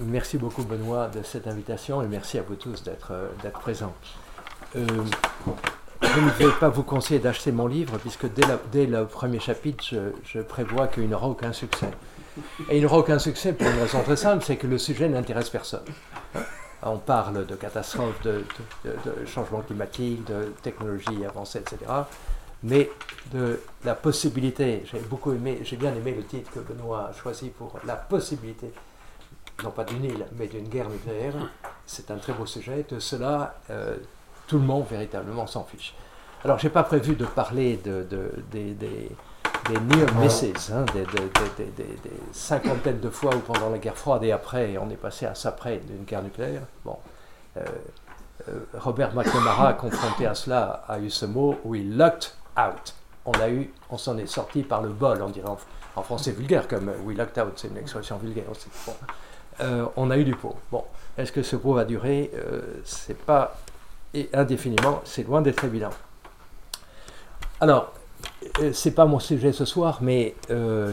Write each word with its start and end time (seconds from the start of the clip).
merci 0.00 0.38
beaucoup 0.38 0.62
Benoît 0.62 1.08
de 1.08 1.22
cette 1.22 1.46
invitation 1.46 2.02
et 2.02 2.06
merci 2.06 2.38
à 2.38 2.42
vous 2.42 2.54
tous 2.54 2.82
d'être 2.82 3.12
d'être 3.42 3.60
présents. 3.60 3.94
je 4.74 4.80
ne 4.80 6.30
vais 6.38 6.50
pas 6.58 6.68
vous 6.68 6.82
conseiller 6.82 7.20
d'acheter 7.20 7.52
mon 7.52 7.66
livre 7.66 7.98
puisque 7.98 8.26
dès, 8.72 8.86
le 8.86 9.04
premier 9.06 9.40
chapitre, 9.40 9.84
je, 10.24 10.40
prévois 10.40 10.88
qu'il 10.88 11.08
n'aura 11.08 11.28
aucun 11.28 11.52
succès. 11.52 11.90
Et 12.70 12.78
il 12.78 12.82
n'aura 12.82 12.98
aucun 12.98 13.18
succès 13.18 13.52
pour 13.52 13.66
une 13.68 13.78
raison 13.78 14.02
très 14.02 14.16
simple, 14.16 14.44
c'est 14.44 14.56
que 14.56 14.66
le 14.66 14.78
sujet 14.78 15.08
n'intéresse 15.08 15.50
personne. 15.50 15.84
On 16.82 16.96
parle 16.96 17.46
de 17.46 17.54
catastrophes, 17.54 18.22
de, 18.22 18.44
de, 18.84 19.26
changement 19.26 19.60
climatique, 19.60 20.24
de 20.24 20.52
technologies 20.62 21.24
avancées, 21.26 21.58
etc. 21.58 21.78
Mais 22.62 22.90
de 23.32 23.60
la 23.84 23.94
possibilité, 23.94 24.84
j'ai 24.90 25.00
beaucoup 25.00 25.32
aimé, 25.32 25.60
j'ai 25.62 25.76
bien 25.76 25.94
aimé 25.94 26.14
le 26.16 26.24
titre 26.24 26.50
que 26.52 26.60
Benoît 26.60 27.10
a 27.10 27.12
choisi 27.12 27.50
pour 27.50 27.78
la 27.86 27.96
possibilité, 27.96 28.72
non 29.62 29.70
pas 29.70 29.84
d'une 29.84 30.04
île, 30.04 30.26
mais 30.36 30.46
d'une 30.46 30.68
guerre 30.68 30.88
nucléaire. 30.88 31.34
C'est 31.86 32.10
un 32.10 32.16
très 32.16 32.32
beau 32.32 32.46
sujet. 32.46 32.84
De 32.88 32.98
cela, 32.98 33.54
euh, 33.70 33.96
tout 34.46 34.58
le 34.58 34.64
monde 34.64 34.86
véritablement 34.90 35.46
s'en 35.46 35.64
fiche. 35.64 35.94
Alors, 36.44 36.58
je 36.58 36.66
n'ai 36.66 36.72
pas 36.72 36.84
prévu 36.84 37.16
de 37.16 37.26
parler 37.26 37.76
de, 37.84 38.06
des, 38.50 38.72
des, 38.74 39.10
near 39.68 40.14
misses, 40.14 40.72
hein, 40.72 40.86
des, 40.94 41.04
cinquantaines 42.32 43.00
de 43.00 43.10
fois 43.10 43.34
où 43.34 43.40
pendant 43.40 43.68
la 43.68 43.78
guerre 43.78 43.96
froide 43.96 44.24
et 44.24 44.32
après, 44.32 44.78
on 44.78 44.88
est 44.90 44.96
passé 44.96 45.26
à 45.26 45.34
ça 45.34 45.52
près 45.52 45.78
d'une 45.78 46.04
guerre 46.04 46.22
nucléaire. 46.22 46.62
Bon, 46.84 46.96
euh, 47.56 47.60
euh, 48.48 48.60
Robert 48.78 49.14
McNamara, 49.14 49.72
confronté 49.80 50.26
à 50.26 50.34
cela, 50.34 50.84
a 50.88 50.98
eu 50.98 51.10
ce 51.10 51.26
mot 51.26 51.58
we 51.64 51.82
lucked 51.84 52.32
out. 52.56 52.94
On 53.26 53.32
a 53.32 53.50
eu, 53.50 53.70
on 53.90 53.98
s'en 53.98 54.16
est 54.16 54.26
sorti 54.26 54.62
par 54.62 54.80
le 54.80 54.88
bol, 54.88 55.20
on 55.22 55.28
dirait 55.28 55.48
en, 55.96 56.02
français 56.02 56.32
vulgaire, 56.32 56.66
comme 56.66 56.90
we 57.04 57.14
lucked 57.14 57.38
out, 57.38 57.52
c'est 57.56 57.68
une 57.68 57.76
expression 57.76 58.16
vulgaire 58.16 58.50
aussi. 58.50 58.68
On 59.96 60.10
a 60.10 60.16
eu 60.16 60.24
du 60.24 60.34
pot. 60.34 60.56
Bon, 60.72 60.84
est-ce 61.18 61.32
que 61.32 61.42
ce 61.42 61.56
pot 61.56 61.74
va 61.74 61.84
durer? 61.84 62.30
C'est 62.84 63.18
pas 63.18 63.56
indéfiniment, 64.32 65.00
c'est 65.04 65.26
loin 65.26 65.42
d'être 65.42 65.64
évident. 65.64 65.90
Alors, 67.60 67.92
euh, 68.60 68.72
c'est 68.72 68.92
pas 68.92 69.04
mon 69.04 69.18
sujet 69.18 69.52
ce 69.52 69.64
soir, 69.64 69.98
mais 70.00 70.34
euh, 70.50 70.92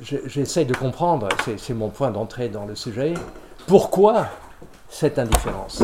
j'essaie 0.00 0.64
de 0.64 0.74
comprendre, 0.74 1.28
c'est 1.58 1.74
mon 1.74 1.90
point 1.90 2.10
d'entrée 2.10 2.48
dans 2.48 2.64
le 2.64 2.74
sujet, 2.74 3.14
pourquoi 3.66 4.26
cette 4.88 5.18
indifférence 5.18 5.82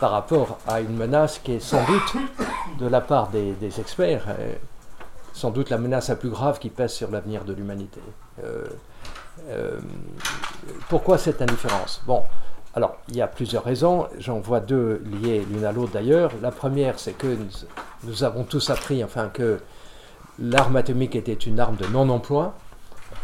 par 0.00 0.10
rapport 0.10 0.58
à 0.66 0.80
une 0.80 0.94
menace 0.94 1.38
qui 1.38 1.52
est 1.52 1.60
sans 1.60 1.84
doute, 1.86 2.16
de 2.78 2.86
la 2.86 3.00
part 3.00 3.28
des, 3.28 3.80
experts, 3.80 4.26
euh, 4.28 4.52
sans 5.32 5.50
doute 5.50 5.70
la 5.70 5.78
menace 5.78 6.08
la 6.08 6.16
plus 6.16 6.28
grave 6.28 6.58
qui 6.58 6.68
pèse 6.68 6.92
sur 6.92 7.10
l'avenir 7.10 7.44
de 7.44 7.54
l'humanité. 7.54 8.00
Pourquoi 10.88 11.18
cette 11.18 11.40
indifférence? 11.42 12.02
Bon, 12.06 12.22
alors, 12.76 12.96
il 13.08 13.16
y 13.16 13.22
a 13.22 13.26
plusieurs 13.26 13.64
raisons. 13.64 14.06
J'en 14.18 14.38
vois 14.38 14.60
deux 14.60 15.02
liées 15.22 15.46
l'une 15.50 15.64
à 15.64 15.72
l'autre 15.72 15.92
d'ailleurs. 15.92 16.32
La 16.42 16.50
première, 16.50 16.98
c'est 16.98 17.14
que 17.14 17.38
nous, 18.04 18.22
avons 18.22 18.44
tous 18.44 18.68
appris, 18.68 19.02
enfin, 19.02 19.30
que 19.32 19.60
l'arme 20.38 20.76
atomique 20.76 21.16
était 21.16 21.32
une 21.32 21.58
arme 21.58 21.76
de 21.76 21.86
non-emploi, 21.86 22.52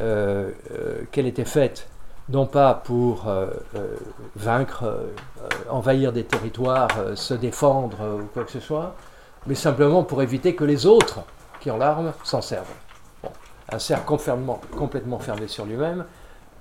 euh, 0.00 0.50
euh, 0.70 1.02
qu'elle 1.12 1.26
était 1.26 1.44
faite 1.44 1.88
non 2.30 2.46
pas 2.46 2.72
pour 2.72 3.28
euh, 3.28 3.50
vaincre, 4.36 5.10
envahir 5.68 6.12
des 6.12 6.24
territoires, 6.24 6.88
se 7.14 7.34
défendre 7.34 8.20
ou 8.22 8.26
quoi 8.32 8.44
que 8.44 8.52
ce 8.52 8.60
soit, 8.60 8.94
mais 9.46 9.56
simplement 9.56 10.02
pour 10.02 10.22
éviter 10.22 10.54
que 10.54 10.64
les 10.64 10.86
autres 10.86 11.20
qui 11.60 11.70
ont 11.70 11.76
l'arme 11.76 12.12
s'en 12.22 12.40
servent. 12.40 12.72
Un 13.72 13.78
cercle 13.78 14.04
complètement 14.76 15.18
fermé 15.18 15.48
sur 15.48 15.64
lui-même 15.64 16.04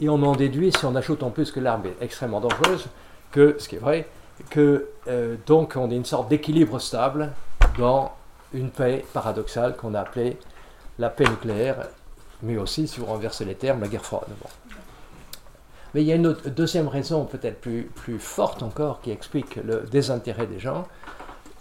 et 0.01 0.09
on 0.09 0.21
en 0.23 0.35
déduit, 0.35 0.71
si 0.71 0.85
on 0.85 0.95
ajoute 0.95 1.21
en 1.23 1.29
plus 1.29 1.51
que 1.51 1.59
l'arme 1.59 1.83
est 1.85 2.03
extrêmement 2.03 2.41
dangereuse, 2.41 2.87
que, 3.31 3.55
ce 3.59 3.69
qui 3.69 3.75
est 3.75 3.79
vrai, 3.79 4.07
que 4.49 4.89
euh, 5.07 5.35
donc 5.45 5.75
on 5.75 5.89
a 5.91 5.93
une 5.93 6.05
sorte 6.05 6.27
d'équilibre 6.27 6.79
stable 6.79 7.31
dans 7.77 8.11
une 8.53 8.71
paix 8.71 9.05
paradoxale 9.13 9.75
qu'on 9.75 9.93
a 9.93 10.01
appelée 10.01 10.37
la 10.97 11.09
paix 11.09 11.25
nucléaire, 11.25 11.87
mais 12.41 12.57
aussi, 12.57 12.87
si 12.87 12.99
vous 12.99 13.05
renversez 13.05 13.45
les 13.45 13.55
termes, 13.55 13.81
la 13.81 13.87
guerre 13.87 14.03
froide. 14.03 14.27
Mais 15.93 16.01
il 16.01 16.07
y 16.07 16.11
a 16.11 16.15
une 16.15 16.35
deuxième 16.47 16.87
raison 16.87 17.25
peut-être 17.25 17.61
plus, 17.61 17.83
plus 17.83 18.17
forte 18.17 18.63
encore 18.63 19.01
qui 19.01 19.11
explique 19.11 19.57
le 19.57 19.81
désintérêt 19.91 20.47
des 20.47 20.59
gens, 20.59 20.87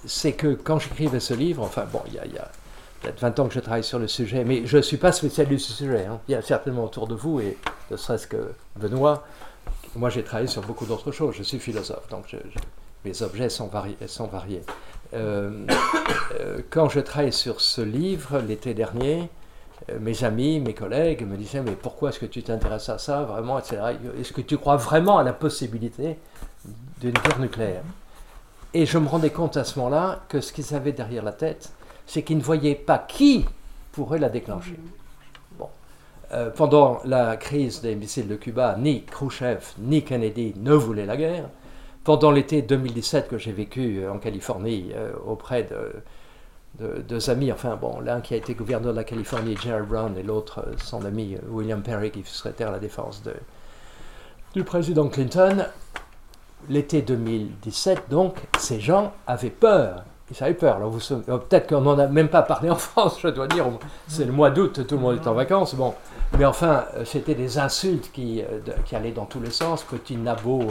c'est 0.07 0.33
que 0.33 0.55
quand 0.55 0.79
j'écrivais 0.79 1.21
ce 1.21 1.35
livre, 1.35 1.63
enfin 1.63 1.85
bon, 1.93 2.01
il 2.07 2.15
y 2.15 2.19
a 2.39 2.51
peut-être 3.01 3.21
20 3.21 3.41
ans 3.41 3.49
que 3.49 3.55
je 3.55 3.61
travaille 3.61 3.85
sur 3.85 3.99
le 3.99 4.09
sujet, 4.09 4.45
mais 4.45 4.67
je 4.67 4.77
ne 4.77 4.83
suis 4.83 4.97
pas 4.97 5.13
spécialiste 5.13 5.69
du 5.69 5.75
sujet. 5.75 6.07
Hein. 6.07 6.21
Il 6.29 6.33
y 6.33 6.35
a 6.35 6.43
certainement 6.43 6.85
autour 6.85 7.07
de 7.07 7.15
vous, 7.15 7.41
et 7.41 7.57
ne 7.91 7.97
serait-ce 7.97 8.27
que 8.27 8.53
Benoît, 8.77 9.25
moi 9.97 10.11
j'ai 10.11 10.23
travaillé 10.23 10.49
sur 10.49 10.63
beaucoup 10.63 10.87
d'autres 10.87 11.13
choses. 11.13 11.35
Je 11.37 11.43
suis 11.43 11.59
philosophe, 11.59 12.09
donc 12.09 12.35
mes 13.05 13.23
objets 13.23 13.49
sont, 13.49 13.67
variés. 13.67 13.97
Sont 14.07 14.27
variés. 14.27 14.63
Euh, 15.15 15.67
euh, 16.41 16.61
quand 16.71 16.89
je 16.89 17.01
travaille 17.01 17.33
sur 17.33 17.61
ce 17.61 17.81
livre 17.81 18.39
l'été 18.39 18.75
dernier, 18.75 19.29
euh, 19.91 19.99
mes 20.01 20.23
amis, 20.25 20.61
mes 20.61 20.75
collègues 20.75 21.27
me 21.27 21.37
disaient 21.37 21.63
Mais 21.63 21.73
pourquoi 21.73 22.11
est-ce 22.11 22.19
que 22.19 22.27
tu 22.27 22.43
t'intéresses 22.43 22.89
à 22.89 22.99
ça 22.99 23.23
vraiment 23.23 23.59
Est-ce 23.59 24.33
que 24.33 24.41
tu 24.43 24.59
crois 24.59 24.77
vraiment 24.77 25.19
à 25.19 25.23
la 25.23 25.33
possibilité 25.33 26.19
d'une 27.01 27.13
guerre 27.13 27.41
nucléaire? 27.41 27.83
Et 28.73 28.87
je 28.87 28.99
me 28.99 29.09
rendais 29.09 29.31
compte 29.31 29.57
à 29.57 29.65
ce 29.65 29.79
moment-là 29.81 30.21
que 30.29 30.41
ce 30.41 30.53
qu'ils 30.53 30.75
avaient 30.75 30.93
derrière 30.93 31.25
la 31.25 31.33
tête, 31.33 31.73
c'est 32.11 32.25
qu'ils 32.25 32.39
ne 32.39 32.43
voyaient 32.43 32.75
pas 32.75 32.99
qui 32.99 33.45
pourrait 33.93 34.19
la 34.19 34.29
déclencher. 34.29 34.75
Bon. 35.57 35.69
Euh, 36.33 36.51
pendant 36.51 36.99
la 37.05 37.37
crise 37.37 37.83
des 37.83 37.95
missiles 37.95 38.27
de 38.27 38.35
Cuba, 38.35 38.75
ni 38.77 39.05
Khrushchev 39.05 39.75
ni 39.79 40.03
Kennedy 40.03 40.55
ne 40.57 40.73
voulaient 40.73 41.07
la 41.07 41.17
guerre. 41.17 41.49
Pendant 42.03 42.33
l'été 42.33 42.63
2017 42.63 43.29
que 43.29 43.39
j'ai 43.39 43.53
vécu 43.53 44.05
en 44.09 44.19
Californie 44.19 44.91
euh, 44.93 45.13
auprès 45.25 45.63
de, 45.63 46.99
deux 47.03 47.31
amis, 47.31 47.53
enfin 47.53 47.77
bon, 47.77 48.01
l'un 48.01 48.21
qui 48.21 48.35
a 48.35 48.39
été 48.39 48.55
gouverneur 48.55 48.91
de 48.91 48.97
la 48.97 49.05
Californie, 49.05 49.57
Jerry 49.57 49.87
Brown, 49.87 50.17
et 50.19 50.25
l'autre 50.25 50.65
euh, 50.67 50.73
son 50.79 51.05
ami 51.05 51.37
William 51.49 51.81
Perry, 51.81 52.11
qui 52.11 52.25
secrétaire 52.25 52.71
à 52.71 52.73
la 52.73 52.81
défense 52.81 53.23
de, 53.23 53.35
du 54.55 54.65
président 54.65 55.09
Clinton, 55.09 55.65
l'été 56.69 57.03
2017, 57.03 58.09
donc, 58.11 58.35
ces 58.59 58.81
gens 58.81 59.13
avaient 59.29 59.51
peur 59.51 60.03
ça 60.35 60.47
avait 60.47 60.55
peur. 60.55 60.79
Euh, 60.81 61.39
peut-être 61.39 61.69
qu'on 61.69 61.81
n'en 61.81 61.99
a 61.99 62.07
même 62.07 62.29
pas 62.29 62.43
parlé 62.43 62.71
en 62.71 62.77
France, 62.77 63.19
je 63.23 63.29
dois 63.29 63.47
dire. 63.47 63.67
C'est 64.07 64.25
le 64.25 64.33
mois 64.33 64.51
d'août, 64.51 64.87
tout 64.87 64.95
le 64.95 65.01
monde 65.01 65.21
est 65.23 65.27
en 65.27 65.35
vacances. 65.35 65.75
Bon. 65.75 65.95
Mais 66.39 66.45
enfin, 66.45 66.85
euh, 66.97 67.05
c'était 67.05 67.35
des 67.35 67.59
insultes 67.59 68.11
qui, 68.13 68.41
euh, 68.41 68.61
qui, 68.85 68.95
allaient 68.95 69.11
dans 69.11 69.27
tous 69.27 69.41
les 69.41 69.51
sens. 69.51 69.83
Petit 69.83 70.17
nabo, 70.17 70.63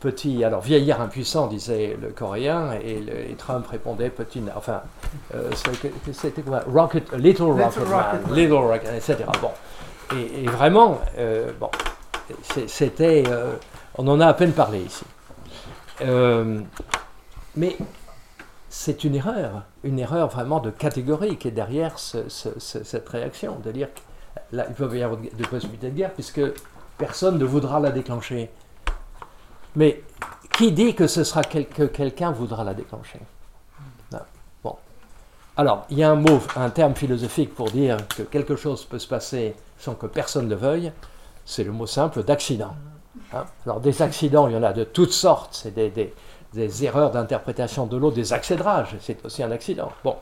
petit. 0.00 0.42
Alors, 0.44 0.60
vieillard 0.60 1.00
impuissant, 1.00 1.46
disait 1.46 1.96
le 2.00 2.08
Coréen, 2.08 2.72
et, 2.72 3.34
Trump 3.36 3.66
répondait 3.68 4.10
petit. 4.10 4.42
Enfin, 4.56 4.82
c'était 6.12 6.42
quoi? 6.42 6.62
Rocket, 6.72 7.12
Little 7.12 7.42
Rocket, 7.44 7.88
Man, 7.88 8.34
Little 8.34 8.54
Rocket, 8.54 8.90
etc. 8.96 9.18
Bon. 9.40 9.50
Et, 10.16 10.44
et 10.44 10.46
vraiment, 10.46 11.00
bon, 11.60 11.70
c'était. 12.66 13.24
on 13.96 14.08
en 14.08 14.20
a 14.20 14.26
à 14.26 14.34
peine 14.34 14.52
parlé 14.52 14.80
ici. 14.80 15.04
mais 17.56 17.76
c'est 18.70 19.04
une 19.04 19.14
erreur, 19.14 19.62
une 19.82 19.98
erreur 19.98 20.28
vraiment 20.28 20.60
de 20.60 20.70
catégorie 20.70 21.36
qui 21.38 21.48
est 21.48 21.52
derrière 21.52 21.98
cette 21.98 23.08
réaction, 23.08 23.58
de 23.64 23.72
dire 23.72 23.88
qu'il 24.50 24.64
peut 24.74 24.96
y 24.96 25.02
avoir 25.02 25.18
des 25.20 25.44
possibilités 25.44 25.90
de 25.90 25.96
guerre 25.96 26.12
puisque 26.12 26.40
personne 26.98 27.38
ne 27.38 27.44
voudra 27.44 27.80
la 27.80 27.90
déclencher. 27.90 28.50
Mais 29.74 30.02
qui 30.56 30.72
dit 30.72 30.94
que 30.94 31.06
ce 31.06 31.24
sera 31.24 31.42
que 31.44 31.84
quelqu'un 31.84 32.30
voudra 32.32 32.64
la 32.64 32.74
déclencher? 32.74 33.20
Bon. 34.62 34.76
Alors, 35.56 35.86
il 35.88 35.98
y 35.98 36.02
a 36.02 36.10
un 36.10 36.16
mot, 36.16 36.40
un 36.56 36.70
terme 36.70 36.94
philosophique 36.94 37.54
pour 37.54 37.70
dire 37.70 37.96
que 38.08 38.22
quelque 38.22 38.56
chose 38.56 38.84
peut 38.84 38.98
se 38.98 39.08
passer 39.08 39.54
sans 39.78 39.94
que 39.94 40.06
personne 40.06 40.48
ne 40.48 40.56
veuille, 40.56 40.92
c'est 41.44 41.64
le 41.64 41.72
mot 41.72 41.86
simple 41.86 42.24
d'accident. 42.24 42.74
Hein? 43.32 43.44
Alors, 43.64 43.80
des 43.80 44.02
accidents, 44.02 44.48
il 44.48 44.54
y 44.54 44.56
en 44.56 44.62
a 44.62 44.72
de 44.72 44.84
toutes 44.84 45.12
sortes, 45.12 45.54
c'est 45.54 45.72
des 45.72 46.12
erreurs 46.56 47.10
d'interprétation 47.10 47.86
de 47.86 47.96
l'eau, 47.96 48.10
des 48.10 48.32
accédrages, 48.32 48.96
c'est 49.00 49.24
aussi 49.24 49.42
un 49.42 49.50
accident. 49.50 49.90
Bon, 50.04 50.16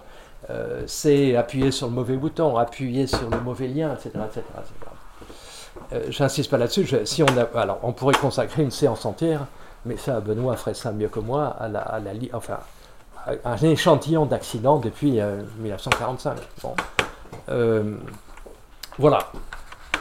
euh, 0.50 0.84
c'est 0.87 1.37
appuyer 1.37 1.70
sur 1.70 1.88
le 1.88 1.93
mauvais 1.93 2.17
bouton, 2.17 2.56
appuyer 2.56 3.06
sur 3.06 3.28
le 3.31 3.40
mauvais 3.40 3.69
lien, 3.69 3.93
etc. 3.94 4.11
etc., 4.26 4.43
euh, 5.93 6.05
J'insiste 6.08 6.50
pas 6.50 6.58
là-dessus. 6.58 6.87
Si 7.05 7.23
on 7.23 7.38
a, 7.38 7.61
alors, 7.61 7.78
on 7.82 7.93
pourrait 7.93 8.14
consacrer 8.14 8.62
une 8.62 8.70
séance 8.70 9.05
entière, 9.05 9.46
mais 9.84 9.96
ça, 9.96 10.20
Benoît 10.20 10.56
ferait 10.56 10.75
ça 10.75 10.93
mieux 10.93 11.08
que 11.08 11.20
moi, 11.20 11.49
à 11.61 11.69
la, 11.69 11.81
à 11.81 12.00
la 12.00 12.12
enfin, 12.32 12.58
un 13.44 13.56
échantillon 13.56 14.26
d'accidents 14.26 14.78
depuis 14.78 15.20
1945. 15.58 16.38
Euh, 17.49 17.82
bon. 17.82 17.96
voilà. 18.99 19.19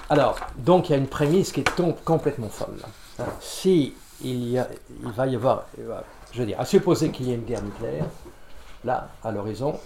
Alors, 0.10 0.38
donc 0.57 0.89
il 0.89 0.92
y 0.94 0.95
a 0.95 0.98
une 0.98 1.07
prémisse 1.07 1.51
qui 1.51 1.62
est 1.62 1.81
complètement 2.04 2.50
folle. 2.50 2.77
Si 3.39 3.95
il, 4.25 4.66
va 5.04 5.27
y 5.27 5.36
avoir, 5.36 5.66
je 6.31 6.39
veux 6.39 6.45
dire, 6.45 6.60
à 6.60 6.66
supposer 6.66 7.12
qu'il 7.12 7.27
y 7.27 7.31
ait 7.31 7.36
une 7.36 7.45
guerre 7.45 7.63
nucléaire, 7.63 8.06
là, 8.83 9.10
à 9.24 9.31
l'horizon, 9.31 9.80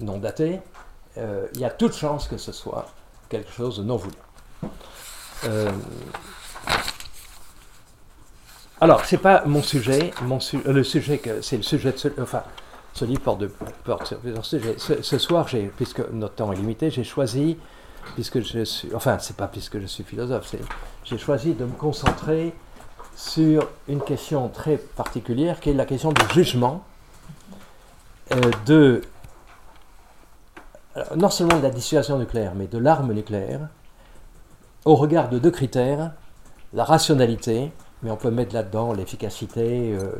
non 0.00 0.18
daté, 0.18 0.60
euh, 1.18 1.46
il 1.54 1.60
y 1.60 1.64
a 1.64 1.70
toute 1.70 1.94
chance 1.94 2.28
que 2.28 2.36
ce 2.36 2.52
soit 2.52 2.86
quelque 3.28 3.50
chose 3.50 3.78
de 3.78 3.84
non 3.84 3.96
voulu. 3.96 4.14
Euh, 5.44 5.70
Alors, 8.80 9.04
c'est 9.04 9.18
pas 9.18 9.44
mon 9.46 9.62
sujet. 9.62 10.12
Le 10.66 10.82
sujet, 10.82 11.18
que, 11.18 11.40
c'est 11.40 11.56
le 11.56 11.62
sujet 11.62 11.92
de 11.92 11.96
ce, 11.96 12.08
enfin, 12.20 12.42
ce 12.92 13.04
livre 13.04 13.22
porte 13.22 13.46
porte 13.84 14.14
ce, 14.42 15.02
ce 15.02 15.18
soir, 15.18 15.46
puisque 15.76 16.00
notre 16.10 16.34
temps 16.34 16.52
est 16.52 16.56
limité, 16.56 16.90
j'ai 16.90 17.04
choisi, 17.04 17.56
puisque 18.14 18.40
je 18.42 18.64
suis, 18.64 18.94
enfin, 18.94 19.18
c'est 19.18 19.36
pas 19.36 19.48
puisque 19.48 19.80
je 19.80 19.86
suis 19.86 20.04
philosophe, 20.04 20.54
j'ai 21.04 21.18
choisi 21.18 21.54
de 21.54 21.64
me 21.64 21.72
concentrer 21.72 22.54
sur 23.16 23.68
une 23.88 24.02
question 24.02 24.48
très 24.48 24.76
particulière, 24.76 25.58
qui 25.58 25.70
est 25.70 25.74
la 25.74 25.86
question 25.86 26.12
du 26.12 26.22
jugement 26.32 26.84
euh, 28.32 28.40
de 28.66 29.02
non 31.14 31.30
seulement 31.30 31.56
de 31.56 31.62
la 31.62 31.70
dissuasion 31.70 32.18
nucléaire, 32.18 32.52
mais 32.54 32.66
de 32.66 32.78
l'arme 32.78 33.12
nucléaire, 33.12 33.68
au 34.84 34.94
regard 34.96 35.28
de 35.28 35.38
deux 35.38 35.50
critères, 35.50 36.12
la 36.72 36.84
rationalité, 36.84 37.72
mais 38.02 38.10
on 38.10 38.16
peut 38.16 38.30
mettre 38.30 38.54
là-dedans 38.54 38.92
l'efficacité, 38.92 39.94
euh, 39.94 40.10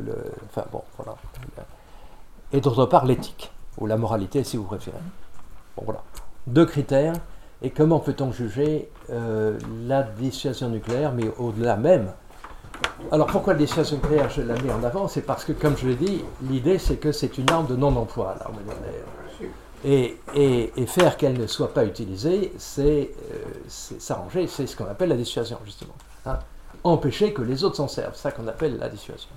et 2.51 2.61
d'autre 2.61 2.85
part 2.85 3.05
l'éthique, 3.05 3.51
ou 3.77 3.85
la 3.85 3.97
moralité 3.97 4.43
si 4.43 4.57
vous 4.57 4.63
préférez. 4.63 4.97
Bon 5.75 5.83
voilà, 5.85 6.03
deux 6.47 6.65
critères, 6.65 7.13
et 7.61 7.69
comment 7.69 7.99
peut-on 7.99 8.31
juger 8.31 8.89
euh, 9.09 9.57
la 9.85 10.03
dissuasion 10.03 10.69
nucléaire, 10.69 11.11
mais 11.11 11.29
au-delà 11.37 11.75
même 11.75 12.11
alors 13.11 13.27
pourquoi 13.27 13.53
la 13.53 13.59
dissuasion 13.59 13.97
nucléaire, 13.97 14.29
je 14.29 14.41
la 14.41 14.55
mets 14.61 14.71
en 14.71 14.83
avant? 14.83 15.07
C'est 15.07 15.21
parce 15.21 15.45
que, 15.45 15.53
comme 15.53 15.77
je 15.77 15.87
l'ai 15.87 15.95
dit, 15.95 16.23
l'idée 16.41 16.77
c'est 16.77 16.97
que 16.97 17.11
c'est 17.11 17.37
une 17.37 17.49
arme 17.49 17.67
de 17.67 17.75
non-emploi, 17.75 18.35
l'arme 18.39 18.57
nucléaire. 18.57 19.05
Et, 19.85 20.17
et, 20.33 20.85
faire 20.87 21.17
qu'elle 21.17 21.37
ne 21.39 21.45
soit 21.45 21.73
pas 21.73 21.85
utilisée, 21.85 22.51
c'est 22.57 23.11
euh, 23.31 23.43
s'arranger, 23.69 24.47
c'est 24.47 24.65
ce 24.65 24.75
qu'on 24.75 24.87
appelle 24.87 25.09
la 25.09 25.15
dissuasion, 25.15 25.59
justement. 25.63 25.93
Hein. 26.25 26.39
Empêcher 26.83 27.31
que 27.31 27.43
les 27.43 27.63
autres 27.63 27.75
s'en 27.75 27.87
servent, 27.87 28.15
ça 28.15 28.31
qu'on 28.31 28.47
appelle 28.47 28.77
la 28.79 28.89
dissuasion. 28.89 29.29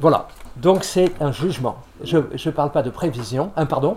Voilà, 0.00 0.28
donc 0.56 0.82
c'est 0.82 1.12
un 1.22 1.30
jugement. 1.30 1.82
Je 2.02 2.18
ne 2.18 2.50
parle 2.50 2.72
pas 2.72 2.82
de 2.82 2.90
prévision. 2.90 3.52
Un 3.56 3.66
pardon? 3.66 3.96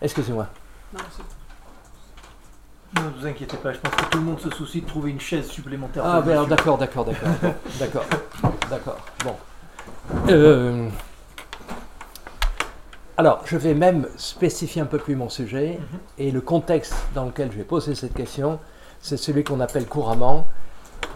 Excusez-moi. 0.00 0.46
Vous 3.18 3.26
inquiétez 3.26 3.56
pas, 3.56 3.72
je 3.72 3.78
pense 3.78 3.94
que 3.94 4.04
tout 4.10 4.18
le 4.18 4.24
monde 4.24 4.40
se 4.40 4.50
soucie 4.50 4.80
de 4.80 4.86
trouver 4.86 5.10
une 5.10 5.20
chaise 5.20 5.48
supplémentaire. 5.48 6.04
Ah, 6.06 6.20
ben 6.20 6.46
d'accord, 6.46 6.78
d'accord, 6.78 7.04
d'accord. 7.04 7.28
d'accord, 7.80 8.04
d'accord. 8.70 8.98
Bon. 9.24 9.34
Euh, 10.28 10.88
alors, 13.16 13.42
je 13.44 13.56
vais 13.56 13.74
même 13.74 14.06
spécifier 14.16 14.82
un 14.82 14.86
peu 14.86 14.98
plus 14.98 15.16
mon 15.16 15.28
sujet, 15.28 15.80
mhm. 15.80 15.98
et 16.18 16.30
le 16.30 16.40
contexte 16.40 16.94
dans 17.14 17.24
lequel 17.24 17.50
je 17.50 17.58
vais 17.58 17.64
poser 17.64 17.94
cette 17.94 18.14
question, 18.14 18.60
c'est 19.00 19.16
celui 19.16 19.42
qu'on 19.42 19.60
appelle 19.60 19.86
couramment 19.86 20.46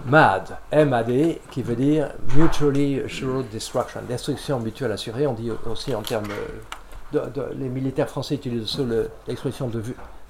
MAD, 0.07 0.57
M-A-D, 0.73 1.41
qui 1.51 1.63
veut 1.63 1.77
dire 1.77 2.11
Mutually 2.35 3.01
Assured 3.01 3.49
Destruction, 3.51 4.01
destruction 4.09 4.59
mutuelle 4.59 4.91
assurée. 4.91 5.29
On 5.29 5.35
dit 5.35 5.51
aussi 5.67 5.95
en 5.95 6.03
termes 6.03 6.29
de, 7.13 7.21
les 7.57 7.69
militaires 7.69 8.09
français 8.09 8.35
utilisent 8.35 8.63
aussi 8.63 8.85
l'expression 9.29 9.69
de 9.69 9.81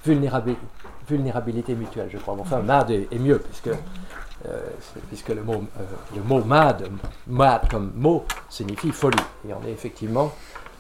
vulnérabilité, 0.05 1.75
mutuelle, 1.75 2.09
je 2.11 2.19
crois. 2.19 2.37
Enfin, 2.39 2.61
MAD 2.61 2.91
est, 2.91 3.19
mieux, 3.19 3.39
puisque, 3.39 3.69
euh, 4.49 4.61
puisque 5.09 5.29
le, 5.29 5.43
mot, 5.43 5.65
euh, 5.79 5.83
le 6.17 6.23
mot 6.23 6.43
MAD, 6.43 6.89
MAD 7.27 7.69
comme 7.71 7.93
mot, 7.95 8.25
signifie 8.49 8.91
folie. 8.91 9.17
Et 9.49 9.53
on 9.53 9.67
est 9.67 9.73
effectivement 9.73 10.33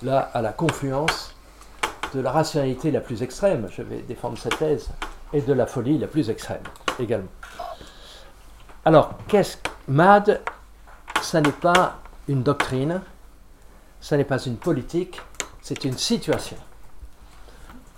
là 0.02 0.30
à 0.34 0.42
la 0.42 0.52
confluence 0.52 1.34
de 2.14 2.20
la 2.20 2.30
rationalité 2.30 2.90
la 2.90 3.00
plus 3.00 3.22
extrême, 3.22 3.69
je 3.70 3.82
vais 3.82 4.02
défendre 4.02 4.36
cette 4.36 4.58
thèse, 4.58 4.90
et 5.32 5.40
de 5.40 5.52
la 5.52 5.66
folie 5.66 5.98
la 5.98 6.06
plus 6.06 6.28
extrême 6.28 6.62
également. 6.98 7.28
Alors, 8.84 9.16
qu'est-ce 9.28 9.56
que 9.56 9.70
MAD 9.88 10.40
Ça 11.22 11.40
n'est 11.40 11.50
pas 11.52 12.00
une 12.28 12.42
doctrine, 12.42 13.00
ça 14.00 14.16
n'est 14.16 14.24
pas 14.24 14.42
une 14.42 14.56
politique, 14.56 15.20
c'est 15.62 15.84
une 15.84 15.96
situation. 15.96 16.56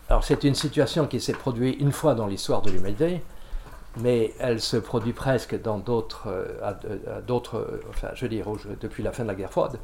Alors, 0.09 0.25
c'est 0.25 0.45
une 0.45 0.55
situation 0.55 1.07
qui 1.07 1.21
s'est 1.21 1.33
produite 1.33 1.81
une 1.81 1.93
fois 1.93 2.15
dans 2.15 2.27
l'histoire 2.27 2.63
de 2.63 2.71
l'humanité, 2.71 3.23
mais 3.99 4.35
elle 4.39 4.61
se 4.61 4.77
produit 4.77 5.13
presque 5.13 5.61
dans 5.61 5.79
d'autres, 5.79 6.29
euh, 6.29 7.21
d'autres, 7.27 7.81
enfin, 7.91 8.09
je 8.15 8.23
veux 8.23 8.29
dire, 8.29 8.47
depuis 8.81 9.03
la 9.03 9.13
fin 9.13 9.23
de 9.23 9.29
la 9.29 9.35
guerre 9.35 9.51
froide. 9.51 9.79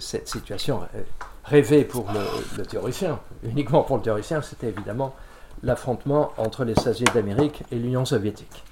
cette 0.00 0.28
situation 0.28 0.82
rêvé 1.44 1.84
pour 1.84 2.06
le, 2.56 2.64
théoricien, 2.64 3.18
uniquement 3.42 3.82
pour 3.82 3.96
le 3.96 4.02
théoricien, 4.02 4.42
c'était 4.42 4.68
évidemment 4.68 5.14
l'affrontement 5.62 6.32
entre 6.36 6.64
les 6.64 6.72
États-Unis 6.72 7.10
d'Amérique 7.14 7.62
et 7.72 7.76
l'Union 7.76 8.04
soviétique. 8.04 8.64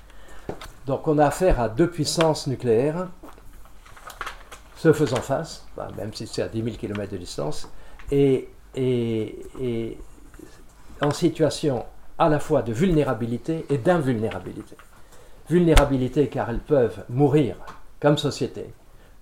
Donc 0.87 1.09
on 1.09 1.19
a 1.19 1.27
affaire 1.27 1.61
à 1.61 1.69
deux 1.69 1.89
puissances 1.91 2.47
nucléaires 2.47 3.09
se 4.77 4.93
faisant 4.93 5.17
face, 5.17 5.67
bah, 5.77 5.89
même 5.97 6.13
si 6.13 6.27
c'est 6.27 6.43
à 6.43 6.49
10 6.49 6.63
000 6.63 6.77
km 6.77 7.11
de 7.11 7.17
distance, 7.17 7.69
et, 8.13 8.49
et, 8.75 9.99
en 11.01 11.11
situation 11.11 11.85
à 12.19 12.29
la 12.29 12.39
fois 12.39 12.63
de 12.63 12.73
vulnérabilité 12.73 13.67
et 13.71 13.79
d'invulnérabilité. 13.79 14.77
Vulnérabilité 15.49 16.29
car 16.29 16.51
elles 16.51 16.59
peuvent 16.61 17.05
mourir 17.09 17.57
comme 18.01 18.19
société 18.19 18.73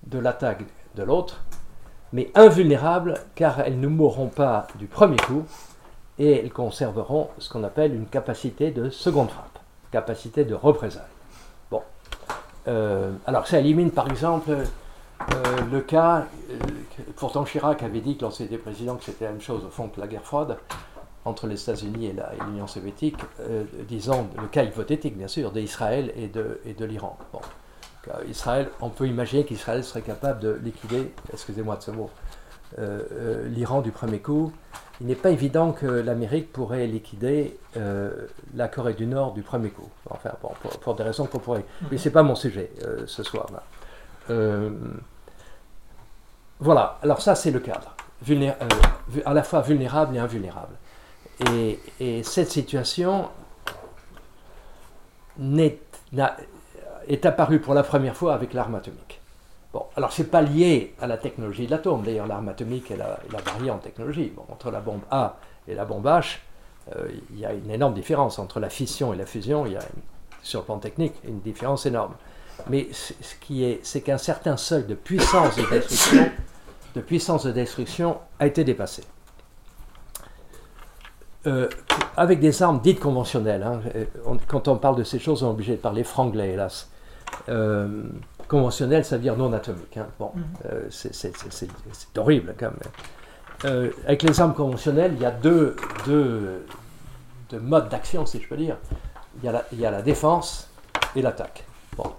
de 0.07 0.19
l'attaque 0.19 0.65
de 0.95 1.03
l'autre, 1.03 1.43
mais 2.13 2.31
invulnérables 2.35 3.15
car 3.35 3.61
elles 3.61 3.81
ne 3.81 3.89
mourront 3.89 4.29
pas 4.29 4.67
du 4.77 4.87
premier 4.87 5.17
coup 5.17 5.45
et 6.19 6.41
elles 6.41 6.53
conserveront 6.53 7.29
ce 7.39 7.51
qu'on 7.51 7.65
appelle 7.65 7.95
une 7.95 8.07
capacité 8.07 8.71
de 8.71 8.91
seconde 8.91 9.31
frappe, 9.31 9.59
capacité 9.91 10.45
de 10.45 10.55
représailles. 10.55 11.03
Bon. 11.71 11.83
Euh, 12.69 13.13
alors 13.27 13.47
ça 13.47 13.59
élimine 13.59 13.91
par 13.91 14.09
exemple 14.09 14.51
euh, 14.51 15.61
le 15.71 15.81
cas, 15.81 16.27
euh, 16.51 16.59
pourtant 17.17 17.45
Chirac 17.45 17.83
avait 17.83 18.01
dit 18.01 18.17
que 18.17 18.23
lorsqu'il 18.23 18.47
était 18.47 18.59
président 18.59 18.97
que 18.97 19.05
c'était 19.05 19.25
la 19.25 19.33
même 19.33 19.41
chose 19.41 19.65
au 19.65 19.71
fond 19.71 19.89
que 19.89 20.01
la 20.01 20.07
guerre 20.07 20.25
froide 20.25 20.57
entre 21.25 21.47
les 21.47 21.61
États-Unis 21.63 22.07
et 22.07 22.15
l'Union 22.47 22.67
soviétique, 22.67 23.17
disons 23.89 24.29
le 24.41 24.47
cas 24.49 24.63
hypothétique 24.63 25.17
bien 25.17 25.29
sûr 25.29 25.53
d'Israël 25.53 26.13
et 26.17 26.29
de, 26.29 26.61
et 26.67 26.75
de 26.75 26.85
l'Iran. 26.85 27.17
Bon. 27.33 27.41
Israël, 28.29 28.69
on 28.81 28.91
peut 28.91 29.07
imaginer 29.07 29.45
qu'Israël 29.45 29.85
serait 29.85 30.03
capable 30.03 30.41
de 30.41 30.53
liquider, 30.63 31.13
excusez-moi 31.33 31.77
de 31.77 31.83
ce 31.83 31.91
mot, 31.91 32.11
euh, 32.79 33.03
euh, 33.13 33.49
l'Iran 33.49 33.83
du 33.83 33.93
premier 33.93 34.19
coup. 34.19 34.53
Il 35.01 35.07
n'est 35.07 35.15
pas 35.15 35.31
évident 35.31 35.73
que 35.73 35.87
l'Amérique 35.87 36.53
pourrait 36.53 36.87
liquider 36.87 37.59
euh, 37.77 38.27
la 38.55 38.69
Corée 38.69 38.95
du 38.95 39.07
Nord 39.07 39.33
du 39.33 39.43
premier 39.43 39.71
coup. 39.71 39.89
Enfin, 40.09 40.31
pour, 40.81 40.95
des 40.95 41.03
raisons 41.03 41.27
qu'on 41.27 41.39
pourrait. 41.39 41.65
Mais 41.91 41.99
ce 41.99 42.09
n'est 42.09 42.13
pas 42.13 42.23
mon 42.23 42.35
sujet 42.35 42.71
ce 43.07 43.23
soir. 43.23 43.47
voilà, 46.61 46.99
alors 47.03 47.21
ça 47.21 47.35
c'est 47.35 47.51
le 47.51 47.61
cadre. 47.61 47.97
à 49.25 49.35
la 49.35 49.43
fois 49.43 49.63
vulnérable 49.63 50.17
et 50.17 50.21
invulnérable. 50.21 50.77
Et, 51.41 51.79
et 52.01 52.23
cette 52.23 52.51
situation 52.51 53.29
est 57.09 57.27
apparu 57.27 57.61
pour 57.61 57.75
la 57.75 57.83
première 57.83 58.17
fois 58.17 58.35
avec 58.35 58.53
l'arme 58.55 58.77
atomique. 58.77 59.21
Bon, 59.75 59.87
alors 59.97 60.13
c'est 60.13 60.31
pas 60.31 60.41
lié 60.41 60.95
à 61.01 61.09
la 61.09 61.17
technologie 61.17 61.67
de 61.67 61.73
l'atome. 61.73 62.05
D'ailleurs, 62.05 62.29
l'arme 62.29 62.49
atomique, 62.49 62.93
elle 62.93 63.03
a, 63.03 63.19
varié 63.45 63.73
en 63.73 63.79
technologie. 63.79 64.33
Entre 64.49 64.71
la 64.71 64.79
bombe 64.79 65.03
A 65.11 65.37
et 65.67 65.75
la 65.75 65.85
bombe 65.85 66.07
H, 66.07 66.39
euh, 66.95 67.09
il 67.33 67.41
y 67.41 67.45
a 67.45 67.53
une 67.53 67.73
énorme 67.73 67.93
différence. 67.93 68.39
Entre 68.39 68.61
la 68.61 68.71
fission 68.71 69.13
et 69.13 69.17
la 69.17 69.27
fusion, 69.27 69.67
il 69.67 69.73
y 69.73 69.77
a, 69.77 69.83
sur 70.45 70.61
le 70.61 70.67
plan 70.67 70.79
technique, 70.79 71.15
une 71.25 71.41
différence 71.41 71.87
énorme. 71.87 72.15
Mais 72.71 72.87
ce 72.93 73.35
qui 73.41 73.65
est, 73.65 73.81
c'est 73.83 74.01
qu'un 74.01 74.17
certain 74.17 74.57
seuil 74.57 74.85
de 74.85 74.95
puissance 74.95 75.57
de 75.57 75.69
destruction, 75.69 76.31
de 76.95 77.01
puissance 77.01 77.45
de 77.45 77.51
destruction 77.51 78.19
a 78.39 78.47
été 78.47 78.63
dépassé. 78.63 79.03
Euh, 81.47 81.69
avec 82.17 82.41
des 82.41 82.63
armes 82.63 82.81
dites 82.81 83.01
conventionnelles. 83.01 83.63
Hein, 83.63 83.81
quand 84.47 84.69
on 84.69 84.77
parle 84.77 84.97
de 84.97 85.05
ces 85.05 85.19
choses, 85.19 85.43
on 85.43 85.49
est 85.49 85.51
obligé 85.51 85.73
de 85.73 85.81
parler 85.81 86.05
franglais, 86.05 86.53
hélas. 86.53 86.91
Euh, 87.49 88.03
conventionnel, 88.49 89.05
ça 89.05 89.17
veut 89.17 89.23
dire 89.23 89.37
non 89.37 89.53
atomique. 89.53 89.97
Hein. 89.97 90.07
Bon, 90.19 90.31
mhm. 90.35 90.45
euh, 90.67 90.87
c'est 90.91 92.19
horrible 92.19 92.55
quand 92.59 92.71
même. 92.71 92.93
Euh, 93.65 93.91
avec 94.07 94.23
les 94.23 94.41
armes 94.41 94.55
conventionnelles, 94.55 95.13
il 95.17 95.23
y 95.23 95.27
a 95.27 95.31
deux, 95.31 95.77
deux, 96.07 96.67
deux 97.51 97.61
modes 97.61 97.89
d'action, 97.89 98.27
si 98.27 98.41
je 98.41 98.49
peux 98.49 98.57
dire. 98.57 98.77
Il 99.39 99.47
y 99.47 99.49
a 99.49 99.53
la, 99.53 99.65
il 99.73 99.81
y 99.81 99.87
a 99.87 99.91
la 99.91 100.03
défense 100.03 100.69
et 101.17 101.23
l'attaque. 101.23 101.65
Bon. 101.97 102.13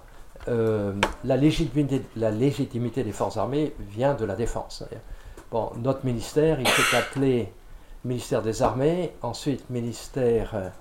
la, 1.24 1.36
légitimité, 1.36 2.02
la 2.16 2.30
légitimité 2.30 3.04
des 3.04 3.12
forces 3.12 3.36
armées 3.36 3.74
vient 3.78 4.14
de 4.14 4.24
la 4.24 4.34
défense. 4.34 4.84
Bon, 5.50 5.70
notre 5.76 6.04
ministère, 6.04 6.60
il 6.60 6.68
s'est 6.68 6.96
appelé 6.96 7.52
ministère 8.06 8.42
des 8.42 8.62
Armées, 8.62 9.14
ensuite 9.22 9.68
ministère, 9.70 10.72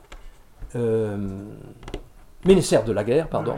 ministère 2.45 2.83
de 2.83 2.91
la 2.91 3.03
guerre, 3.03 3.27
pardon 3.27 3.55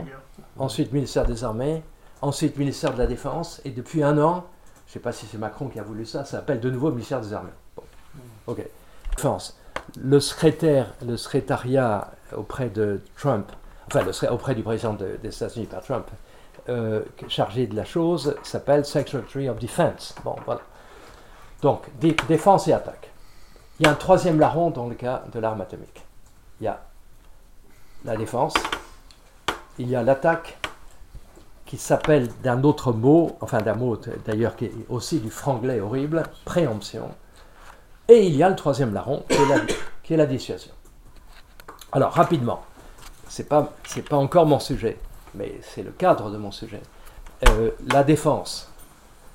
ensuite 0.59 0.91
ministère 0.91 1.25
des 1.25 1.43
Armées, 1.43 1.83
ensuite 2.21 2.57
ministère 2.57 2.93
de 2.93 2.97
la 2.97 3.07
Défense, 3.07 3.61
et 3.65 3.71
depuis 3.71 4.03
un 4.03 4.17
an, 4.17 4.45
je 4.85 4.91
ne 4.91 4.93
sais 4.93 4.99
pas 4.99 5.11
si 5.11 5.25
c'est 5.25 5.37
Macron 5.37 5.67
qui 5.67 5.79
a 5.79 5.83
voulu 5.83 6.05
ça, 6.05 6.25
ça 6.25 6.37
s'appelle 6.37 6.59
de 6.59 6.69
nouveau 6.69 6.89
ministère 6.91 7.21
des 7.21 7.33
Armées. 7.33 7.51
Ok. 8.47 8.65
Défense. 9.15 9.59
Le 9.99 10.19
secrétaire, 10.19 10.93
le 11.05 11.17
secrétariat 11.17 12.11
auprès 12.35 12.69
de 12.69 13.01
Trump 13.15 13.51
enfin 13.87 14.03
le, 14.03 14.31
auprès 14.31 14.55
du 14.55 14.63
président 14.63 14.93
des 14.93 15.15
États-Unis 15.23 15.65
par 15.65 15.81
Trump, 15.81 16.07
euh, 16.69 17.01
chargé 17.27 17.67
de 17.67 17.75
la 17.75 17.85
chose, 17.85 18.35
s'appelle 18.43 18.85
Secretary 18.85 19.49
of 19.49 19.59
Defense. 19.59 20.13
Bon, 20.23 20.35
voilà. 20.45 20.61
Donc, 21.61 21.87
défense 22.27 22.67
et 22.67 22.73
attaque. 22.73 23.09
Il 23.79 23.85
y 23.85 23.89
a 23.89 23.91
un 23.91 23.95
troisième 23.95 24.39
larron 24.39 24.71
dans 24.71 24.87
le 24.87 24.95
cas 24.95 25.23
de 25.31 25.39
l'arme 25.39 25.61
atomique. 25.61 26.03
Il 26.59 26.63
y 26.63 26.67
a 26.67 26.81
la 28.05 28.17
défense, 28.17 28.53
il 29.77 29.89
y 29.89 29.95
a 29.95 30.01
l'attaque 30.01 30.57
qui 31.65 31.77
s'appelle 31.77 32.29
d'un 32.41 32.63
autre 32.63 32.91
mot, 32.93 33.37
enfin 33.41 33.59
d'un 33.59 33.75
mot 33.75 33.99
d'ailleurs 34.25 34.55
qui 34.55 34.65
est 34.65 34.73
aussi 34.89 35.19
du 35.19 35.29
franglais 35.29 35.79
horrible, 35.79 36.23
préemption. 36.45 37.09
Et 38.07 38.25
il 38.25 38.35
y 38.35 38.41
a 38.41 38.49
le 38.49 38.55
troisième 38.55 38.93
larron 38.93 39.23
qui 40.03 40.13
est 40.13 40.17
la, 40.17 40.25
dissuasion. 40.25 40.71
Alors 41.91 42.13
rapidement, 42.13 42.63
ce 43.27 43.41
n'est 43.41 43.47
pas, 43.47 43.73
pas 44.09 44.17
encore 44.17 44.45
mon 44.45 44.59
sujet, 44.59 44.97
mais 45.35 45.59
c'est 45.61 45.83
le 45.83 45.91
cadre 45.91 46.31
de 46.31 46.37
mon 46.37 46.51
sujet. 46.51 46.81
Euh, 47.49 47.71
la 47.91 48.03
défense, 48.03 48.71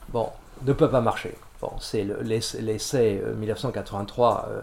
bon, 0.09 0.31
ne 0.63 0.73
peut 0.73 0.91
pas 0.91 1.01
marcher. 1.01 1.37
Bon, 1.63 1.73
c'est 1.81 2.07
l'essai 2.61 3.23
1983, 3.39 4.49
euh, 4.51 4.59
euh, 4.59 4.61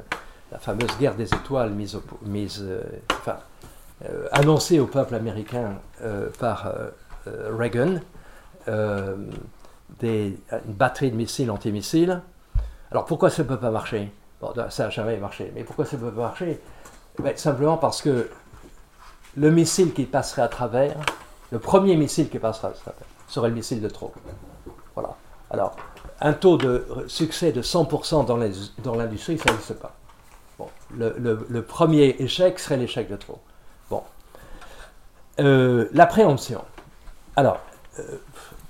la 0.52 0.60
fameuse 0.60 0.96
guerre 1.00 1.16
des 1.16 1.34
étoiles 1.34 1.72
mise, 1.72 2.68
enfin, 3.12 3.38
annoncée 4.32 4.80
au 4.80 4.86
peuple 4.86 5.16
américain 5.16 5.76
par 6.40 6.72
Reagan, 7.26 8.00
des, 8.68 10.40
une 10.52 10.74
batterie 10.74 11.12
de 11.12 11.16
missiles 11.16 11.52
antimissiles 11.52 12.22
alors 12.92 13.06
pourquoi 13.06 13.30
ça 13.30 13.44
ne 13.44 13.48
peut 13.48 13.60
pas 13.60 13.70
marcher? 13.70 14.12
Ça 14.70 14.86
n'a 14.86 14.90
jamais 14.90 15.18
marché. 15.18 15.52
Mais 15.54 15.64
pourquoi 15.64 15.86
ça 15.86 15.98
ne 15.98 16.02
peut 16.02 16.12
pas 16.12 16.22
marcher? 16.22 16.60
Ben, 17.20 17.36
Simplement 17.38 17.78
parce 17.78 18.02
que 18.02 18.30
le 19.38 19.52
missile 19.52 19.94
qui 19.94 20.06
passerait 20.06 20.42
à 20.42 20.48
travers, 20.48 20.96
le 21.52 21.60
premier 21.60 21.96
missile 21.96 22.30
qui 22.30 22.40
passerait 22.40 22.70
à 22.70 22.72
travers, 22.72 23.04
serait 23.28 23.50
le 23.50 23.56
missile 23.56 23.82
de 23.82 23.90
trop. 23.90 24.12
Voilà. 24.96 25.16
Alors, 25.52 25.76
un 26.22 26.34
taux 26.34 26.58
de 26.58 26.86
succès 27.08 27.52
de 27.52 27.62
100% 27.62 28.26
dans 28.26 28.96
l'industrie, 28.96 29.38
ça 29.38 29.52
n'existe 29.52 29.74
pas. 29.76 29.96
Le, 30.92 31.62
premier 31.62 32.16
échec 32.20 32.60
serait 32.60 32.78
l'échec 32.78 33.10
de 33.10 33.16
trop. 33.16 33.40
Bon. 33.90 34.04
Euh, 35.40 35.88
la 35.94 36.06
préemption. 36.06 36.64
Alors, 37.36 37.60
euh, 38.00 38.04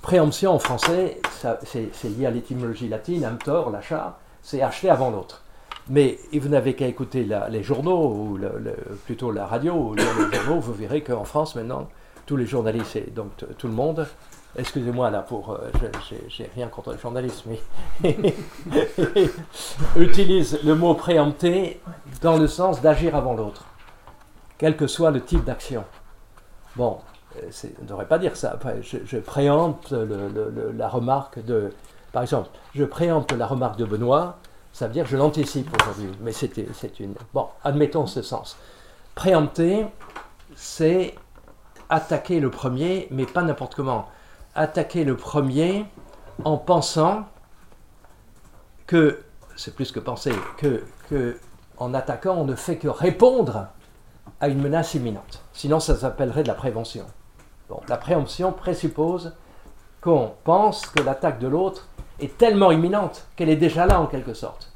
Préemption 0.02 0.54
en 0.54 0.60
français, 0.60 1.20
c'est 1.64 2.10
lié 2.18 2.26
à 2.26 2.32
l'étymologie 2.32 2.88
latine, 2.88 3.26
emptor, 3.26 3.70
l'achat, 3.70 4.18
c'est 4.42 4.62
acheter 4.62 4.90
avant 4.90 5.12
l'autre. 5.12 5.44
Mais 5.90 6.18
vous 6.34 6.48
n'avez 6.48 6.74
qu'à 6.74 6.88
écouter 6.88 7.28
les 7.50 7.64
journaux, 7.64 8.08
ou 8.08 8.40
plutôt 9.06 9.32
la 9.32 9.46
radio, 9.46 9.74
ou 9.74 9.96
les 9.96 10.04
journaux, 10.04 10.62
vous 10.62 10.74
verrez 10.74 11.04
qu'en 11.04 11.26
France 11.26 11.56
maintenant, 11.56 11.90
tous 12.26 12.38
les 12.38 12.46
journalistes, 12.46 12.96
et 12.96 13.12
donc 13.14 13.32
tout 13.58 13.68
le 13.68 13.74
monde, 13.74 14.08
excusez-moi 14.58 15.10
là 15.10 15.22
pour, 15.22 15.52
euh, 15.52 15.70
j'ai 16.28 16.50
rien 16.56 16.68
contre 16.68 16.94
les 16.94 16.98
journalistes, 16.98 17.46
mais 17.46 17.60
utilisent 19.98 20.60
le 20.64 20.76
mot 20.76 20.94
préempter 20.96 21.82
dans 22.22 22.38
le 22.38 22.48
sens 22.48 22.82
d'agir 22.82 23.16
avant 23.16 23.34
l'autre, 23.34 23.66
quel 24.58 24.76
que 24.76 24.88
soit 24.88 25.12
le 25.12 25.24
type 25.24 25.44
d'action. 25.44 25.84
Bon, 26.76 27.00
euh, 27.38 27.50
on 27.80 27.84
ne 27.84 27.88
devrait 27.88 28.08
pas 28.08 28.20
dire 28.20 28.36
ça. 28.36 28.58
Je, 28.82 29.18
préempte 29.18 29.92
la 29.92 30.90
remarque 30.90 31.44
de. 31.44 31.72
Par 32.12 32.24
exemple, 32.24 32.50
je 32.74 32.84
préempte 32.84 33.32
la 33.34 33.46
remarque 33.46 33.78
de 33.78 33.86
Benoît, 33.86 34.38
ça 34.74 34.88
veut 34.88 34.94
dire 34.94 35.06
je 35.06 35.18
l'anticipe 35.18 35.70
aujourd'hui. 35.82 36.10
Mais 36.22 36.32
c'est 36.32 37.00
une. 37.00 37.14
Bon, 37.34 37.48
admettons 37.64 38.08
ce 38.08 38.22
sens. 38.22 38.58
Préempter, 39.16 39.86
c'est 40.56 41.16
attaquer 41.90 42.40
le 42.40 42.50
premier, 42.50 43.08
mais 43.12 43.26
pas 43.26 43.42
n'importe 43.42 43.76
comment. 43.76 44.08
Attaquer 44.60 45.04
le 45.04 45.16
premier 45.16 45.86
en 46.44 46.58
pensant 46.58 47.26
que, 48.86 49.24
c'est 49.56 49.74
plus 49.74 49.92
que 49.92 50.00
penser, 50.00 50.34
que, 50.58 50.84
que 51.10 51.40
en 51.78 51.94
attaquant, 51.94 52.36
on 52.36 52.46
ne 52.46 52.56
fait 52.56 52.78
que 52.78 52.88
répondre 52.88 53.68
à 54.42 54.50
une 54.50 54.62
menace 54.62 54.94
imminente. 54.94 55.44
Sinon, 55.54 55.80
ça 55.80 55.96
s'appellerait 55.96 56.44
de 56.44 56.50
la 56.50 56.54
prévention 56.54 57.06
la 57.88 57.98
préemption 57.98 58.52
présuppose 58.52 59.34
qu'on 60.02 60.32
pense 60.44 60.86
que 60.86 61.02
l'attaque 61.04 61.40
de 61.40 61.48
l'autre 61.48 61.88
est 62.20 62.38
tellement 62.38 62.72
imminente 62.72 63.26
qu'elle 63.36 63.50
est 63.50 63.56
déjà 63.56 63.86
là 63.86 64.00
en 64.00 64.08
quelque 64.08 64.34
sorte. 64.34 64.72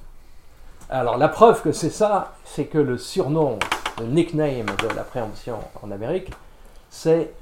Alors 0.90 1.18
la 1.18 1.30
preuve 1.30 1.62
que 1.62 1.72
c'est 1.72 1.90
ça, 1.90 2.34
c'est 2.44 2.66
que 2.66 2.78
le 2.78 2.98
surnom, 2.98 3.58
le 4.00 4.06
nickname 4.06 4.66
de 4.82 4.96
la 4.96 5.04
préemption 5.04 5.60
en 5.82 5.92
Amérique, 5.92 6.32
c'est 6.90 7.34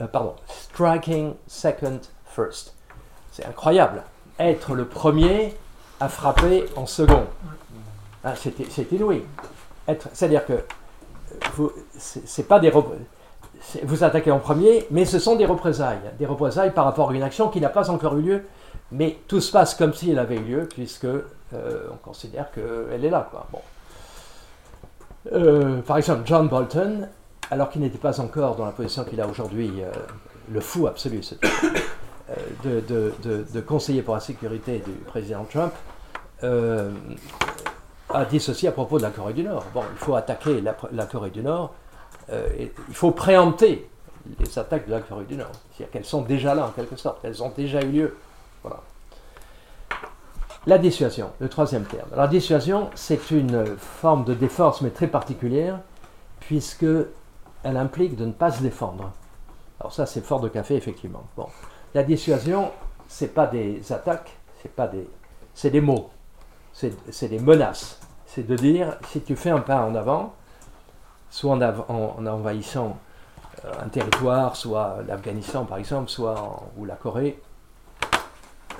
euh, 0.00 0.06
pardon, 0.06 0.34
striking 0.48 1.34
second 1.46 2.00
first. 2.26 2.74
C'est 3.32 3.44
incroyable. 3.46 4.02
Être 4.38 4.74
le 4.74 4.84
premier 4.86 5.54
à 6.00 6.08
frapper 6.08 6.66
en 6.76 6.86
second. 6.86 7.24
Ah, 8.24 8.34
c'est. 8.36 8.54
C'est-à-dire 8.70 10.44
que 10.46 10.64
c'est 11.98 12.48
pas 12.48 12.60
des 12.60 12.70
vous 13.82 14.04
attaquez 14.04 14.30
en 14.30 14.38
premier, 14.38 14.86
mais 14.90 15.04
ce 15.04 15.18
sont 15.18 15.36
des 15.36 15.46
représailles. 15.46 15.98
Des 16.18 16.26
représailles 16.26 16.72
par 16.72 16.84
rapport 16.84 17.10
à 17.10 17.14
une 17.14 17.22
action 17.22 17.48
qui 17.48 17.60
n'a 17.60 17.68
pas 17.68 17.90
encore 17.90 18.16
eu 18.16 18.22
lieu, 18.22 18.44
mais 18.92 19.18
tout 19.26 19.40
se 19.40 19.50
passe 19.52 19.74
comme 19.74 19.92
si 19.92 20.10
elle 20.10 20.18
avait 20.18 20.36
eu 20.36 20.42
lieu, 20.42 20.68
puisque 20.68 21.04
euh, 21.04 21.22
on 21.52 21.96
considère 21.96 22.50
qu'elle 22.52 23.04
est 23.04 23.10
là. 23.10 23.28
Bon. 23.52 23.60
Euh, 25.32 25.80
par 25.82 25.98
exemple, 25.98 26.22
John 26.24 26.48
Bolton, 26.48 27.08
alors 27.50 27.70
qu'il 27.70 27.80
n'était 27.80 27.98
pas 27.98 28.20
encore 28.20 28.56
dans 28.56 28.66
la 28.66 28.72
position 28.72 29.04
qu'il 29.04 29.20
a 29.20 29.26
aujourd'hui, 29.26 29.82
euh, 29.82 29.90
le 30.50 30.60
fou 30.60 30.86
absolu, 30.86 31.20
de, 32.64 32.82
de, 32.88 33.60
conseiller 33.60 34.02
pour 34.02 34.14
la 34.14 34.20
sécurité 34.20 34.82
du 34.84 34.92
président 35.06 35.44
Trump, 35.44 35.72
a 38.10 38.24
dit 38.24 38.40
ceci 38.40 38.66
à 38.66 38.72
propos 38.72 38.98
de 38.98 39.02
la 39.02 39.10
Corée 39.10 39.34
du 39.34 39.42
Nord. 39.42 39.64
Bon, 39.74 39.82
il 39.92 39.98
faut 39.98 40.14
attaquer 40.14 40.62
la 40.62 41.06
Corée 41.06 41.30
du 41.30 41.42
Nord 41.42 41.74
euh, 42.30 42.48
il 42.88 42.94
faut 42.94 43.10
préempter 43.10 43.88
les 44.38 44.58
attaques 44.58 44.86
de 44.86 44.92
la 44.92 45.00
Corée 45.00 45.24
du 45.24 45.36
Nord. 45.36 45.52
C'est-à-dire 45.52 45.90
qu'elles 45.92 46.04
sont 46.04 46.22
déjà 46.22 46.54
là 46.54 46.66
en 46.66 46.70
quelque 46.70 46.96
sorte, 46.96 47.20
elles 47.22 47.42
ont 47.42 47.52
déjà 47.56 47.80
eu 47.82 47.90
lieu. 47.90 48.16
Voilà. 48.62 48.80
La 50.66 50.76
dissuasion, 50.76 51.30
le 51.40 51.48
troisième 51.48 51.84
terme. 51.84 52.08
la 52.14 52.26
dissuasion, 52.26 52.90
c'est 52.94 53.30
une 53.30 53.64
forme 53.76 54.24
de 54.24 54.34
défense, 54.34 54.82
mais 54.82 54.90
très 54.90 55.06
particulière, 55.06 55.78
puisque 56.40 56.84
elle 57.62 57.76
implique 57.76 58.16
de 58.16 58.24
ne 58.24 58.32
pas 58.32 58.50
se 58.50 58.62
défendre. 58.62 59.12
Alors 59.80 59.92
ça, 59.92 60.06
c'est 60.06 60.24
fort 60.24 60.40
de 60.40 60.48
café, 60.48 60.76
effectivement. 60.76 61.24
Bon. 61.36 61.46
La 61.94 62.02
dissuasion, 62.02 62.70
c'est 63.08 63.34
pas 63.34 63.46
des 63.46 63.92
attaques, 63.92 64.36
c'est 64.62 64.72
pas 64.72 64.86
des, 64.86 65.08
c'est 65.54 65.70
des 65.70 65.80
mots, 65.80 66.10
c'est 66.72 67.28
des 67.28 67.38
menaces. 67.38 68.00
C'est 68.26 68.46
de 68.46 68.56
dire, 68.56 68.96
si 69.08 69.22
tu 69.22 69.36
fais 69.36 69.50
un 69.50 69.60
pas 69.60 69.80
en 69.82 69.94
avant, 69.94 70.34
soit 71.30 71.56
en, 71.88 72.26
envahissant 72.26 72.98
euh, 73.64 73.72
un 73.84 73.88
territoire, 73.88 74.54
soit 74.56 74.98
l'Afghanistan 75.06 75.64
par 75.64 75.78
exemple, 75.78 76.10
soit 76.10 76.62
ou 76.76 76.84
la 76.84 76.94
Corée 76.94 77.40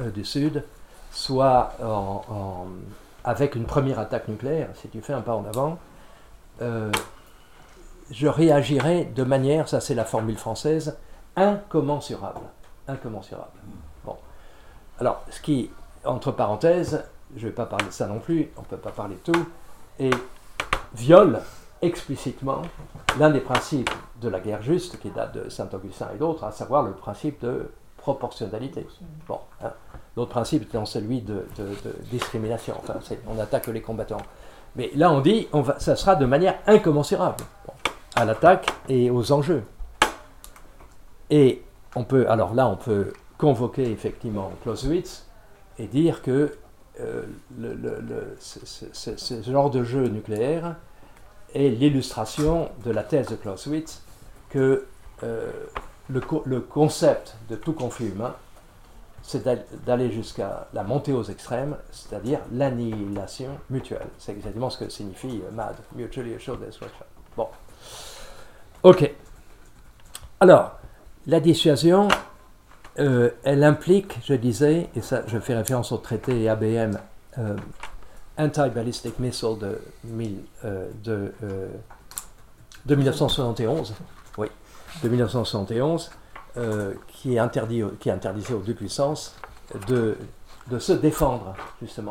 euh, 0.00 0.10
du 0.10 0.24
Sud, 0.24 0.64
soit 1.10 1.72
avec 3.24 3.54
une 3.54 3.64
première 3.64 3.98
attaque 3.98 4.28
nucléaire, 4.28 4.68
si 4.74 4.88
tu 4.88 5.00
fais 5.00 5.12
un 5.12 5.22
pas 5.22 5.34
en 5.34 5.44
avant, 5.46 5.78
euh, 6.62 6.90
je 8.10 8.26
réagirai 8.26 9.04
de 9.04 9.22
manière, 9.24 9.68
ça 9.68 9.80
c'est 9.80 9.94
la 9.94 10.04
formule 10.04 10.36
française, 10.36 10.96
incommensurable. 11.36 12.40
Incommensurable. 12.86 13.58
Bon. 14.04 14.16
Alors, 14.98 15.22
ce 15.30 15.40
qui, 15.40 15.70
entre 16.04 16.32
parenthèses, 16.32 17.04
je 17.36 17.44
ne 17.44 17.50
vais 17.50 17.54
pas 17.54 17.66
parler 17.66 17.86
de 17.86 17.92
ça 17.92 18.06
non 18.06 18.18
plus, 18.18 18.50
on 18.56 18.62
ne 18.62 18.66
peut 18.66 18.76
pas 18.76 18.90
parler 18.90 19.16
de 19.16 19.32
tout, 19.32 19.46
et 19.98 20.10
viole 20.94 21.40
explicitement 21.82 22.62
l'un 23.18 23.30
des 23.30 23.40
principes 23.40 23.90
de 24.20 24.28
la 24.28 24.40
guerre 24.40 24.62
juste, 24.62 24.98
qui 24.98 25.10
date 25.10 25.34
de 25.34 25.48
Saint-Augustin 25.48 26.08
et 26.14 26.18
d'autres, 26.18 26.44
à 26.44 26.52
savoir 26.52 26.82
le 26.82 26.92
principe 26.92 27.40
de 27.42 27.70
proportionnalité. 27.98 28.86
Bon, 29.28 29.40
hein. 29.62 29.72
L'autre 30.16 30.30
principe 30.30 30.62
étant 30.62 30.84
celui 30.84 31.20
de, 31.20 31.46
discrimination, 32.10 32.74
enfin, 32.78 32.98
on 33.28 33.38
attaque 33.38 33.68
les 33.68 33.80
combattants. 33.80 34.22
Mais 34.74 34.90
là, 34.96 35.12
on 35.12 35.20
dit, 35.20 35.46
on 35.52 35.60
va, 35.60 35.78
ça 35.78 35.94
sera 35.94 36.16
de 36.16 36.26
manière 36.26 36.58
incommensurable 36.66 37.36
à 38.18 38.24
l'attaque 38.24 38.68
et 38.88 39.10
aux 39.10 39.30
enjeux. 39.30 39.62
Et 41.30 41.62
on 41.94 42.02
peut, 42.02 42.28
alors 42.28 42.52
là, 42.52 42.68
on 42.68 42.76
peut 42.76 43.12
convoquer 43.38 43.90
effectivement 43.92 44.50
Clausewitz 44.62 45.26
et 45.78 45.86
dire 45.86 46.22
que 46.22 46.56
euh, 47.00 47.22
ce, 48.40 49.42
genre 49.48 49.70
de 49.70 49.84
jeu 49.84 50.08
nucléaire 50.08 50.74
est 51.54 51.68
l'illustration 51.68 52.70
de 52.84 52.90
la 52.90 53.04
thèse 53.04 53.28
de 53.28 53.36
Clausewitz 53.36 54.02
que 54.50 54.86
euh, 55.22 55.52
le, 56.08 56.60
concept 56.60 57.36
de 57.48 57.54
tout 57.54 57.72
conflit 57.72 58.08
humain, 58.08 58.34
c'est 59.22 59.46
d'aller 59.86 60.10
jusqu'à 60.10 60.66
la 60.72 60.82
montée 60.82 61.12
aux 61.12 61.22
extrêmes, 61.22 61.76
c'est-à-dire 61.92 62.40
l'annihilation 62.52 63.50
mutuelle. 63.70 64.08
C'est 64.18 64.32
exactement 64.32 64.70
ce 64.70 64.78
que 64.78 64.90
signifie 64.90 65.40
euh, 65.46 65.52
MAD, 65.52 65.76
Mutually 65.94 66.34
Assured 66.34 66.58
Destruction. 66.58 67.04
Bon. 67.36 67.46
Ok. 68.82 69.10
Alors, 70.40 70.78
la 71.26 71.40
dissuasion, 71.40 72.08
euh, 72.98 73.30
elle 73.42 73.64
implique, 73.64 74.18
je 74.24 74.34
disais, 74.34 74.88
et 74.94 75.00
ça, 75.00 75.22
je 75.26 75.38
fais 75.38 75.54
référence 75.56 75.92
au 75.92 75.96
traité 75.98 76.48
ABM 76.48 76.92
euh, 77.38 77.56
Anti-Ballistic 78.38 79.18
Missile 79.18 79.58
de, 79.60 79.80
mille- 80.04 80.44
euh, 80.64 80.88
de, 81.02 81.32
de 82.86 82.94
1971, 82.94 83.94
oui, 84.38 84.46
1971, 85.02 86.10
qui, 87.08 87.38
interdit, 87.38 87.82
qui 88.00 88.10
interdisait 88.10 88.54
aux 88.54 88.58
deux 88.60 88.74
puissances 88.74 89.36
de, 89.86 90.16
de 90.68 90.78
se 90.80 90.92
défendre, 90.92 91.54
justement. 91.80 92.10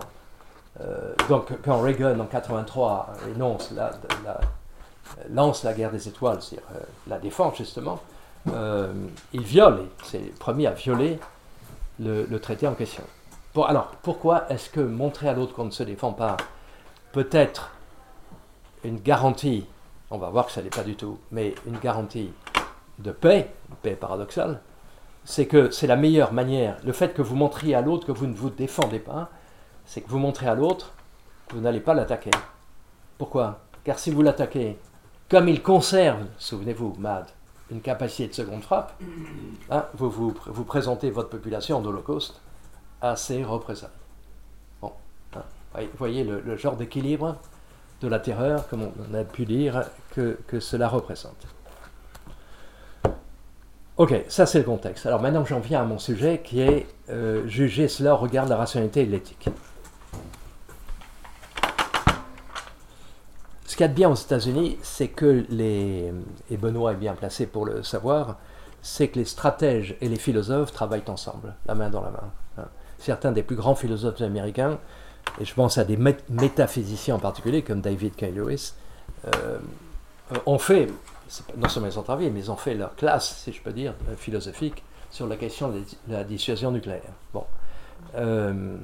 Donc, 1.28 1.52
quand 1.66 1.80
Reagan, 1.82 2.18
en 2.20 2.26
83, 2.26 3.14
énonce 3.36 3.72
la- 3.72 3.92
lance 5.30 5.64
la 5.64 5.74
guerre 5.74 5.92
des 5.92 6.08
étoiles, 6.08 6.42
c'est-à-dire 6.42 6.68
euh, 6.76 6.80
la 7.08 7.20
défense, 7.20 7.58
justement, 7.58 8.00
euh, 8.50 8.94
il 9.34 9.42
viole, 9.42 9.86
c'est 10.04 10.20
le 10.20 10.32
premier 10.32 10.68
à 10.68 10.72
violer 10.72 11.20
le, 12.00 12.38
traité 12.38 12.68
en 12.68 12.74
question. 12.74 13.04
Alors, 13.68 13.88
pourquoi 14.04 14.46
est-ce 14.52 14.70
que 14.70 14.80
montrer 14.80 15.28
à 15.28 15.34
l'autre 15.34 15.56
qu'on 15.56 15.66
ne 15.66 15.72
se 15.72 15.82
défend 15.82 16.14
pas 16.14 16.38
peut 17.12 17.28
être 17.32 17.72
une 18.84 19.00
garantie, 19.00 19.66
on 20.12 20.20
va 20.20 20.30
voir 20.30 20.46
que 20.46 20.52
ça 20.52 20.62
n'est 20.62 20.70
pas 20.70 20.84
du 20.84 20.96
tout, 20.96 21.18
mais 21.32 21.56
une 21.66 21.80
garantie 21.80 22.32
de 23.00 23.12
paix, 23.12 23.52
une 23.70 23.76
paix 23.78 23.96
paradoxale, 23.96 24.62
c'est 25.26 25.48
que 25.48 25.72
c'est 25.72 25.88
la 25.88 25.96
meilleure 25.96 26.34
manière, 26.34 26.78
le 26.86 26.94
fait 26.94 27.16
que 27.16 27.24
vous 27.24 27.36
montriez 27.36 27.74
à 27.74 27.82
l'autre 27.82 28.06
que 28.06 28.12
vous 28.12 28.28
ne 28.28 28.36
vous 28.36 28.52
défendez 28.52 29.00
pas, 29.00 29.30
c'est 29.86 30.02
que 30.02 30.10
vous 30.10 30.20
montrez 30.20 30.48
à 30.48 30.54
l'autre 30.54 30.94
que 31.48 31.56
vous 31.56 31.62
n'allez 31.62 31.80
pas 31.80 31.96
l'attaquer. 31.96 32.32
Pourquoi? 33.18 33.62
Car 33.84 33.98
si 33.98 34.12
vous 34.12 34.22
l'attaquez, 34.22 34.78
comme 35.30 35.50
il 35.50 35.62
conserve, 35.62 36.26
souvenez-vous, 36.38 36.96
Mad, 37.00 37.26
une 37.70 37.82
capacité 37.82 38.28
de 38.28 38.34
seconde 38.34 38.64
frappe, 38.64 38.94
hein, 39.70 39.86
vous, 39.96 40.10
vous 40.10 40.34
vous 40.46 40.64
présentez 40.64 41.10
votre 41.10 41.30
population 41.30 41.78
en 41.78 41.86
holocauste 41.86 42.40
à. 43.02 43.16
Bon, 44.82 44.92
hein, 45.36 45.44
voyez- 45.98 46.24
le, 46.24 46.56
genre 46.56 46.76
d'équilibre 46.76 47.38
de 48.02 48.08
la 48.08 48.20
terreur, 48.20 48.68
comme 48.70 48.88
on 49.10 49.14
a 49.14 49.24
pu 49.24 49.46
dire, 49.46 49.84
que, 50.12 50.38
que 50.48 50.60
cela 50.60 50.88
représente. 50.88 51.48
Ok, 53.98 54.14
ça 54.28 54.46
c'est 54.46 54.60
le 54.60 54.64
contexte. 54.64 55.08
Alors 55.08 55.22
maintenant 55.22 55.44
j'en 55.44 55.60
viens 55.60 55.82
à 55.82 55.84
mon 55.84 55.98
sujet 55.98 56.42
qui 56.44 56.62
est 56.62 56.86
euh, 57.10 57.48
juger 57.48 57.88
cela 57.88 58.14
au 58.14 58.18
regard 58.18 58.46
de 58.46 58.52
la 58.52 58.58
rationalité 58.58 59.02
et 59.02 59.06
de 59.08 59.12
l'éthique. 59.12 59.50
Qu'il 63.78 63.84
y 63.84 63.86
a 63.86 63.90
de 63.90 63.94
bien 63.94 64.10
aux 64.10 64.16
États-Unis, 64.16 64.80
c'est 64.82 65.08
que 65.08 65.46
les, 65.50 66.12
et 66.50 66.58
Benoît 66.58 66.94
est 66.94 66.96
bien 66.96 67.14
placé 67.14 67.46
pour 67.46 67.64
le 67.64 67.84
savoir, 67.84 68.38
c'est 68.82 69.08
que 69.08 69.20
les 69.20 69.26
stratèges 69.26 69.96
et 70.02 70.10
les 70.10 70.18
philosophes 70.18 70.72
travaillent 70.72 71.04
ensemble, 71.08 71.54
la 71.68 71.76
main 71.76 71.92
dans 71.92 72.02
la 72.02 72.10
main. 72.10 72.30
hein. 72.58 72.66
Certains 72.98 73.32
des 73.32 73.44
plus 73.44 73.56
grands 73.56 73.76
philosophes 73.76 74.22
américains, 74.22 74.80
et 75.40 75.46
je 75.46 75.54
pense 75.54 75.78
à 75.78 75.84
des 75.84 75.96
mét- 75.96 76.24
métaphysiciens 76.30 77.16
en 77.16 77.20
particulier, 77.20 77.62
comme 77.62 77.82
David 77.82 78.16
K. 78.16 78.34
Lewis, 78.34 78.74
euh, 79.28 79.60
ont 80.48 80.58
fait, 80.58 80.88
non 81.56 81.70
seulement 81.70 81.90
ils 81.90 82.00
ont 82.00 82.04
travaillé, 82.04 82.32
mais 82.32 82.40
ils 82.40 82.52
ont 82.52 82.56
fait 82.56 82.74
leur 82.74 82.96
classe, 82.96 83.44
si 83.44 83.54
je 83.54 83.62
peux 83.62 83.74
dire, 83.74 83.94
euh, 84.10 84.16
philosophique, 84.16 84.84
sur 85.12 85.28
la 85.28 85.36
question 85.36 85.70
de 85.70 85.84
la 86.08 86.24
dissuasion 86.24 86.72
nucléaire. 86.72 87.14
Bon. 87.32 87.46
Euh, 88.16 88.76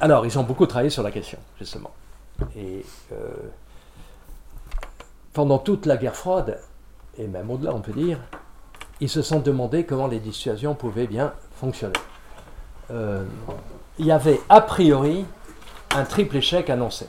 alors, 0.00 0.26
ils 0.26 0.38
ont 0.38 0.42
beaucoup 0.42 0.66
travaillé 0.66 0.90
sur 0.90 1.02
la 1.02 1.10
question, 1.10 1.38
justement. 1.58 1.92
Et 2.56 2.84
euh, 3.12 3.16
pendant 5.32 5.58
toute 5.58 5.86
la 5.86 5.96
guerre 5.96 6.16
froide, 6.16 6.58
et 7.18 7.26
même 7.26 7.50
au-delà, 7.50 7.74
on 7.74 7.80
peut 7.80 7.92
dire, 7.92 8.18
ils 9.00 9.08
se 9.08 9.22
sont 9.22 9.40
demandé 9.40 9.84
comment 9.84 10.06
les 10.06 10.20
dissuasions 10.20 10.74
pouvaient 10.74 11.06
bien 11.06 11.32
fonctionner. 11.56 11.98
Euh, 12.90 13.24
il 13.98 14.06
y 14.06 14.12
avait 14.12 14.40
a 14.48 14.60
priori 14.60 15.24
un 15.94 16.04
triple 16.04 16.36
échec 16.36 16.70
annoncé. 16.70 17.06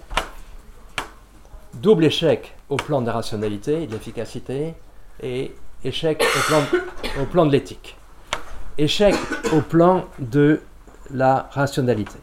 Double 1.73 2.05
échec 2.05 2.55
au 2.69 2.77
plan 2.77 3.01
de 3.01 3.07
la 3.07 3.13
rationalité, 3.13 3.87
de 3.87 3.91
l'efficacité, 3.91 4.73
et 5.21 5.55
échec 5.83 6.23
au 6.23 6.47
plan, 6.47 6.61
au 7.21 7.25
plan 7.25 7.45
de 7.45 7.51
l'éthique. 7.51 7.97
Échec 8.77 9.15
au 9.53 9.61
plan 9.61 10.05
de 10.19 10.61
la 11.11 11.49
rationalité. 11.51 12.17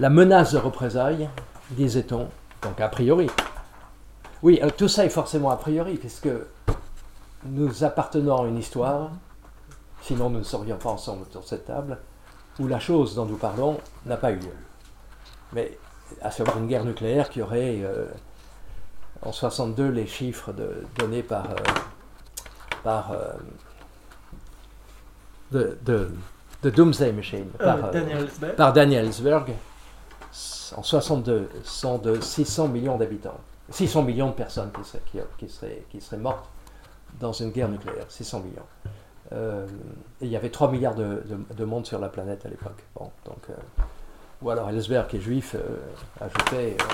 La 0.00 0.10
menace 0.10 0.52
de 0.52 0.58
représailles, 0.58 1.28
disait-on, 1.70 2.28
donc 2.62 2.80
a 2.80 2.88
priori. 2.88 3.28
Oui, 4.42 4.58
euh, 4.62 4.70
tout 4.76 4.88
ça 4.88 5.04
est 5.04 5.08
forcément 5.10 5.50
a 5.50 5.56
priori, 5.56 5.94
puisque 5.96 6.28
nous 7.46 7.84
appartenons 7.84 8.42
à 8.44 8.46
une 8.48 8.58
histoire, 8.58 9.10
sinon 10.02 10.30
nous 10.30 10.40
ne 10.40 10.44
serions 10.44 10.76
pas 10.76 10.90
ensemble 10.90 11.22
autour 11.22 11.42
de 11.42 11.46
cette 11.46 11.66
table, 11.66 11.98
où 12.58 12.66
la 12.66 12.80
chose 12.80 13.14
dont 13.14 13.24
nous 13.26 13.36
parlons 13.36 13.78
n'a 14.06 14.16
pas 14.16 14.32
eu 14.32 14.36
lieu. 14.36 14.52
Mais 15.52 15.78
à 16.20 16.30
savoir 16.30 16.58
une 16.58 16.66
guerre 16.66 16.84
nucléaire 16.84 17.30
qui 17.30 17.40
aurait, 17.40 17.80
euh, 17.82 18.06
en 19.22 19.32
62, 19.32 19.88
les 19.90 20.06
chiffres 20.06 20.52
de- 20.52 20.84
donnés 20.98 21.22
par, 21.22 21.50
euh, 21.50 21.54
par 22.82 23.12
euh, 23.12 23.32
de, 25.52 25.78
de, 25.84 26.10
de 26.62 26.70
Doomsday 26.70 27.12
Machine, 27.12 27.46
par, 27.58 27.90
Daniel 27.90 28.28
par 28.56 28.72
Daniel 28.72 29.06
Ellsberg, 29.06 29.52
en 30.76 30.82
62, 30.82 31.48
sont 31.64 31.98
de 31.98 32.20
600 32.20 32.68
millions 32.68 32.96
d'habitants. 32.96 33.38
600 33.70 34.02
millions 34.02 34.28
de 34.28 34.34
personnes 34.34 34.70
qui 34.72 34.84
seraient, 34.88 35.02
qui, 35.38 35.48
seraient, 35.48 35.84
qui 35.90 36.00
seraient 36.00 36.16
mortes 36.18 36.46
dans 37.20 37.32
une 37.32 37.50
guerre 37.50 37.68
nucléaire. 37.68 38.04
600 38.08 38.40
millions. 38.40 38.66
Euh, 39.32 39.66
et 40.20 40.26
il 40.26 40.28
y 40.30 40.36
avait 40.36 40.50
3 40.50 40.70
milliards 40.70 40.94
de, 40.94 41.22
de- 41.24 41.54
de 41.54 41.64
monde 41.64 41.86
sur 41.86 41.98
la 41.98 42.08
planète 42.08 42.44
à 42.44 42.48
l'époque. 42.48 42.82
Bon, 42.94 43.10
donc, 43.24 43.38
euh, 43.50 43.54
ou 44.42 44.50
alors 44.50 44.68
Ellsberg, 44.68 45.06
qui 45.08 45.16
est 45.16 45.20
juif, 45.20 45.54
euh, 45.54 45.60
ajoutait 46.20 46.76
euh, 46.78 46.84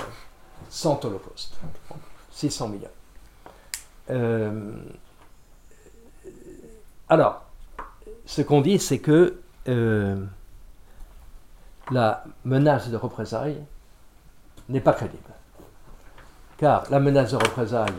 100 0.69 1.03
holocaustes. 1.05 1.57
Bon, 1.89 1.95
600 2.31 2.69
millions. 2.69 2.87
Euh, 4.09 4.71
alors, 7.09 7.43
ce 8.25 8.41
qu'on 8.41 8.61
dit, 8.61 8.79
c'est 8.79 8.99
que 8.99 9.39
euh, 9.67 10.23
la 11.91 12.23
menace 12.45 12.89
de 12.89 12.97
représailles 12.97 13.61
n'est 14.69 14.81
pas 14.81 14.93
crédible. 14.93 15.21
Car 16.57 16.83
la 16.89 16.99
menace 16.99 17.31
de 17.31 17.37
représailles 17.37 17.93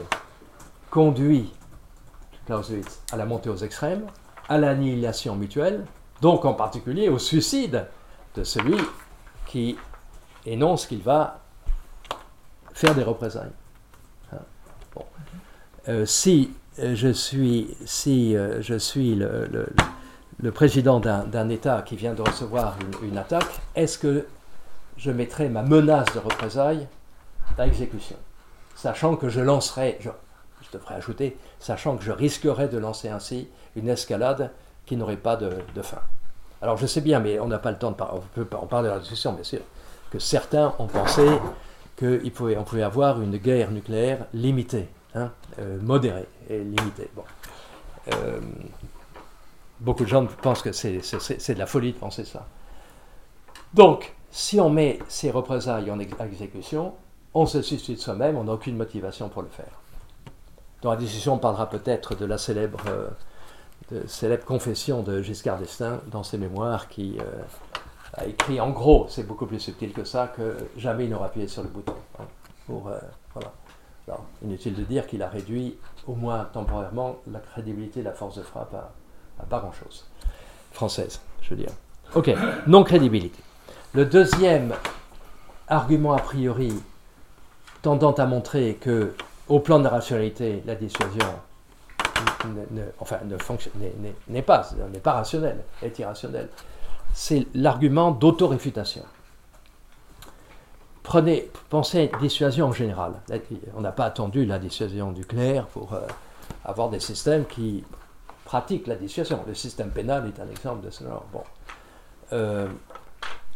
conduit 0.91 1.53
Clausewitz 2.47 3.03
à 3.13 3.17
la 3.17 3.27
montée 3.27 3.51
aux 3.51 3.57
extrêmes, 3.57 4.07
à 4.49 4.59
l'annihilation 4.59 5.37
mutuelle, 5.37 5.85
donc 6.21 6.45
en 6.45 6.55
particulier 6.55 7.09
au 7.09 7.19
suicide 7.19 7.87
de 8.35 8.45
celui 8.45 8.79
qui 9.47 9.77
énonce 10.47 10.87
qu'il 10.87 11.03
va 11.03 11.41
faire 12.73 12.95
des 12.95 13.03
représailles. 13.03 13.53
Hein? 14.33 14.39
Euh, 15.89 16.07
si 16.07 16.53
euh, 16.79 16.95
je 16.95 17.09
suis, 17.09 17.77
si, 17.85 18.37
euh, 18.37 18.63
je 18.63 18.79
suis 18.79 19.15
le 19.15 19.67
président 20.51 20.99
d'un 21.01 21.49
État 21.49 21.83
qui 21.83 21.97
vient 21.97 22.15
de 22.15 22.23
recevoir 22.23 22.77
une, 23.03 23.17
attaque, 23.17 23.61
est-ce 23.75 23.99
que 23.99 24.27
je 24.97 25.11
mettrai 25.11 25.49
ma 25.49 25.63
menace 25.63 26.13
de 26.15 26.19
représailles 26.19 26.89
à 27.57 27.67
exécution? 27.67 28.17
Sachant 28.75 29.17
que 29.17 29.29
je 29.29 29.41
lancerai, 29.41 29.99
je, 30.01 30.11
devrais 30.73 30.95
ajouter, 30.95 31.37
sachant 31.61 31.97
que 31.97 32.05
je 32.05 32.13
risquerais 32.13 32.69
de 32.69 32.79
lancer 32.79 33.09
ainsi 33.09 33.49
une 33.77 33.89
escalade 33.89 34.51
qui 34.87 34.97
n'aurait 34.97 35.17
pas 35.17 35.37
de, 35.37 35.51
de 35.75 35.83
fin. 35.83 36.01
Alors 36.61 36.77
je 36.77 36.87
sais 36.87 37.01
bien, 37.01 37.21
mais 37.21 37.39
on 37.39 37.47
n'a 37.47 37.59
pas 37.59 37.71
le 37.71 37.79
temps 37.79 37.91
de 37.91 37.97
parler, 37.97 38.19
on 38.19 38.45
peut 38.45 38.57
en 38.57 38.67
parler 38.67 38.89
dans 38.89 38.95
la 38.95 39.01
discussion, 39.01 39.33
bien 39.33 39.45
sûr, 39.45 39.61
que 40.11 40.19
certains 40.19 40.75
ont 40.79 40.87
pensé 40.87 41.27
qu'on 41.99 42.31
pouvait, 42.31 42.57
on 42.57 42.65
pouvait 42.65 42.83
avoir 42.83 43.21
une 43.21 43.37
guerre 43.37 43.71
nucléaire 43.71 44.27
limitée, 44.33 44.89
hein, 45.15 45.31
euh, 45.59 45.79
modérée 45.81 46.27
et 46.49 46.59
limitée. 46.59 47.11
Bon. 47.15 47.25
Euh, 48.13 48.41
beaucoup 49.83 50.05
de 50.05 50.09
gens 50.09 50.27
pensent 50.43 50.63
que 50.63 50.73
c'est 50.73 50.93
de 50.99 51.59
la 51.59 51.67
folie 51.67 51.93
de 51.93 51.99
penser 51.99 52.25
ça. 52.25 52.47
Donc, 53.75 54.15
si 54.31 54.61
on 54.61 54.71
met 54.71 54.99
ces 55.09 55.31
représailles 55.31 55.91
en 55.91 55.99
ex- 55.99 56.15
exécution, 56.21 56.95
on 57.35 57.47
se 57.47 57.63
suicide 57.63 57.99
soi-même, 57.99 58.37
on 58.37 58.45
n'a 58.45 58.53
aucune 58.53 58.77
motivation 58.77 59.29
pour 59.29 59.43
le 59.43 59.49
faire. 59.49 59.81
Dans 60.83 60.91
la 60.91 60.97
discussion, 60.97 61.35
on 61.35 61.39
parlera 61.39 61.69
peut-être 61.69 62.15
de 62.15 62.25
la 62.25 62.39
célèbre, 62.39 62.81
euh, 62.89 63.09
confession 64.47 65.03
de 65.03 65.23
Giscard 65.23 65.59
d'Estaing 65.59 66.01
dans 66.07 66.23
ses 66.23 66.39
mémoires 66.39 66.89
qui 66.89 67.19
euh, 67.21 67.43
a 68.15 68.27
écrit 68.27 68.61
en 68.61 68.71
gros, 68.71 69.07
c'est 69.09 69.27
beaucoup 69.27 69.47
plus 69.47 69.61
subtil 69.61 69.93
que 69.93 70.05
ça, 70.05 70.29
que 70.29 70.57
jamais 70.77 71.05
il 71.05 71.11
n'aura 71.11 71.27
appuyé 71.27 71.49
sur 71.49 71.63
le 71.63 71.69
bouton. 71.69 71.95
hein, 72.19 72.25
euh, 72.71 72.99
inutile 74.43 74.75
de 74.75 74.83
dire 74.85 75.07
qu'il 75.07 75.23
a 75.23 75.29
réduit, 75.29 75.79
au 76.07 76.15
moins 76.15 76.45
temporairement, 76.45 77.17
la 77.31 77.39
crédibilité 77.41 78.01
de 78.01 78.07
la 78.07 78.13
force 78.13 78.37
de 78.37 78.43
frappe 78.43 78.75
à 78.75 78.93
pas 79.47 79.61
grand-chose. 79.61 80.07
Française, 80.73 81.21
je 81.43 81.51
veux 81.51 81.57
dire. 81.57 81.71
Ok, 82.15 82.31
non-crédibilité. 82.67 83.41
Le 83.95 84.05
deuxième 84.05 84.75
argument 85.69 86.13
a 86.15 86.19
priori 86.21 86.73
tendant 87.83 88.13
à 88.13 88.27
montrer 88.27 88.75
que, 88.81 89.15
au 89.49 89.61
plan 89.61 89.79
de 89.79 89.85
la 89.85 89.91
rationalité, 89.91 90.63
la 90.67 90.75
dissuasion 90.75 91.27
ne, 92.45 92.83
n'est- 94.29 94.43
pas, 94.43 94.69
pas 95.03 95.13
rationnelle, 95.13 95.59
est 95.83 95.99
irrationnelle. 95.99 96.49
C'est 97.13 97.47
l'argument 97.55 98.11
d'autoréfutation. 98.13 99.03
Prenez, 101.03 101.51
pensez 101.69 102.11
dissuasion 102.21 102.69
en 102.69 102.73
général. 102.73 103.15
On 103.77 103.81
n'a 103.81 103.93
pas 103.93 104.05
attendu 104.05 104.45
la 104.47 104.59
dissuasion 104.59 105.11
nucléaire 105.11 105.67
pour 105.67 105.93
euh, 105.95 106.01
avoir 106.65 106.89
des 106.91 107.01
systèmes 107.01 107.45
qui 107.45 107.85
pratiquent 108.53 108.87
la 108.87 108.97
dissuasion. 108.97 109.43
Le 109.47 109.55
système 109.55 109.89
pénal 109.89 110.27
est 110.27 110.39
un 110.39 110.51
exemple 110.51 110.85
de 110.85 110.91
cela. 110.91 111.23
Bon. 111.33 111.43
Euh, 112.35 112.69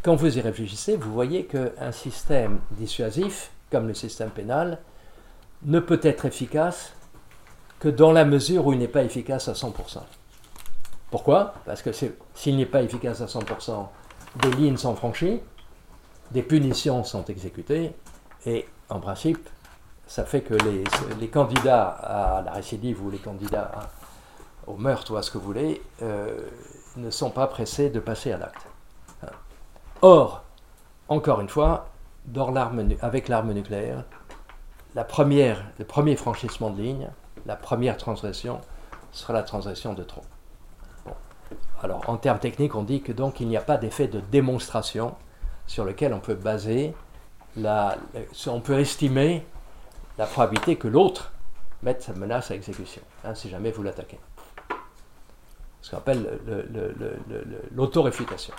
quand 0.03 0.15
vous 0.17 0.39
y 0.39 0.41
réfléchissez, 0.41 0.97
vous 0.97 1.13
voyez 1.13 1.45
qu'un 1.45 1.93
système 1.93 2.61
dissuasif, 2.71 3.51
comme 3.71 3.89
le 3.89 3.93
système 3.93 4.31
pénal, 4.31 4.79
ne 5.65 5.81
peut 5.81 6.01
être 6.03 6.25
efficace 6.25 6.95
que 7.79 7.91
dans 7.91 8.11
la 8.11 8.25
mesure 8.25 8.67
où 8.67 8.73
il 8.73 8.79
n'est 8.79 8.89
pas 8.89 9.03
efficace 9.03 9.49
à 9.49 9.53
100%. 9.53 9.99
Pourquoi? 11.11 11.53
Parce 11.67 11.83
que 11.83 11.91
s'il 11.93 12.57
n'est 12.57 12.65
pas 12.65 12.81
efficace 12.81 13.21
à 13.21 13.27
100%, 13.27 13.89
des 14.41 14.51
lignes 14.53 14.79
sont 14.79 14.97
franchies, 14.97 15.41
des 16.31 16.43
punitions 16.43 17.05
sont 17.05 17.27
exécutées, 17.27 17.93
et 18.47 18.67
en 18.89 19.01
principe, 19.01 19.47
ça 20.07 20.25
fait 20.25 20.41
que 20.41 20.55
les, 20.55 20.85
les 21.21 21.29
candidats 21.29 21.87
à 21.87 22.41
la 22.41 22.53
récidive 22.53 23.05
ou 23.05 23.11
les 23.11 23.19
candidats 23.19 23.71
à- 23.77 24.06
au 24.67 24.77
meurtre 24.77 25.13
ou 25.13 25.17
à 25.17 25.23
ce 25.23 25.31
que 25.31 25.39
vous 25.39 25.45
voulez 25.45 25.83
euh, 26.03 26.39
ne 26.97 27.11
sont 27.11 27.31
pas 27.31 27.47
pressés 27.47 27.91
de 27.91 28.01
passer 28.01 28.33
à 28.33 28.39
l'acte. 28.39 28.67
Or, 30.03 30.45
encore 31.09 31.41
une 31.41 31.49
fois, 31.49 31.89
avec 33.01 33.29
l'arme 33.29 33.53
nucléaire, 33.53 34.05
le 34.95 35.05
premier 35.85 36.17
franchissement 36.17 36.71
de 36.71 36.83
ligne, 36.83 37.09
la 37.47 37.57
première 37.57 37.97
transgression 37.97 38.61
sera 39.13 39.33
la 39.33 39.43
transgression 39.43 39.95
de 39.95 40.03
trop. 40.03 40.23
Alors, 41.83 42.09
en 42.09 42.17
termes 42.17 42.39
techniques, 42.39 42.75
on 42.75 42.83
dit 42.83 43.03
que 43.03 43.13
donc 43.13 43.41
il 43.41 43.49
n'y 43.49 43.57
a 43.57 43.63
pas 43.63 43.77
d'effet 43.77 44.09
de 44.09 44.21
démonstration 44.21 45.15
sur 45.67 45.85
lequel 45.85 46.13
on 46.13 46.21
peut 46.21 46.35
baser 46.35 46.95
on 47.57 48.61
peut 48.61 48.79
estimer 48.79 49.47
la 50.19 50.27
probabilité 50.27 50.77
que 50.77 50.89
l'autre 50.89 51.33
mette 51.83 52.03
sa 52.03 52.13
menace 52.13 52.51
à 52.51 52.55
exécution, 52.55 53.03
hein, 53.25 53.35
si 53.35 53.49
jamais 53.49 53.71
vous 53.71 53.83
l'attaquez. 53.83 54.19
Ce 55.87 55.93
qu'on 55.93 55.99
appelle 55.99 56.41
le- 56.49 56.67
le- 56.73 56.95
le- 56.99 57.17
le- 57.29 57.45
le- 57.45 57.63
l'autoréfutation 57.77 58.53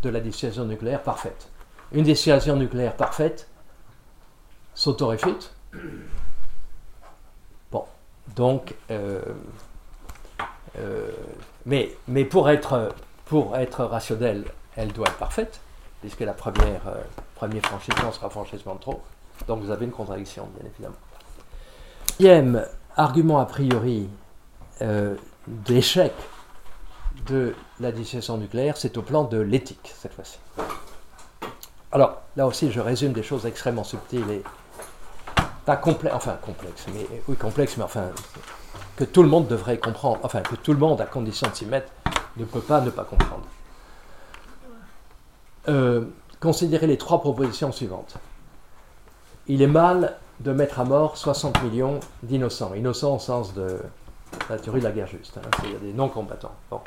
de 0.00 0.08
la 0.08 0.18
dissuasion 0.18 0.64
nucléaire 0.64 1.02
parfaite. 1.02 1.48
Une 1.92 2.04
dissuasion 2.04 2.56
nucléaire 2.56 2.94
parfaite 2.96 3.48
s'autoréfute. 4.74 5.52
Bon, 7.70 7.84
donc, 8.34 8.74
euh, 8.90 9.20
euh, 10.78 11.10
mais, 11.66 11.94
mais 12.08 12.24
pour, 12.24 12.48
être, 12.48 12.94
pour 13.26 13.58
être 13.58 13.84
rationnelle, 13.84 14.46
elle 14.74 14.90
doit 14.90 15.08
être 15.08 15.18
parfaite, 15.18 15.60
puisque 16.00 16.20
la 16.20 16.32
première, 16.32 16.88
euh, 16.88 17.02
premier 17.34 17.60
franchissement 17.60 18.10
sera 18.10 18.30
franchissement 18.30 18.76
de 18.76 18.80
trop. 18.80 19.02
Donc 19.46 19.60
vous 19.60 19.70
avez 19.70 19.84
une 19.84 19.92
contradiction, 19.92 20.48
bien 20.58 20.66
évidemment. 20.70 20.96
Deuxième 22.18 22.66
argument 22.96 23.38
a 23.38 23.44
priori 23.44 24.08
d'échec 25.46 26.14
de 27.26 27.54
la 27.80 27.92
dissuasion 27.92 28.36
nucléaire, 28.36 28.76
c'est 28.76 28.96
au 28.98 29.02
plan 29.02 29.24
de 29.24 29.38
l'éthique, 29.38 29.92
cette 29.98 30.12
fois-ci. 30.14 30.38
Alors, 31.92 32.22
là 32.36 32.46
aussi, 32.46 32.70
je 32.72 32.80
résume 32.80 33.12
des 33.12 33.22
choses 33.22 33.46
extrêmement 33.46 33.84
subtiles 33.84 34.28
et 34.30 34.42
pas 35.64 35.76
complexes, 35.76 36.14
enfin 36.14 36.36
complexes, 36.42 36.86
mais 36.92 37.06
oui, 37.28 37.36
complexes, 37.36 37.76
mais 37.76 37.84
enfin, 37.84 38.08
que 38.96 39.04
tout 39.04 39.22
le 39.22 39.28
monde 39.28 39.46
devrait 39.46 39.78
comprendre, 39.78 40.18
enfin, 40.22 40.40
que 40.42 40.56
tout 40.56 40.72
le 40.72 40.78
monde, 40.78 41.00
à 41.00 41.06
condition 41.06 41.48
de 41.48 41.54
s'y 41.54 41.66
mettre, 41.66 41.90
ne 42.36 42.44
peut 42.44 42.60
pas 42.60 42.80
ne 42.80 42.90
pas 42.90 43.04
comprendre. 43.04 43.46
Euh, 45.68 46.04
considérez 46.40 46.86
les 46.86 46.98
trois 46.98 47.20
propositions 47.20 47.72
suivantes. 47.72 48.16
Il 49.46 49.62
est 49.62 49.66
mal 49.66 50.16
de 50.40 50.52
mettre 50.52 50.80
à 50.80 50.84
mort 50.84 51.16
60 51.16 51.62
millions 51.62 52.00
d'innocents, 52.22 52.74
innocents 52.74 53.16
au 53.16 53.18
sens 53.18 53.54
de 53.54 53.78
la 54.50 54.58
théorie 54.58 54.80
de 54.80 54.84
la 54.84 54.90
guerre 54.92 55.06
juste, 55.06 55.38
hein, 55.38 55.48
c'est- 55.60 55.66
il 55.68 55.72
y 55.72 55.76
a 55.76 55.78
des 55.78 55.92
non-combattants. 55.92 56.54
Bon 56.70 56.80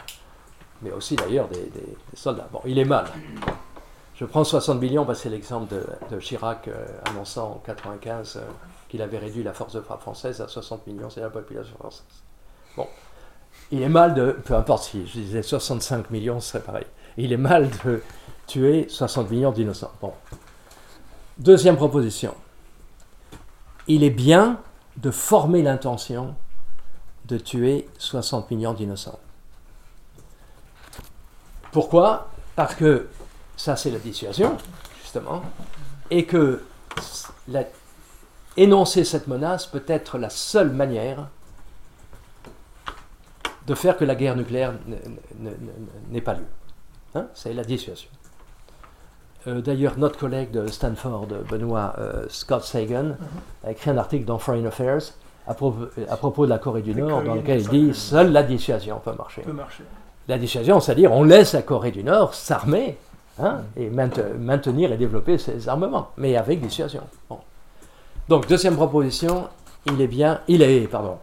mais 0.82 0.92
aussi 0.92 1.16
d'ailleurs 1.16 1.48
des, 1.48 1.70
soldats. 2.14 2.48
Bon, 2.52 2.62
il 2.66 2.78
est 2.80 2.86
mal. 2.86 3.06
Je 4.16 4.26
prends 4.26 4.44
60 4.44 4.82
millions 4.82 5.08
c'est 5.14 5.30
l'exemple 5.30 5.74
de, 6.10 6.20
Chirac 6.20 6.68
euh, 6.68 6.86
annonçant 7.10 7.52
en 7.52 7.62
95 7.66 8.38
euh, 8.38 8.42
qu'il 8.90 9.02
avait 9.02 9.20
réduit 9.20 9.44
la 9.44 9.54
force 9.54 9.74
de 9.74 9.82
frappe 9.82 10.02
française 10.02 10.42
à 10.42 10.48
60 10.48 10.88
millions, 10.88 11.10
c'est 11.10 11.22
la 11.22 11.30
population 11.30 11.76
française. 11.78 12.04
Bon, 12.76 12.88
il 13.72 13.82
est 13.82 13.90
mal 13.90 14.14
de, 14.14 14.32
peu 14.32 14.56
importe 14.56 14.84
si 14.84 15.06
je 15.06 15.20
disais 15.20 15.44
65 15.44 16.10
millions, 16.10 16.40
ce 16.40 16.50
serait 16.50 16.64
pareil. 16.64 16.86
Il 17.18 17.34
est 17.34 17.38
mal 17.38 17.70
de 17.86 18.02
tuer 18.48 18.88
60 18.90 19.30
millions 19.30 19.52
d'innocents. 19.52 19.92
Bon. 20.02 20.14
Deuxième 21.38 21.76
proposition. 21.76 22.34
Il 23.88 24.04
est 24.04 24.10
bien 24.10 24.60
de 24.98 25.12
former 25.12 25.62
l'intention 25.62 26.36
de 27.26 27.38
tuer 27.38 27.88
60 27.98 28.50
millions 28.52 28.74
d'innocents. 28.74 29.20
Pourquoi 31.72 32.28
Parce 32.56 32.76
que 32.76 33.08
ça, 33.56 33.76
c'est 33.76 33.92
la 33.92 34.00
dissuasion, 34.00 34.58
justement, 35.02 35.42
et 36.10 36.26
que 36.26 36.64
la- 37.48 37.64
énoncer 38.56 39.04
cette 39.04 39.28
menace 39.28 39.66
peut 39.68 39.84
être 39.88 40.18
la 40.18 40.30
seule 40.30 40.72
manière 40.72 41.28
de 43.68 43.76
faire 43.76 43.98
que 43.98 44.06
la 44.06 44.16
guerre 44.16 44.36
nucléaire 44.36 44.74
n'ait 46.10 46.22
pas 46.22 46.34
lieu. 46.36 46.46
Hein? 47.16 47.28
C'est 47.34 47.54
la 47.54 47.64
dissuasion. 47.64 48.10
Euh, 49.48 49.62
D'ailleurs, 49.62 49.98
notre 49.98 50.18
collègue 50.18 50.52
de 50.52 50.68
Stanford, 50.68 51.28
Benoît 51.50 51.94
euh, 52.00 52.26
Scott 52.30 52.64
Sagan, 52.64 53.16
a 53.66 53.72
écrit 53.72 53.90
un 53.92 53.98
article 53.98 54.26
dans 54.26 54.40
Foreign 54.40 54.66
Affairs 54.66 55.02
à 55.48 55.54
propos, 55.54 55.86
à 56.10 56.18
propos 56.18 56.46
de 56.46 56.50
la 56.50 56.58
Corée 56.60 56.82
du 56.82 56.94
Nord, 56.96 57.24
dans 57.24 57.36
lequel 57.36 57.62
il 57.62 57.70
dit 57.70 57.94
seule 57.94 58.32
la 58.32 58.44
dissuasion 58.44 59.00
peut 59.04 59.14
marcher. 59.14 59.42
peut 59.42 59.52
marcher. 59.54 59.84
La 60.28 60.38
dissuasion, 60.38 60.80
c'est-à-dire 60.80 61.12
on 61.14 61.24
laisse 61.24 61.54
la 61.54 61.62
Corée 61.62 61.92
du 61.92 62.04
Nord 62.04 62.34
s'armer 62.34 62.98
hein, 63.40 63.62
et 63.78 63.90
mainte- 63.90 64.36
maintenir 64.38 64.92
et 64.92 64.98
développer 64.98 65.38
ses 65.38 65.70
armements, 65.70 66.10
mais 66.18 66.36
avec 66.36 66.60
dissuasion. 66.62 67.04
Donc, 68.28 68.48
deuxième 68.48 68.76
proposition, 68.76 69.48
il 69.86 70.02
est 70.02 70.08
bien, 70.08 70.42
il 70.50 70.62
est, 70.62 70.88
pardon, 70.88 71.18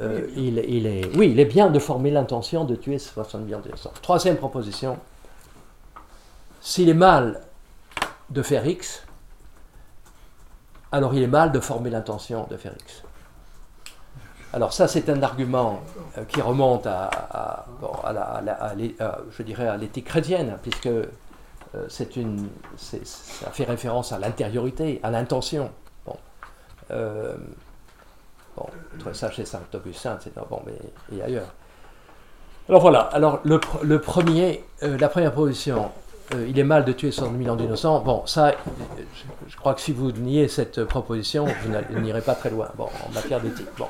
euh, 0.00 0.26
il, 0.36 0.58
est, 0.58 1.16
oui, 1.16 1.30
il 1.32 1.40
est 1.40 1.44
bien 1.44 1.68
de 1.68 1.78
former 1.78 2.10
l'intention 2.10 2.64
de 2.64 2.74
tuer 2.76 2.98
60 2.98 3.42
millions 3.42 3.60
d'innocents. 3.60 3.92
Troisième 4.00 4.36
proposition, 4.36 4.98
s'il 6.62 6.88
est 6.88 6.94
mal 6.94 7.42
de 8.30 8.42
faire 8.42 8.66
X, 8.66 9.04
alors 10.92 11.14
il 11.14 11.22
est 11.22 11.26
mal 11.28 11.52
de 11.52 11.60
former 11.60 11.90
l'intention 11.90 12.46
de 12.50 12.56
faire 12.56 12.72
X. 12.80 13.02
Alors 14.56 14.72
ça, 14.72 14.88
c'est 14.88 15.10
un 15.10 15.22
argument 15.22 15.82
euh, 16.16 16.24
qui 16.24 16.40
remonte 16.40 16.86
à, 16.86 17.10
à, 17.30 17.66
je 19.30 19.42
dirais 19.42 19.68
à 19.68 19.76
l'éthique 19.76 20.06
chrétienne, 20.06 20.56
puisque 20.62 20.86
euh, 20.86 21.04
c'est 21.90 22.16
une, 22.16 22.48
ça 22.78 23.50
fait 23.52 23.64
référence 23.64 24.12
à 24.12 24.18
l'intériorité, 24.18 24.98
à 25.02 25.10
l'intention. 25.10 25.70
Bon, 26.06 26.16
Euh, 26.90 27.36
ça 29.12 29.30
chez 29.30 29.44
Saint 29.44 29.60
Augustin, 29.74 30.16
etc. 30.16 30.30
Bon, 30.48 30.62
mais 30.64 30.78
et 31.14 31.22
ailleurs. 31.22 31.52
Alors 32.70 32.80
voilà. 32.80 33.00
Alors 33.12 33.40
le, 33.44 33.60
le 33.82 34.00
premier, 34.00 34.64
euh, 34.82 34.96
la 34.96 35.10
première 35.10 35.34
position, 35.34 35.90
euh, 36.34 36.46
il 36.48 36.58
est 36.58 36.64
mal 36.64 36.84
de 36.84 36.92
tuer 36.92 37.10
60 37.10 37.34
millions 37.34 37.56
d'innocents. 37.56 38.00
Bon, 38.00 38.26
ça, 38.26 38.48
euh, 38.48 38.52
je, 39.48 39.56
crois 39.56 39.74
que 39.74 39.80
si 39.80 39.92
vous 39.92 40.12
niez 40.12 40.48
cette 40.48 40.84
proposition, 40.84 41.46
vous 41.46 42.00
n'irez 42.00 42.20
pas 42.20 42.34
très 42.34 42.50
loin. 42.50 42.68
En 42.78 43.12
matière 43.12 43.40
d'éthique. 43.40 43.68
Bon. 43.78 43.86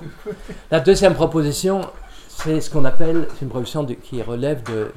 La 0.70 0.80
deuxième 0.80 1.14
proposition, 1.14 1.82
c'est 2.28 2.60
ce 2.60 2.70
qu'on 2.70 2.84
appelle, 2.84 3.26
c'est 3.34 3.42
une 3.42 3.48
proposition 3.48 3.86
qui 3.86 4.22
relève 4.22 4.62
de, 4.64 4.92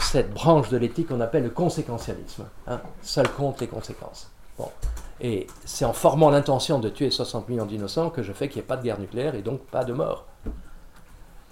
cette 0.00 0.32
branche 0.32 0.68
de 0.68 0.76
l'éthique 0.76 1.08
qu'on 1.08 1.20
appelle 1.20 1.44
le 1.44 1.50
conséquentialisme. 1.50 2.44
Hein, 2.66 2.80
seul 3.02 3.28
compte 3.28 3.60
les 3.60 3.66
conséquences. 3.66 4.30
Et 5.20 5.46
c'est 5.64 5.84
en 5.84 5.92
formant 5.92 6.30
l'intention 6.30 6.78
de 6.78 6.88
tuer 6.88 7.10
60 7.10 7.48
millions 7.48 7.66
d'innocents 7.66 8.10
que 8.10 8.22
je 8.22 8.32
fais 8.32 8.48
qu'il 8.48 8.58
n'y 8.58 8.64
ait 8.64 8.66
pas 8.66 8.76
de 8.76 8.82
guerre 8.82 9.00
nucléaire 9.00 9.34
et 9.34 9.42
donc 9.42 9.60
pas 9.66 9.84
de 9.84 9.92
mort. 9.92 10.26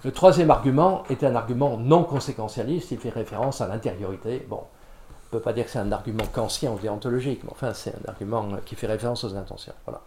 Le 0.03 0.11
troisième 0.11 0.51
argument 0.51 1.03
est 1.09 1.23
un 1.23 1.35
argument 1.35 1.77
non 1.77 2.03
conséquentialiste, 2.03 2.91
il 2.91 2.99
fait 2.99 3.09
référence 3.09 3.61
à 3.61 3.67
l'intériorité. 3.67 4.45
Bon, 4.49 4.57
on 4.57 5.35
ne 5.35 5.39
peut 5.39 5.43
pas 5.43 5.53
dire 5.53 5.65
que 5.65 5.71
c'est 5.71 5.79
un 5.79 5.91
argument 5.91 6.25
kantien 6.25 6.71
ou 6.71 6.79
déontologique, 6.79 7.41
mais 7.43 7.49
enfin 7.51 7.73
c'est 7.73 7.91
un 7.95 8.09
argument 8.09 8.49
qui 8.65 8.75
fait 8.75 8.87
référence 8.87 9.23
aux 9.23 9.35
intentions. 9.35 9.73
Voilà. 9.85 10.01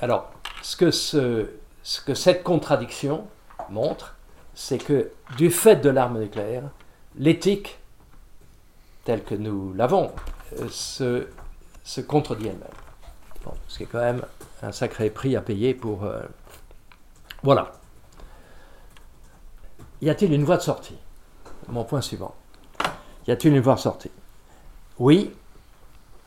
Alors, 0.00 0.30
ce 0.62 0.76
que, 0.76 0.90
ce- 0.90 1.48
ce 1.82 2.00
que 2.02 2.14
cette 2.14 2.42
contradiction 2.42 3.24
montre, 3.70 4.14
c'est 4.54 4.78
que 4.78 5.10
du 5.38 5.50
fait 5.50 5.76
de 5.76 5.88
l'arme 5.88 6.20
nucléaire, 6.20 6.64
l'éthique, 7.18 7.78
telle 9.04 9.22
que 9.24 9.34
nous 9.34 9.72
l'avons, 9.74 10.10
euh, 10.60 10.68
se, 10.68 11.26
se 11.84 12.00
contredit 12.02 12.48
elle-même. 12.48 12.68
Bon, 13.44 13.52
ce 13.68 13.78
qui 13.78 13.84
est 13.84 13.86
quand 13.86 14.00
même 14.00 14.22
un 14.62 14.72
sacré 14.72 15.08
prix 15.08 15.36
à 15.36 15.40
payer 15.40 15.72
pour... 15.72 16.04
euh, 16.04 16.20
Voilà. 17.42 17.72
Y 20.02 20.10
a-t-il 20.10 20.32
une 20.32 20.44
voie 20.44 20.56
de 20.56 20.62
sortie? 20.62 20.96
Mon 21.68 21.84
point 21.84 22.00
suivant. 22.00 22.34
Y 23.26 23.32
a-t-il 23.32 23.54
une 23.54 23.62
voie 23.62 23.74
de 23.74 23.80
sortie? 23.80 24.10
Oui, 24.98 25.32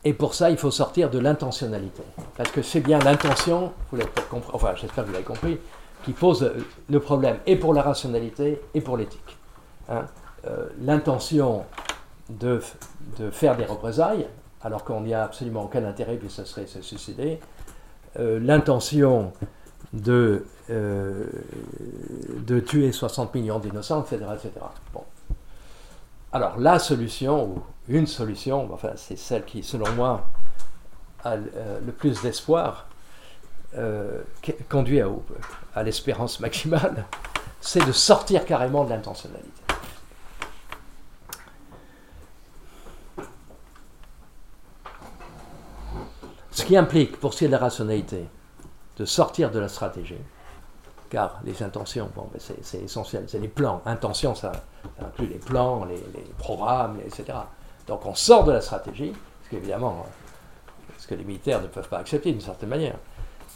et 0.04 0.12
pour 0.12 0.34
ça, 0.34 0.50
il 0.50 0.56
faut 0.56 0.70
sortir 0.70 1.10
de 1.10 1.18
l'intentionnalité. 1.18 2.02
Parce 2.36 2.50
que 2.50 2.62
c'est 2.62 2.80
bien 2.80 2.98
l'intention, 2.98 3.72
vous 3.90 3.98
l'avez 3.98 4.10
compris, 4.30 4.50
enfin 4.54 4.74
j'espère 4.74 5.04
que 5.04 5.08
vous 5.08 5.14
l'avez 5.14 5.24
compris, 5.24 5.58
qui 6.04 6.12
pose 6.12 6.52
le 6.88 7.00
problème 7.00 7.38
et 7.46 7.56
pour 7.56 7.74
la 7.74 7.82
rationalité 7.82 8.60
et 8.74 8.80
pour 8.80 8.96
l'éthique. 8.96 9.36
Hein. 9.88 10.06
Euh, 10.46 10.68
L'intention 10.80 11.64
de, 12.30 12.62
de 13.18 13.30
faire 13.30 13.56
des 13.56 13.66
représailles, 13.66 14.26
alors 14.62 14.84
qu'on 14.84 15.02
n'y 15.02 15.14
a 15.14 15.24
absolument 15.24 15.64
aucun 15.64 15.84
intérêt, 15.84 16.16
puis 16.16 16.30
ce 16.30 16.44
serait 16.44 16.66
se 16.66 16.80
suicider. 16.80 17.38
Euh, 18.18 18.38
L'intention 18.40 19.32
de, 19.92 20.44
euh, 20.70 21.24
de 22.46 22.60
tuer 22.60 22.92
60 22.92 23.34
millions 23.34 23.58
d'innocents, 23.58 24.02
etc., 24.02 24.24
etc. 24.34 24.50
Bon. 24.92 25.04
Alors 26.32 26.58
la 26.58 26.78
solution, 26.78 27.44
ou 27.44 27.62
une 27.88 28.06
solution, 28.06 28.72
enfin 28.72 28.92
c'est 28.96 29.18
celle 29.18 29.44
qui, 29.44 29.62
selon 29.62 29.90
moi, 29.92 30.28
a 31.24 31.32
euh, 31.32 31.80
le 31.84 31.92
plus 31.92 32.22
d'espoir, 32.22 32.86
euh, 33.76 34.22
conduit 34.68 35.00
à, 35.00 35.08
à 35.74 35.82
l'espérance 35.82 36.40
maximale, 36.40 37.04
c'est 37.60 37.84
de 37.84 37.92
sortir 37.92 38.44
carrément 38.44 38.84
de 38.84 38.90
l'intentionnalité. 38.90 39.50
Ce 46.52 46.64
qui 46.64 46.76
implique, 46.76 47.18
pour 47.18 47.32
ce 47.32 47.38
qui 47.38 47.44
est 47.44 47.48
de 47.48 47.52
la 47.52 47.58
rationalité, 47.58 48.26
de 49.00 49.06
sortir 49.06 49.50
de 49.50 49.58
la 49.58 49.68
stratégie, 49.68 50.20
car 51.08 51.40
les 51.42 51.62
intentions, 51.62 52.10
bon, 52.14 52.28
ben, 52.30 52.38
c'est, 52.62 52.82
essentiel, 52.82 53.24
c'est 53.28 53.38
les 53.38 53.48
plans. 53.48 53.80
Intention, 53.86 54.34
ça, 54.34 54.52
inclut 55.02 55.26
les 55.26 55.38
plans, 55.38 55.86
les, 55.86 56.02
programmes, 56.36 56.98
etc. 57.00 57.38
Donc 57.86 58.04
on 58.04 58.14
sort 58.14 58.44
de 58.44 58.52
la 58.52 58.60
stratégie, 58.60 59.14
ce 59.44 59.50
qu'évidemment, 59.50 60.04
euh, 60.04 60.92
ce 60.98 61.06
que 61.06 61.14
les 61.14 61.24
militaires 61.24 61.62
ne 61.62 61.66
peuvent 61.66 61.88
pas 61.88 61.96
accepter 61.96 62.30
d'une 62.30 62.42
certaine 62.42 62.68
manière. 62.68 62.96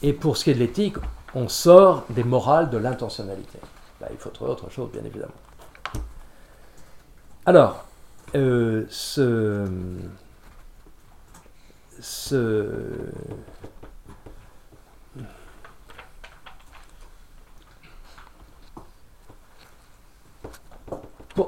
Et 0.03 0.15
pour 0.15 0.39
ce 0.39 0.45
qui 0.45 0.51
est 0.51 0.55
de 0.55 0.61
l'éthique, 0.61 0.97
on 1.35 1.47
sort 1.49 2.05
des 2.09 2.25
morales 2.25 2.71
de 2.71 2.79
l'intentionnalité. 2.79 3.59
Là, 4.01 4.09
il 4.11 4.17
faut 4.17 4.31
trouver 4.31 4.51
autre 4.51 4.71
chose, 4.71 4.91
bien 4.91 5.05
évidemment. 5.05 5.33
Alors, 7.45 7.85
euh, 8.35 8.87
ce, 8.89 9.69
ce, 12.01 12.81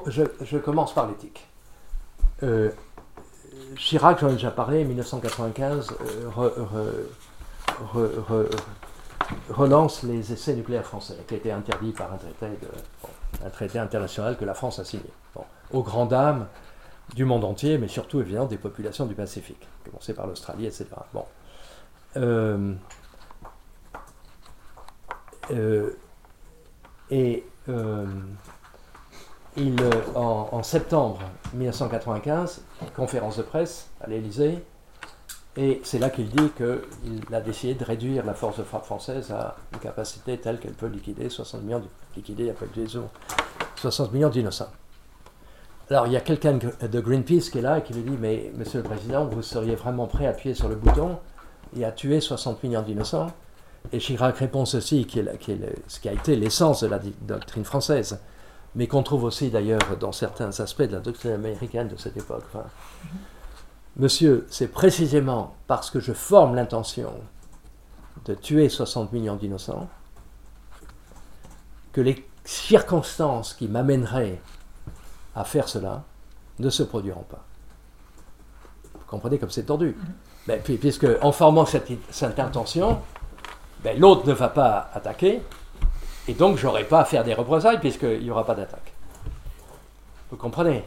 Je, 0.07 0.57
commence 0.57 0.93
par 0.93 1.07
l'éthique. 1.07 1.47
Euh, 2.43 2.71
Chirac, 3.77 4.19
j'en 4.19 4.29
ai 4.29 4.33
déjà 4.33 4.51
parlé, 4.51 4.83
1995, 4.83 5.91
euh, 5.91 6.29
re- 6.29 6.53
re- 6.57 7.05
re- 7.93 8.19
re- 8.29 8.49
relance 9.49 10.03
les 10.03 10.33
essais 10.33 10.55
nucléaires 10.55 10.85
français, 10.85 11.17
qui 11.27 11.35
étaient 11.35 11.51
interdits 11.51 11.91
par 11.91 12.11
un 12.13 12.17
traité, 12.17 12.47
de, 12.47 13.45
un 13.45 13.49
traité 13.49 13.79
international 13.79 14.37
que 14.37 14.45
la 14.45 14.53
France 14.53 14.79
a 14.79 14.85
signé. 14.85 15.09
Bon, 15.35 15.43
aux 15.71 15.83
grandes 15.83 16.09
dames 16.09 16.47
du 17.15 17.23
monde 17.23 17.45
entier, 17.45 17.77
mais 17.77 17.87
surtout 17.87 18.19
évidemment 18.19 18.45
des 18.45 18.57
populations 18.57 19.05
du 19.05 19.15
Pacifique, 19.15 19.65
à 19.85 19.89
commencer 19.89 20.13
par 20.13 20.27
l'Australie, 20.27 20.65
etc. 20.65 20.85
Bon. 21.13 21.25
Euh, 22.17 22.73
et 27.09 27.45
euh, 29.59 29.89
en, 30.15 30.61
septembre 30.61 31.19
1995, 31.53 32.61
conférence 32.95 33.37
de 33.37 33.43
presse 33.43 33.87
à 34.01 34.07
l'Élysée, 34.07 34.63
et 35.55 35.81
c'est 35.83 35.97
là 35.97 36.11
qu'il 36.11 36.29
dit 36.29 36.49
qu'il 36.55 37.35
a 37.35 37.41
décidé 37.41 37.73
de 37.73 37.83
réduire 37.83 38.23
la 38.25 38.35
force 38.35 38.57
de 38.59 38.63
frappe 38.63 38.85
française 38.85 39.31
à 39.31 39.55
une 39.73 39.79
capacité 39.79 40.37
telle 40.37 40.59
qu'elle 40.59 40.73
peut 40.73 40.85
liquider 40.87 41.29
60 41.29 41.63
millions, 41.63 41.79
de- 41.79 41.85
liquider, 42.15 42.43
il 42.43 42.47
y 42.47 42.51
a 42.51 42.53
pas 42.53 42.67
de 42.67 42.79
liaison, 42.79 43.09
60 43.77 44.13
millions 44.13 44.29
d'innocents. 44.29 44.69
Alors 45.89 46.05
il 46.05 46.13
y 46.13 46.17
a 46.17 46.21
quelqu'un 46.21 46.53
de 46.53 46.99
Greenpeace 46.99 47.49
qui 47.49 47.57
est 47.59 47.61
là 47.61 47.79
et 47.79 47.81
qui 47.81 47.93
lui 47.93 48.03
dit 48.03 48.17
Mais 48.19 48.51
monsieur 48.55 48.79
le 48.79 48.83
président, 48.83 49.25
vous 49.25 49.41
seriez 49.41 49.75
vraiment 49.75 50.05
prêt 50.05 50.27
à 50.27 50.31
appuyer 50.31 50.53
sur 50.53 50.67
le 50.67 50.75
bouton 50.75 51.17
et 51.75 51.85
à 51.85 51.91
tuer 51.91 52.19
60 52.19 52.61
millions 52.63 52.81
d'innocents? 52.81 53.27
Et 53.93 53.99
Chirac 53.99 54.37
répond 54.37 54.65
ceci, 54.65 55.05
qui 55.05 55.19
est, 55.19 55.25
ce 55.87 55.99
qui 56.01 56.09
a 56.09 56.11
été 56.13 56.35
l'essence 56.35 56.83
de 56.83 56.87
la 56.87 56.99
doctrine 57.21 57.63
française, 57.63 58.19
mais 58.75 58.87
qu'on 58.87 59.03
trouve 59.03 59.23
aussi 59.23 59.49
d'ailleurs 59.49 59.97
dans 59.99 60.11
certains 60.11 60.59
aspects 60.59 60.83
de 60.83 60.93
la 60.93 60.99
doctrine 60.99 61.31
américaine 61.31 61.87
de 61.87 61.97
cette 61.97 62.17
époque. 62.17 62.43
Enfin, 62.53 62.65
Monsieur, 63.97 64.45
c'est 64.51 64.67
précisément 64.67 65.55
parce 65.65 65.89
que 65.89 65.99
je 65.99 66.13
forme 66.13 66.55
l'intention 66.55 67.13
de 68.25 68.35
tuer 68.35 68.69
60 68.69 69.11
millions 69.11 69.35
d'innocents 69.35 69.89
que 71.93 72.01
les 72.01 72.27
circonstances 72.45 73.55
qui 73.55 73.67
m'amèneraient 73.67 74.39
à 75.35 75.43
faire 75.43 75.67
cela 75.67 76.03
ne 76.59 76.69
se 76.69 76.83
produiront 76.83 77.23
pas. 77.23 77.43
Vous 78.93 79.05
comprenez 79.07 79.39
comme 79.39 79.49
c'est 79.49 79.63
tordu. 79.63 79.97
Ben, 80.45 80.61
puis, 80.61 80.77
puisque 80.77 81.07
en 81.23 81.31
formant 81.31 81.65
cette, 81.65 81.89
cette 82.11 82.39
intention, 82.39 83.01
ben, 83.83 83.99
l'autre 83.99 84.27
ne 84.27 84.33
va 84.33 84.49
pas 84.49 84.91
attaquer, 84.93 85.41
et 86.27 86.33
donc 86.33 86.57
j'aurai 86.57 86.83
pas 86.83 87.01
à 87.01 87.05
faire 87.05 87.23
des 87.23 87.33
représailles 87.33 87.79
puisqu'il 87.79 88.21
n'y 88.21 88.31
aura 88.31 88.45
pas 88.45 88.55
d'attaque. 88.55 88.93
Vous 90.29 90.37
comprenez? 90.37 90.83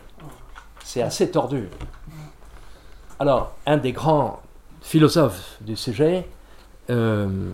C'est 0.85 1.03
assez 1.03 1.31
tordu. 1.31 1.69
Alors, 3.19 3.55
un 3.67 3.77
des 3.77 3.93
grands 3.93 4.41
philosophes 4.83 5.57
du 5.61 5.77
sujet, 5.77 6.27
euh, 6.89 7.51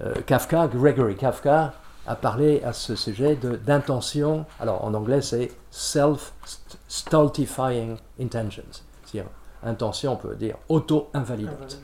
euh, 0.00 0.14
Kafka, 0.26 0.68
Gregory 0.68 1.16
Kafka, 1.16 1.72
a 2.06 2.14
parlé 2.14 2.62
à 2.62 2.72
ce 2.72 2.94
sujet 2.94 3.34
d'intention. 3.36 4.46
Alors, 4.60 4.84
en 4.84 4.94
anglais, 4.94 5.22
c'est 5.22 5.50
self-stultifying 5.70 7.96
intentions. 8.20 8.62
C'est-à-dire, 9.04 9.28
intention, 9.64 10.12
on 10.12 10.16
peut 10.16 10.36
dire 10.36 10.54
auto-invalidante. 10.68 11.80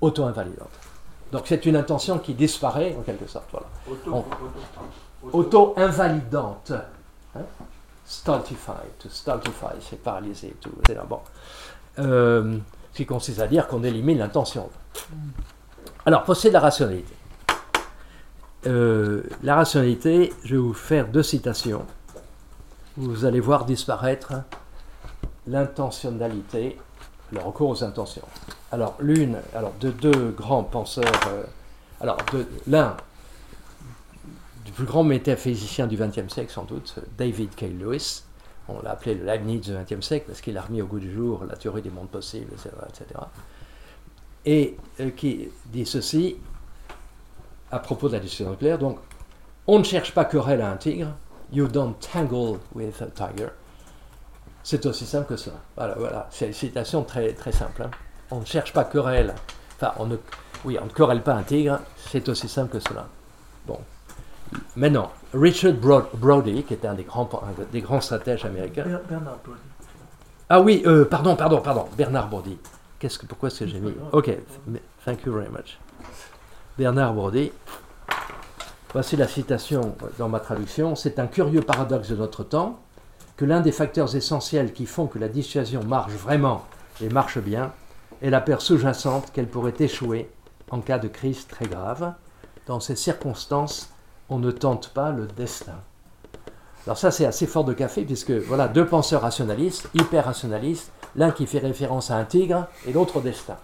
Auto-invalidante. 0.00 0.70
Donc, 1.32 1.42
c'est 1.46 1.66
une 1.66 1.76
intention 1.76 2.18
qui 2.18 2.34
disparaît, 2.34 2.96
en 2.98 3.02
quelque 3.02 3.26
sorte. 3.26 3.46
Voilà. 3.50 3.66
Auto, 3.90 4.24
Auto-invalidante. 5.32 6.72
Hein? 7.34 7.42
Stultify, 8.04 8.86
to 9.00 9.08
stultify, 9.08 9.74
c'est 9.80 10.00
paralyser, 10.00 10.54
tout. 10.60 10.70
etc. 10.84 11.00
Bon. 11.08 11.18
Euh, 11.98 12.58
ce 12.92 12.96
qui 12.98 13.06
consiste 13.06 13.40
à 13.40 13.48
dire 13.48 13.66
qu'on 13.66 13.82
élimine 13.82 14.18
l'intention. 14.18 14.70
Alors, 16.04 16.24
est 16.30 16.48
de 16.48 16.52
la 16.52 16.60
rationalité. 16.60 17.14
Euh, 18.66 19.22
la 19.42 19.56
rationalité, 19.56 20.32
je 20.44 20.54
vais 20.54 20.60
vous 20.60 20.72
faire 20.72 21.08
deux 21.08 21.22
citations. 21.22 21.84
Vous 22.96 23.24
allez 23.24 23.40
voir 23.40 23.64
disparaître 23.64 24.32
l'intentionnalité, 25.46 26.78
le 27.32 27.40
recours 27.40 27.70
aux 27.70 27.84
intentions. 27.84 28.22
Alors, 28.72 28.96
l'une, 29.00 29.38
alors 29.54 29.72
de 29.80 29.90
deux 29.90 30.30
grands 30.30 30.62
penseurs, 30.64 31.04
euh, 31.28 31.42
alors 32.00 32.16
de- 32.32 32.46
l'un 32.66 32.96
du 34.64 34.72
plus 34.72 34.84
grand 34.84 35.04
métaphysicien 35.04 35.86
du 35.86 35.96
XXe 35.96 36.32
siècle, 36.32 36.52
sans 36.52 36.64
doute, 36.64 36.96
David 37.16 37.54
K. 37.54 37.62
Lewis. 37.62 38.22
On 38.68 38.82
l'a 38.82 38.92
appelé 38.92 39.14
le 39.14 39.24
Leibniz 39.24 39.60
du 39.60 39.72
XXe 39.72 40.04
siècle 40.04 40.26
parce 40.26 40.40
qu'il 40.40 40.58
a 40.58 40.62
remis 40.62 40.82
au 40.82 40.86
goût 40.86 40.98
du 40.98 41.12
jour 41.12 41.44
la 41.48 41.56
théorie 41.56 41.82
des 41.82 41.90
mondes 41.90 42.08
possibles, 42.08 42.52
etc. 42.52 42.70
etc. 42.88 43.20
Et 44.44 44.76
euh, 45.00 45.10
qui 45.10 45.48
dit 45.66 45.86
ceci 45.86 46.36
à 47.70 47.78
propos 47.78 48.08
de 48.08 48.14
la 48.14 48.20
discussion 48.20 48.50
nucléaire. 48.50 48.78
Donc, 48.78 48.98
on 49.68 49.78
ne 49.78 49.84
cherche 49.84 50.12
pas 50.12 50.24
querelle 50.24 50.60
à 50.62 50.70
un 50.70 50.76
tigre. 50.76 51.08
You 51.52 51.68
don't 51.68 51.94
tangle 52.12 52.58
with 52.74 53.00
a 53.02 53.06
tiger. 53.06 53.50
C'est 54.68 54.84
aussi 54.84 55.06
simple 55.06 55.28
que 55.28 55.36
ça. 55.36 55.52
Voilà, 55.76 55.94
voilà. 55.96 56.26
C'est 56.32 56.48
une 56.48 56.52
citation 56.52 57.04
très, 57.04 57.32
très 57.34 57.52
simple. 57.52 57.82
hein. 57.84 57.90
On 58.32 58.40
ne 58.40 58.44
cherche 58.44 58.72
pas 58.72 58.82
querelle. 58.82 59.32
Enfin, 59.76 59.92
on 60.00 60.06
ne, 60.06 60.16
oui, 60.64 60.76
on 60.82 60.86
ne 60.86 60.90
querelle 60.90 61.22
pas 61.22 61.34
un 61.34 61.44
tigre. 61.44 61.78
C'est 62.10 62.28
aussi 62.28 62.48
simple 62.48 62.72
que 62.72 62.80
cela. 62.80 63.06
Bon. 63.64 63.78
Maintenant, 64.74 65.12
Richard 65.32 65.74
Bro- 65.74 66.08
Brody, 66.14 66.64
qui 66.64 66.74
était 66.74 66.88
un 66.88 66.94
des 66.94 67.04
grands, 67.04 67.30
un 67.44 67.62
des 67.72 67.80
grands 67.80 68.00
stratèges 68.00 68.44
américains. 68.44 68.82
Ber- 68.82 69.02
Bernard 69.08 69.38
Brody. 69.44 69.60
Ah 70.48 70.60
oui, 70.60 70.82
euh, 70.84 71.04
pardon, 71.04 71.36
pardon, 71.36 71.60
pardon. 71.60 71.86
Bernard 71.96 72.26
Brody. 72.28 72.58
Qu'est-ce 72.98 73.20
que, 73.20 73.26
pourquoi 73.26 73.50
est-ce 73.50 73.60
que 73.60 73.66
j'ai 73.68 73.78
mis? 73.78 73.94
Ok, 74.10 74.36
thank 75.04 75.24
you 75.26 75.32
very 75.32 75.48
much. 75.48 75.78
Bernard 76.76 77.14
Brody. 77.14 77.52
Voici 78.92 79.16
la 79.16 79.28
citation 79.28 79.94
dans 80.18 80.28
ma 80.28 80.40
traduction. 80.40 80.96
C'est 80.96 81.20
un 81.20 81.28
curieux 81.28 81.62
paradoxe 81.62 82.08
de 82.08 82.16
notre 82.16 82.42
temps 82.42 82.80
que 83.36 83.44
l'un 83.44 83.60
des 83.60 83.72
facteurs 83.72 84.16
essentiels 84.16 84.72
qui 84.72 84.86
font 84.86 85.06
que 85.06 85.18
la 85.18 85.28
dissuasion 85.28 85.84
marche 85.84 86.12
vraiment 86.12 86.64
et 87.02 87.08
marche 87.08 87.38
bien 87.38 87.72
est 88.22 88.30
la 88.30 88.40
peur 88.40 88.62
sous-jacente 88.62 89.30
qu'elle 89.32 89.48
pourrait 89.48 89.74
échouer 89.78 90.30
en 90.70 90.80
cas 90.80 90.98
de 90.98 91.08
crise 91.08 91.46
très 91.46 91.66
grave. 91.66 92.14
Dans 92.66 92.80
ces 92.80 92.96
circonstances, 92.96 93.90
on 94.28 94.38
ne 94.38 94.50
tente 94.50 94.88
pas 94.88 95.10
le 95.10 95.26
destin. 95.26 95.78
Alors 96.86 96.96
ça, 96.96 97.10
c'est 97.10 97.26
assez 97.26 97.46
fort 97.46 97.64
de 97.64 97.72
café, 97.72 98.04
puisque 98.04 98.30
voilà, 98.30 98.68
deux 98.68 98.86
penseurs 98.86 99.22
rationalistes, 99.22 99.88
hyper 99.94 100.24
rationalistes, 100.24 100.90
l'un 101.16 101.30
qui 101.30 101.46
fait 101.46 101.58
référence 101.58 102.10
à 102.10 102.16
un 102.16 102.24
tigre 102.24 102.66
et 102.86 102.92
l'autre 102.92 103.16
au 103.16 103.20
destin. 103.20 103.56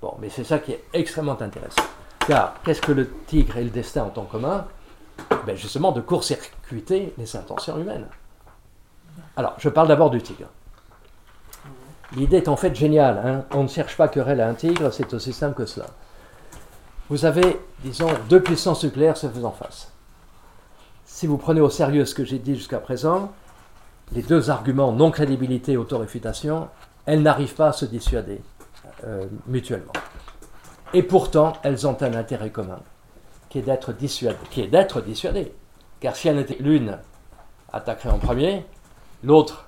Bon, 0.00 0.14
mais 0.20 0.30
c'est 0.30 0.44
ça 0.44 0.58
qui 0.58 0.72
est 0.72 0.84
extrêmement 0.92 1.40
intéressant. 1.40 1.82
Car 2.26 2.54
qu'est-ce 2.62 2.80
que 2.80 2.92
le 2.92 3.10
tigre 3.26 3.56
et 3.56 3.64
le 3.64 3.70
destin 3.70 4.10
ont 4.14 4.20
en 4.20 4.24
commun? 4.24 4.66
Ben 5.46 5.56
Justement, 5.56 5.92
de 5.92 6.00
court-circuiter 6.00 7.14
les 7.18 7.36
intentions 7.36 7.78
humaines. 7.78 8.06
Alors, 9.40 9.54
je 9.56 9.70
parle 9.70 9.88
d'abord 9.88 10.10
du 10.10 10.20
tigre. 10.20 10.48
L'idée 12.14 12.36
est 12.36 12.48
en 12.48 12.56
fait 12.56 12.74
géniale. 12.74 13.22
Hein. 13.24 13.44
On 13.52 13.62
ne 13.62 13.68
cherche 13.68 13.96
pas 13.96 14.06
querelle 14.06 14.38
à 14.42 14.46
un 14.46 14.52
tigre, 14.52 14.92
c'est 14.92 15.14
aussi 15.14 15.32
simple 15.32 15.54
que 15.54 15.64
cela. 15.64 15.86
Vous 17.08 17.24
avez, 17.24 17.58
disons, 17.82 18.10
deux 18.28 18.42
puissances 18.42 18.84
nucléaires 18.84 19.16
se 19.16 19.26
faisant 19.28 19.52
face. 19.52 19.92
Si 21.06 21.26
vous 21.26 21.38
prenez 21.38 21.62
au 21.62 21.70
sérieux 21.70 22.04
ce 22.04 22.14
que 22.14 22.22
j'ai 22.22 22.38
dit 22.38 22.54
jusqu'à 22.54 22.80
présent, 22.80 23.32
les 24.12 24.20
deux 24.20 24.50
arguments 24.50 24.92
non-crédibilité 24.92 25.72
et 25.72 25.76
autoréfutation, 25.78 26.68
elles 27.06 27.22
n'arrivent 27.22 27.54
pas 27.54 27.68
à 27.68 27.72
se 27.72 27.86
dissuader 27.86 28.42
euh, 29.04 29.24
mutuellement. 29.46 29.94
Et 30.92 31.02
pourtant, 31.02 31.54
elles 31.62 31.86
ont 31.86 31.96
un 32.02 32.12
intérêt 32.12 32.50
commun, 32.50 32.80
qui 33.48 33.60
est 33.60 33.62
d'être 33.62 33.94
dissuadées. 33.94 34.36
Qui 34.50 34.60
est 34.60 34.68
d'être 34.68 35.00
dissuadées. 35.00 35.54
Car 35.98 36.14
si 36.14 36.28
l'une 36.60 36.98
attaquerait 37.72 38.10
en 38.10 38.18
premier, 38.18 38.66
l'autre, 39.22 39.66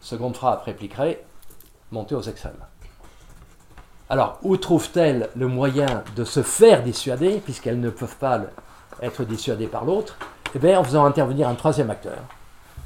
seconde 0.00 0.36
frappe, 0.36 0.64
répliquerait, 0.64 1.24
monter 1.90 2.14
aux 2.14 2.22
extrêmes. 2.22 2.52
Alors, 4.08 4.38
où 4.42 4.56
trouvent-elles 4.56 5.28
le 5.36 5.46
moyen 5.46 6.02
de 6.16 6.24
se 6.24 6.42
faire 6.42 6.82
dissuader, 6.82 7.40
puisqu'elles 7.44 7.80
ne 7.80 7.90
peuvent 7.90 8.16
pas 8.16 8.40
être 9.02 9.24
dissuadées 9.24 9.68
par 9.68 9.84
l'autre? 9.84 10.16
Eh 10.54 10.58
bien, 10.58 10.78
en 10.80 10.84
faisant 10.84 11.04
intervenir 11.04 11.48
un 11.48 11.54
troisième 11.54 11.90
acteur. 11.90 12.18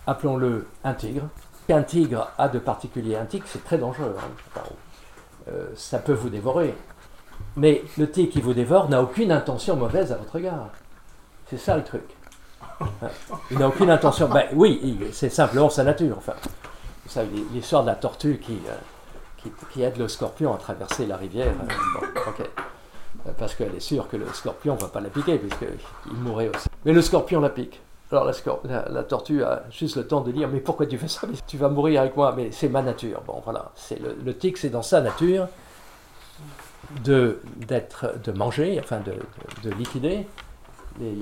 Appelons-le 0.07 0.67
un 0.85 0.93
tigre. 0.93 1.25
Un 1.71 1.83
tigre 1.83 2.31
a 2.37 2.49
de 2.49 2.59
particulier. 2.59 3.17
Un 3.17 3.25
tigre, 3.25 3.47
c'est 3.49 3.65
très 3.65 3.79
dangereux. 3.79 4.15
Hein. 4.19 4.61
Euh, 5.49 5.69
ça 5.77 5.99
peut 5.99 6.13
vous 6.13 6.29
dévorer. 6.29 6.75
Mais 7.57 7.83
le 7.97 8.11
tigre 8.11 8.31
qui 8.31 8.43
vous 8.43 8.53
dévore 8.53 8.91
n'a 8.91 9.03
aucune 9.03 9.33
intention 9.33 9.77
mauvaise 9.77 10.13
à 10.13 10.17
votre 10.17 10.37
égard. 10.37 10.69
C'est 11.49 11.57
ça 11.57 11.77
le 11.77 11.85
truc. 11.85 12.05
Il 13.51 13.59
n'a 13.59 13.69
aucune 13.69 13.91
intention. 13.91 14.29
Ben 14.29 14.47
oui, 14.53 14.99
c'est 15.13 15.31
simplement 15.31 15.71
sa 15.71 15.85
nature. 15.85 16.17
Enfin, 16.19 16.35
vous 17.05 17.11
savez, 17.11 17.45
l'histoire 17.53 17.83
de 17.83 17.89
la 17.89 17.95
tortue 17.95 18.39
qui, 18.39 18.59
euh, 18.69 19.49
qui, 19.73 19.83
aide 19.83 19.97
le 19.99 20.09
scorpion 20.09 20.55
à 20.55 20.59
traverser 20.59 21.07
la 21.07 21.17
rivière. 21.17 21.53
Euh, 21.61 23.33
Parce 23.39 23.55
qu'elle 23.55 23.75
est 23.75 23.81
sûre 23.81 24.09
que 24.09 24.17
le 24.17 24.27
scorpion 24.33 24.75
ne 24.75 24.81
va 24.81 24.89
pas 24.89 25.01
la 25.01 25.11
piquer, 25.11 25.39
puisqu'il 25.39 26.15
mourrait 26.15 26.51
aussi. 26.55 26.69
Mais 26.85 26.93
le 26.93 27.03
scorpion 27.03 27.41
la 27.41 27.51
pique. 27.51 27.81
Alors 28.13 28.31
la, 28.91 29.03
tortue 29.03 29.43
a 29.43 29.65
juste 29.71 29.97
le 29.97 30.07
temps 30.07 30.21
de 30.21 30.31
dire 30.31 30.47
Mais 30.47 30.61
pourquoi 30.61 30.87
tu 30.87 30.97
fais 30.99 31.09
ça? 31.09 31.27
Tu 31.49 31.57
vas 31.57 31.69
mourir 31.69 32.03
avec 32.03 32.17
moi, 32.17 32.33
mais 32.37 32.53
c'est 32.53 32.69
ma 32.69 32.83
nature. 32.83 33.23
Bon, 33.27 33.43
voilà. 33.45 33.73
C'est 33.75 33.99
le, 33.99 34.17
le 34.25 34.37
tic, 34.37 34.57
c'est 34.57 34.69
dans 34.69 34.83
sa 34.83 35.01
nature 35.01 35.49
de, 37.03 37.41
de 38.25 38.33
manger, 38.33 38.79
enfin 38.81 39.01
de, 39.01 39.15
de, 39.69 39.75
liquider, 39.75 40.27
les, 41.01 41.17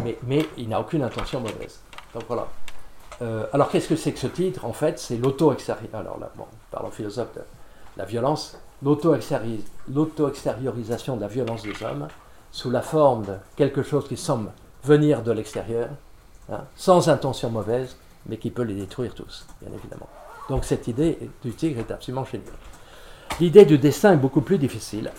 mais, 0.00 0.18
il 0.56 0.68
n'a 0.68 0.80
aucune 0.80 1.02
intention 1.02 1.40
mauvaise. 1.40 1.80
Donc 2.14 2.24
voilà. 2.28 2.48
Euh, 3.20 3.46
alors 3.52 3.70
qu'est-ce 3.70 3.88
que 3.88 3.96
c'est 3.96 4.12
que 4.12 4.18
ce 4.18 4.26
titre? 4.26 4.64
En 4.64 4.72
fait, 4.72 4.98
c'est 4.98 5.16
l'auto-extériorisation. 5.16 5.98
Alors 5.98 6.18
là, 6.18 6.32
parlons 6.70 6.90
philosophe 6.90 7.34
de 7.34 7.42
la 7.96 8.04
violence, 8.04 8.58
l'auto-extériorisation 8.82 11.16
de 11.16 11.20
la 11.20 11.28
violence 11.28 11.62
des 11.62 11.82
hommes 11.82 12.08
sous 12.50 12.70
la 12.70 12.82
forme 12.82 13.24
de 13.24 13.34
quelque 13.56 13.82
chose 13.82 14.08
qui 14.08 14.16
semble 14.16 14.50
venir 14.84 15.22
de 15.22 15.32
l'extérieur, 15.32 15.88
hein, 16.50 16.64
sans 16.76 17.08
intention 17.08 17.50
mauvaise, 17.50 17.96
mais 18.26 18.36
qui 18.36 18.50
peut 18.50 18.62
les 18.62 18.74
détruire 18.74 19.14
tous, 19.14 19.46
bien 19.60 19.70
évidemment. 19.72 20.08
Donc 20.48 20.64
cette 20.64 20.88
idée 20.88 21.30
du 21.42 21.52
tigre 21.52 21.80
est 21.80 21.90
absolument 21.90 22.24
géniale. 22.24 22.52
L'idée 23.40 23.64
du 23.64 23.78
destin 23.78 24.12
est 24.12 24.18
beaucoup 24.18 24.42
plus 24.42 24.58
difficile, 24.58 25.10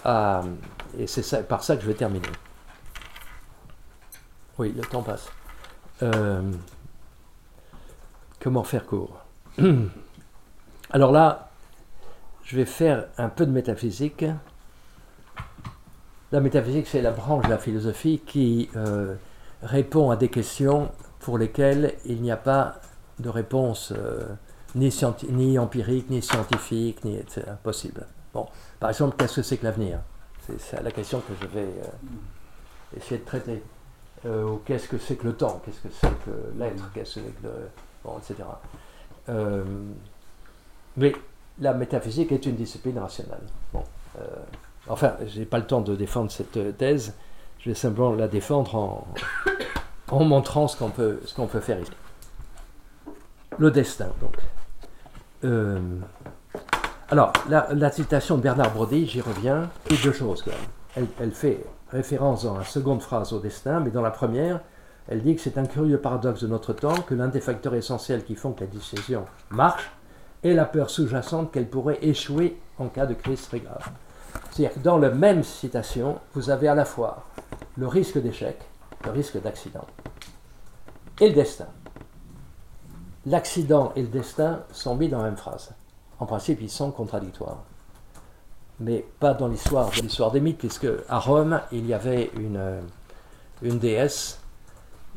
et 0.98 1.08
c'est 1.08 1.48
par 1.48 1.64
ça 1.64 1.76
que 1.76 1.82
je 1.82 1.88
vais 1.88 1.96
terminer. 1.96 2.30
Oui, 4.60 4.74
le 4.76 4.84
temps 4.84 5.02
passe. 5.02 5.30
Euh, 6.02 6.42
Comment 8.40 8.64
faire 8.64 8.86
court 8.86 9.26
Alors 10.92 11.14
là, 11.14 11.50
je 12.44 12.58
vais 12.58 12.66
faire 12.66 13.06
un 13.18 13.30
peu 13.30 13.46
de 13.46 13.52
métaphysique. 13.52 14.26
La 16.34 16.42
métaphysique, 16.42 16.88
c'est 16.88 17.02
la 17.02 17.12
branche 17.12 17.46
de 17.46 17.50
la 17.50 17.58
philosophie 17.58 18.22
qui 18.26 18.70
euh, 18.76 19.16
répond 19.62 20.12
à 20.12 20.18
des 20.18 20.28
questions 20.28 20.92
pour 21.22 21.38
lesquelles 21.38 21.94
il 22.04 22.22
n'y 22.22 22.32
a 22.32 22.38
pas 22.38 22.82
de 23.20 23.30
réponse 23.30 23.94
euh, 23.96 24.28
ni, 24.76 24.94
ni, 25.30 25.58
empirique, 25.58 26.10
ni 26.10 26.22
scientifique, 26.22 27.06
ni 27.06 27.20
possible. 27.64 28.06
Par 28.80 28.90
exemple, 28.90 29.16
qu'est-ce 29.18 29.38
que 29.38 29.42
c'est 29.42 29.58
que 29.58 29.64
l'avenir? 29.64 30.00
C'est 30.58 30.84
la 30.84 30.92
question 30.92 31.22
que 31.22 31.34
je 31.42 31.48
vais 31.48 31.70
essayer 32.98 33.20
de 33.20 33.26
traiter. 33.26 33.64
Ou 34.26 34.62
qu'est-ce 34.66 34.88
que 34.88 34.98
c'est 34.98 35.16
que 35.16 35.28
le 35.28 35.34
temps 35.34 35.62
Qu'est-ce 35.66 35.82
que 35.82 35.94
c'est 35.94 36.26
que 36.26 36.32
l'être 36.58 36.92
Qu'est-ce 36.94 37.16
que 37.16 37.22
c'est 37.22 37.42
que 37.42 37.48
le 37.48 37.70
etc. 38.18 38.44
Euh, 39.30 39.64
mais 40.98 41.14
la 41.60 41.74
métaphysique 41.74 42.32
est 42.32 42.46
une 42.46 42.56
discipline 42.56 43.00
rationnelle. 43.00 43.44
Bon, 43.74 43.84
euh, 44.20 44.26
enfin, 44.88 45.14
je 45.26 45.40
n'ai 45.40 45.46
pas 45.46 45.58
le 45.58 45.66
temps 45.66 45.82
de 45.82 45.96
défendre 45.96 46.32
cette 46.32 46.78
thèse, 46.78 47.14
je 47.60 47.70
vais 47.70 47.76
simplement 47.76 48.14
la 48.14 48.28
défendre 48.28 48.76
en, 48.76 50.24
montrant 50.24 50.68
ce 50.68 50.78
qu'on 50.78 50.90
peut, 50.90 51.20
ce 51.26 51.42
peut 51.42 51.60
faire 51.60 51.80
ici. 51.80 51.92
Le 53.58 53.72
destin, 53.72 54.10
donc. 54.22 54.36
Euh, 55.44 55.80
alors, 57.10 57.32
la, 57.50 57.92
citation 57.92 58.38
de 58.38 58.42
Bernard 58.42 58.72
Brody, 58.72 59.08
j'y 59.08 59.22
reviens, 59.22 59.70
et 59.90 59.96
deux 59.98 60.14
choses 60.14 60.42
quand 60.42 60.52
même. 60.52 61.08
Elle, 61.20 61.32
fait 61.32 61.64
référence 61.94 62.44
dans 62.44 62.58
la 62.58 62.66
seconde 62.66 63.02
phrase 63.02 63.32
au 63.32 63.40
destin, 63.40 63.80
mais 63.80 63.92
dans 63.92 64.02
la 64.02 64.12
première, 64.12 64.60
elle 65.08 65.22
dit 65.22 65.36
que 65.36 65.42
c'est 65.42 65.58
un 65.58 65.66
curieux 65.66 66.00
paradoxe 66.00 66.42
de 66.42 66.48
notre 66.48 66.74
temps 66.74 66.96
que 66.96 67.14
l'un 67.14 67.28
des 67.28 67.40
facteurs 67.40 67.76
essentiels 67.76 68.24
qui 68.24 68.36
font 68.36 68.52
que 68.52 68.62
la 68.62 68.68
décision 68.68 69.26
marche 69.50 69.92
est 70.44 70.54
la 70.54 70.66
peur 70.66 70.90
sous-jacente 70.90 71.52
qu'elle 71.52 71.70
pourrait 71.70 72.00
échouer 72.02 72.60
en 72.80 72.88
cas 72.88 73.06
de 73.06 73.14
crise 73.14 73.42
très 73.44 73.60
grave. 73.60 73.90
C'est-à-dire 74.52 74.74
que 74.74 74.80
dans 74.80 74.98
la 74.98 75.10
même 75.10 75.44
citation, 75.44 76.20
vous 76.34 76.50
avez 76.50 76.68
à 76.68 76.76
la 76.76 76.86
fois 76.86 77.26
le 77.78 77.88
risque 77.88 78.18
d'échec, 78.22 78.58
le 79.06 79.12
risque 79.12 79.42
d'accident, 79.42 79.86
et 81.22 81.30
le 81.30 81.36
destin. 81.36 81.68
L'accident 83.26 83.94
et 83.96 84.02
le 84.02 84.08
destin 84.08 84.64
sont 84.72 84.96
mis 84.96 85.10
dans 85.10 85.20
la 85.20 85.26
même 85.26 85.38
phrase. 85.38 85.74
En 86.20 86.26
principe, 86.26 86.60
ils 86.62 86.70
sont 86.70 86.92
contradictoires. 86.92 87.64
Mais 88.84 89.06
pas 89.20 89.34
dans 89.34 89.48
l'histoire, 89.48 89.90
l'histoire 90.02 90.32
des 90.32 90.42
mythes, 90.42 90.58
puisque 90.58 90.88
à 91.08 91.20
Rome, 91.20 91.62
il 91.72 91.86
y 91.88 91.94
avait 91.94 92.32
une, 92.36 92.82
une 93.62 93.80
déesse 93.80 94.40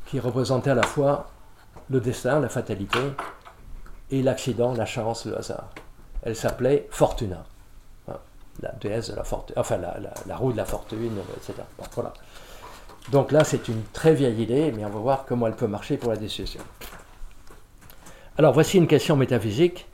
qui 0.06 0.20
représentait 0.20 0.70
à 0.70 0.74
la 0.74 0.84
fois 0.84 1.26
le 1.90 2.00
destin, 2.00 2.38
la 2.38 2.48
fatalité, 2.48 3.00
et 4.12 4.22
l'accident, 4.22 4.72
la 4.72 4.86
chance, 4.86 5.26
le 5.26 5.36
hasard. 5.36 5.70
Elle 6.22 6.36
s'appelait 6.36 6.86
Fortuna, 6.90 7.44
hein, 8.08 8.16
la 8.62 8.72
déesse 8.72 9.10
de 9.10 9.16
la 9.16 9.24
fortune, 9.24 9.56
enfin 9.58 9.78
la, 9.78 10.36
roue 10.36 10.52
de 10.52 10.56
la 10.56 10.64
fortune, 10.64 11.18
etc. 11.36 11.54
voilà. 11.94 12.12
Donc 13.10 13.32
là, 13.32 13.44
c'est 13.44 13.68
une 13.68 13.82
très 13.92 14.14
vieille 14.14 14.42
idée, 14.42 14.72
mais 14.72 14.84
on 14.84 14.90
va 14.90 14.98
voir 14.98 15.24
comment 15.26 15.46
elle 15.46 15.56
peut 15.56 15.66
marcher 15.66 15.96
pour 15.96 16.10
la 16.10 16.16
décision. 16.16 16.60
Alors 18.38 18.52
voici 18.52 18.78
une 18.78 18.86
question 18.86 19.16
métaphysique 19.16 19.86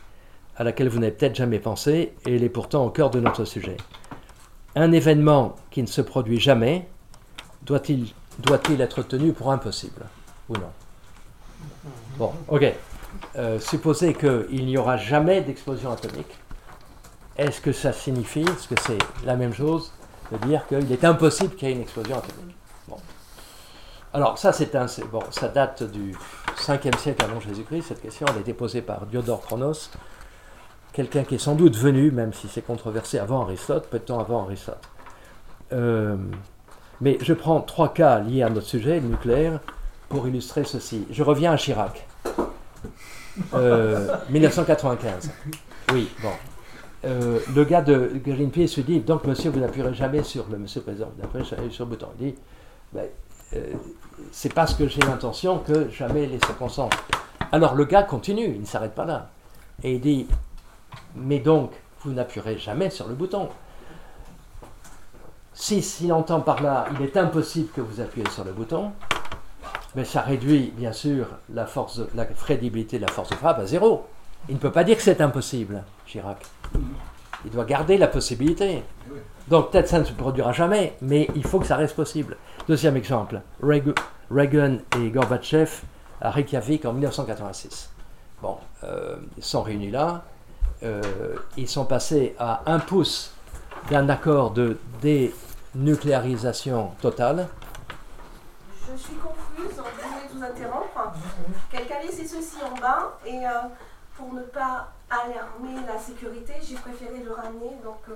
à 0.56 0.64
laquelle 0.64 0.88
vous 0.88 0.98
n'avez 0.98 1.12
peut-être 1.12 1.34
jamais 1.34 1.58
pensé, 1.58 2.14
et 2.26 2.36
elle 2.36 2.44
est 2.44 2.48
pourtant 2.48 2.84
au 2.84 2.90
cœur 2.90 3.10
de 3.10 3.20
notre 3.20 3.44
sujet. 3.44 3.76
Un 4.74 4.92
événement 4.92 5.56
qui 5.70 5.82
ne 5.82 5.86
se 5.86 6.00
produit 6.00 6.40
jamais 6.40 6.88
doit-il 7.62 8.12
doit-il 8.38 8.80
être 8.80 9.02
tenu 9.02 9.32
pour 9.32 9.52
impossible 9.52 10.06
ou 10.48 10.54
non? 10.54 10.70
Bon, 12.16 12.32
ok. 12.48 12.72
Euh, 13.36 13.60
supposez 13.60 14.14
qu'il 14.14 14.64
n'y 14.66 14.76
aura 14.76 14.96
jamais 14.96 15.40
d'explosion 15.42 15.92
atomique. 15.92 16.38
Est-ce 17.36 17.60
que 17.60 17.72
ça 17.72 17.92
signifie, 17.92 18.42
est-ce 18.42 18.68
que 18.68 18.80
c'est 18.80 18.98
la 19.24 19.36
même 19.36 19.54
chose 19.54 19.92
de 20.30 20.38
dire 20.46 20.66
qu'il 20.66 20.90
est 20.90 21.04
impossible 21.04 21.54
qu'il 21.54 21.68
y 21.68 21.70
ait 21.70 21.74
une 21.74 21.82
explosion 21.82 22.16
atomique? 22.18 22.56
Bon. 22.88 22.96
Alors 24.12 24.38
ça, 24.38 24.52
c'est 24.52 24.74
un, 24.74 24.86
bon, 25.10 25.22
ça 25.30 25.48
date 25.48 25.82
du 25.82 26.14
5e 26.56 26.96
siècle 26.98 27.24
avant 27.24 27.40
Jésus-Christ. 27.40 27.88
Cette 27.88 28.02
question, 28.02 28.26
elle 28.30 28.38
a 28.38 28.40
été 28.40 28.52
posée 28.52 28.82
par 28.82 29.06
Diodore 29.06 29.40
Chronos, 29.40 29.90
quelqu'un 30.92 31.24
qui 31.24 31.36
est 31.36 31.38
sans 31.38 31.54
doute 31.54 31.76
venu, 31.76 32.10
même 32.10 32.32
si 32.32 32.48
c'est 32.48 32.62
controversé, 32.62 33.18
avant 33.18 33.42
Aristote, 33.42 33.88
peu 33.90 33.98
de 33.98 34.04
temps 34.04 34.20
avant 34.20 34.44
Aristote. 34.44 34.80
Euh, 35.72 36.16
mais 37.00 37.18
je 37.20 37.32
prends 37.32 37.60
trois 37.60 37.92
cas 37.92 38.20
liés 38.20 38.42
à 38.42 38.50
notre 38.50 38.66
sujet, 38.66 39.00
le 39.00 39.08
nucléaire, 39.08 39.60
pour 40.08 40.28
illustrer 40.28 40.64
ceci. 40.64 41.06
Je 41.10 41.22
reviens 41.22 41.52
à 41.52 41.56
Chirac. 41.56 42.06
1995. 44.30 45.30
Euh, 45.30 45.52
oui, 45.94 46.10
bon. 46.22 46.28
euh, 47.06 47.38
le 47.54 47.64
gars 47.64 47.80
de 47.80 48.12
Greenpeace 48.24 48.76
lui 48.76 48.82
dit 48.82 49.00
Donc, 49.00 49.24
monsieur, 49.24 49.50
vous 49.50 49.60
n'appuierez 49.60 49.94
jamais 49.94 50.22
sur 50.22 50.46
le 50.50 50.58
monsieur 50.58 50.82
président, 50.82 51.10
vous 51.16 51.22
n'appuierez 51.22 51.44
jamais 51.44 51.70
sur 51.70 51.86
le 51.86 51.90
bouton. 51.90 52.08
Il 52.20 52.26
dit 52.32 52.34
ben, 52.92 53.06
euh, 53.56 53.72
C'est 54.30 54.52
parce 54.52 54.74
que 54.74 54.86
j'ai 54.86 55.00
l'intention 55.00 55.58
que 55.58 55.88
jamais 55.88 56.26
les 56.26 56.38
circonstances. 56.40 56.92
Alors, 57.50 57.74
le 57.74 57.84
gars 57.86 58.02
continue, 58.02 58.46
il 58.54 58.60
ne 58.60 58.66
s'arrête 58.66 58.94
pas 58.94 59.06
là. 59.06 59.30
Et 59.82 59.94
il 59.94 60.00
dit 60.00 60.26
Mais 61.14 61.38
donc, 61.38 61.72
vous 62.00 62.12
n'appuierez 62.12 62.58
jamais 62.58 62.90
sur 62.90 63.08
le 63.08 63.14
bouton. 63.14 63.48
Si, 65.54 65.82
s'il 65.82 66.12
entend 66.12 66.40
par 66.40 66.62
là, 66.62 66.86
il 66.94 67.04
est 67.04 67.16
impossible 67.16 67.68
que 67.72 67.80
vous 67.80 68.00
appuyez 68.00 68.28
sur 68.30 68.44
le 68.44 68.52
bouton, 68.52 68.92
mais 69.94 70.04
ça 70.04 70.22
réduit 70.22 70.72
bien 70.76 70.92
sûr 70.92 71.26
la, 71.52 71.66
force 71.66 72.00
la 72.14 72.24
crédibilité 72.24 72.96
de 72.96 73.02
la 73.02 73.12
force 73.12 73.28
de 73.30 73.34
frappe 73.34 73.58
à 73.58 73.66
zéro. 73.66 74.06
Il 74.48 74.54
ne 74.54 74.60
peut 74.60 74.72
pas 74.72 74.84
dire 74.84 74.96
que 74.96 75.02
c'est 75.02 75.20
impossible, 75.20 75.84
Chirac. 76.06 76.38
Il 77.44 77.50
doit 77.50 77.64
garder 77.64 77.98
la 77.98 78.08
possibilité. 78.08 78.82
Donc 79.48 79.70
peut-être 79.70 79.88
ça 79.88 79.98
ne 79.98 80.04
se 80.04 80.12
produira 80.12 80.52
jamais, 80.52 80.94
mais 81.02 81.28
il 81.34 81.44
faut 81.44 81.60
que 81.60 81.66
ça 81.66 81.76
reste 81.76 81.94
possible. 81.94 82.36
Deuxième 82.68 82.96
exemple, 82.96 83.40
Reagan 83.62 83.92
Reagan 84.30 84.78
et 84.98 85.10
Gorbatchev 85.10 85.82
à 86.20 86.30
Reykjavik 86.30 86.84
en 86.84 86.92
1986. 86.92 87.90
Bon, 88.40 88.56
euh, 88.84 89.16
ils 89.36 89.44
sont 89.44 89.62
réunis 89.62 89.90
là. 89.90 90.24
Euh, 90.84 91.00
ils 91.56 91.68
sont 91.68 91.84
passés 91.84 92.34
à 92.38 92.62
un 92.66 92.80
pouce 92.80 93.32
d'un 93.90 94.08
accord 94.08 94.50
de 94.50 94.78
dénucléarisation 95.00 96.90
totale. 97.00 97.48
Je 98.90 98.96
suis 98.98 99.14
confuse, 99.14 99.68
désolée 99.68 100.28
de 100.28 100.38
vous 100.38 100.42
interrompre. 100.44 101.12
Quelqu'un 101.70 101.96
a 102.00 102.02
laissé 102.02 102.26
ceci 102.26 102.56
en 102.64 102.74
bas 102.80 103.16
et 103.24 103.46
euh, 103.46 103.50
pour 104.16 104.32
ne 104.32 104.42
pas 104.42 104.88
alarmer 105.08 105.86
la 105.86 105.98
sécurité, 105.98 106.54
j'ai 106.62 106.74
préféré 106.74 107.22
le 107.24 107.32
ramener. 107.32 107.76
Donc 107.84 108.00
euh, 108.08 108.14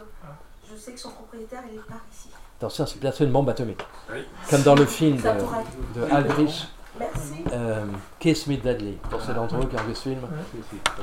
je 0.68 0.76
sais 0.76 0.92
que 0.92 1.00
son 1.00 1.10
propriétaire 1.10 1.62
il 1.70 1.78
est 1.78 1.82
par 1.82 2.00
ici. 2.12 2.28
Attention, 2.58 2.86
c'est 2.86 2.98
peut-être 2.98 3.22
une 3.22 3.30
bombe 3.32 3.48
atomique. 3.50 3.86
Oui. 4.10 4.26
Comme 4.50 4.62
dans 4.62 4.74
le 4.74 4.86
film 4.86 5.18
de, 5.18 6.00
de 6.00 6.04
Aldrich, 6.12 6.68
Merci. 6.98 7.44
euh, 7.52 7.84
Kiss 8.18 8.46
Me 8.46 8.56
Deadly. 8.56 8.96
Pour 9.10 9.20
ceux 9.20 9.34
d'entre 9.34 9.56
vous 9.56 9.66
qui 9.66 9.76
ont 9.76 9.84
vu 9.86 9.94
ce 9.94 10.02
film, 10.02 10.20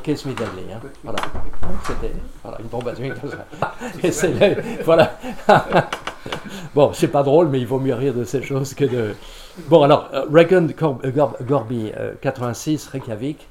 Kiss 0.04 0.26
Me 0.26 0.32
Deadly. 0.34 0.74
hein. 0.74 0.80
Voilà. 1.04 1.20
C'était 1.86 2.14
voilà, 2.44 2.58
une 2.62 2.68
bombe 2.68 2.88
atomique 2.88 3.20
comme 3.20 3.30
ça. 3.30 3.46
Et 4.04 4.12
c'est 4.12 4.30
le- 4.34 4.84
voilà. 4.84 5.18
bon, 6.76 6.92
c'est 6.94 7.08
pas 7.10 7.24
drôle, 7.24 7.48
mais 7.50 7.60
il 7.60 7.68
vaut 7.68 7.80
mieux 7.80 7.94
rire 7.96 8.14
de 8.14 8.24
ces 8.24 8.42
choses 8.42 8.74
que 8.74 8.86
de. 8.86 9.16
Bon, 9.68 9.84
alors, 9.84 10.10
euh, 10.14 10.26
Reagan 10.32 10.68
Cor- 10.78 11.00
euh, 11.04 11.12
Gor- 11.12 11.38
Gorby, 11.44 11.92
euh, 11.98 12.14
86, 12.22 12.88
Reykjavik. 12.88 13.48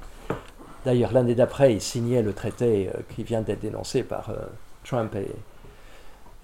D'ailleurs, 0.85 1.13
l'année 1.13 1.35
d'après, 1.35 1.73
il 1.73 1.81
signait 1.81 2.21
le 2.21 2.33
traité 2.33 2.89
euh, 2.93 2.99
qui 3.15 3.23
vient 3.23 3.41
d'être 3.41 3.61
dénoncé 3.61 4.03
par 4.03 4.29
euh, 4.31 4.33
Trump 4.83 5.15
et, 5.15 5.31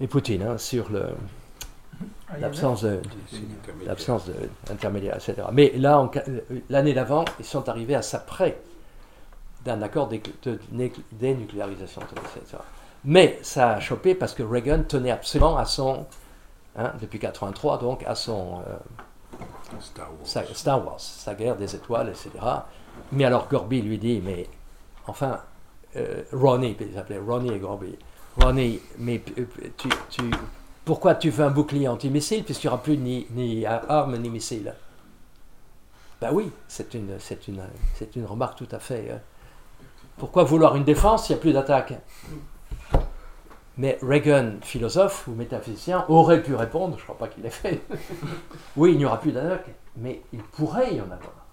et 0.02 0.06
Poutine 0.06 0.42
hein, 0.42 0.56
sur 0.56 0.90
le- 0.90 1.08
l'absence 2.38 2.82
de, 2.82 3.00
l'absence 3.86 4.30
d'intermédiaire, 4.66 5.16
etc. 5.16 5.34
Mais 5.52 5.72
là, 5.76 6.08
euh, 6.28 6.40
l'année 6.68 6.94
d'avant, 6.94 7.24
ils 7.38 7.44
sont 7.44 7.68
arrivés 7.68 7.94
à 7.94 8.02
ça 8.02 8.18
près 8.18 8.60
d'un 9.64 9.82
accord 9.82 10.08
de, 10.08 10.18
dénucléarisation, 11.12 12.00
etc. 12.02 12.56
Mais 13.04 13.38
ça 13.42 13.70
a 13.72 13.80
chopé 13.80 14.14
parce 14.14 14.34
que 14.34 14.42
Reagan 14.42 14.82
tenait 14.84 15.10
absolument 15.10 15.56
à 15.56 15.64
son, 15.64 16.06
hein, 16.76 16.92
depuis 17.00 17.18
83 17.18 17.78
donc, 17.78 18.02
à 18.06 18.14
son 18.14 18.60
euh, 18.66 18.76
Star 19.80 20.08
Wars. 20.10 20.18
sa- 20.26 20.54
Star 20.54 20.86
Wars, 20.86 21.00
sa 21.00 21.34
guerre 21.34 21.56
des 21.56 21.74
étoiles, 21.74 22.08
etc. 22.10 22.30
Mais 23.12 23.24
alors 23.24 23.48
Gorby 23.48 23.82
lui 23.82 23.98
dit, 23.98 24.20
mais 24.24 24.46
enfin, 25.06 25.40
euh, 25.96 26.22
Ronnie, 26.32 26.76
il 26.80 26.94
s'appelait 26.94 27.18
Ronnie 27.18 27.52
et 27.52 27.58
Gorby. 27.58 27.96
Ronnie, 28.40 28.80
mais 28.98 29.22
euh, 29.38 29.44
tu, 29.76 29.88
tu- 30.08 30.30
pourquoi 30.84 31.14
tu 31.14 31.30
veux 31.30 31.44
un 31.44 31.50
bouclier 31.50 31.88
antimissile 31.88 32.44
puisqu'il 32.44 32.66
n'y 32.66 32.72
aura 32.72 32.82
plus 32.82 32.96
ni, 32.96 33.66
armes 33.66 34.16
ni 34.16 34.30
missiles 34.30 34.74
Ben 36.20 36.30
oui, 36.32 36.50
c'est 36.68 36.94
une, 36.94 37.16
remarque 38.26 38.58
tout 38.58 38.68
à 38.70 38.78
fait. 38.78 39.10
euh, 39.10 39.16
pourquoi 40.16 40.44
vouloir 40.44 40.76
une 40.76 40.84
défense 40.84 41.26
s'il 41.26 41.36
n'y 41.36 41.40
a 41.40 41.42
plus 41.42 41.52
d'attaque? 41.52 41.94
Mais 43.78 43.98
Reagan, 44.02 44.56
philosophe 44.60 45.26
ou 45.28 45.32
métaphysicien, 45.32 46.04
aurait 46.08 46.42
pu 46.42 46.54
répondre, 46.54 46.96
je 46.96 47.00
ne 47.00 47.04
crois 47.04 47.16
pas 47.16 47.28
qu'il 47.28 47.42
l'ait 47.42 47.50
fait. 47.50 47.80
oui, 48.76 48.92
il 48.92 48.98
n'y 48.98 49.06
aura 49.06 49.18
plus 49.18 49.32
d'attaque, 49.32 49.70
mais 49.96 50.22
il 50.32 50.42
pourrait 50.42 50.94
y 50.94 51.00
en 51.00 51.04
avoir. 51.04 51.46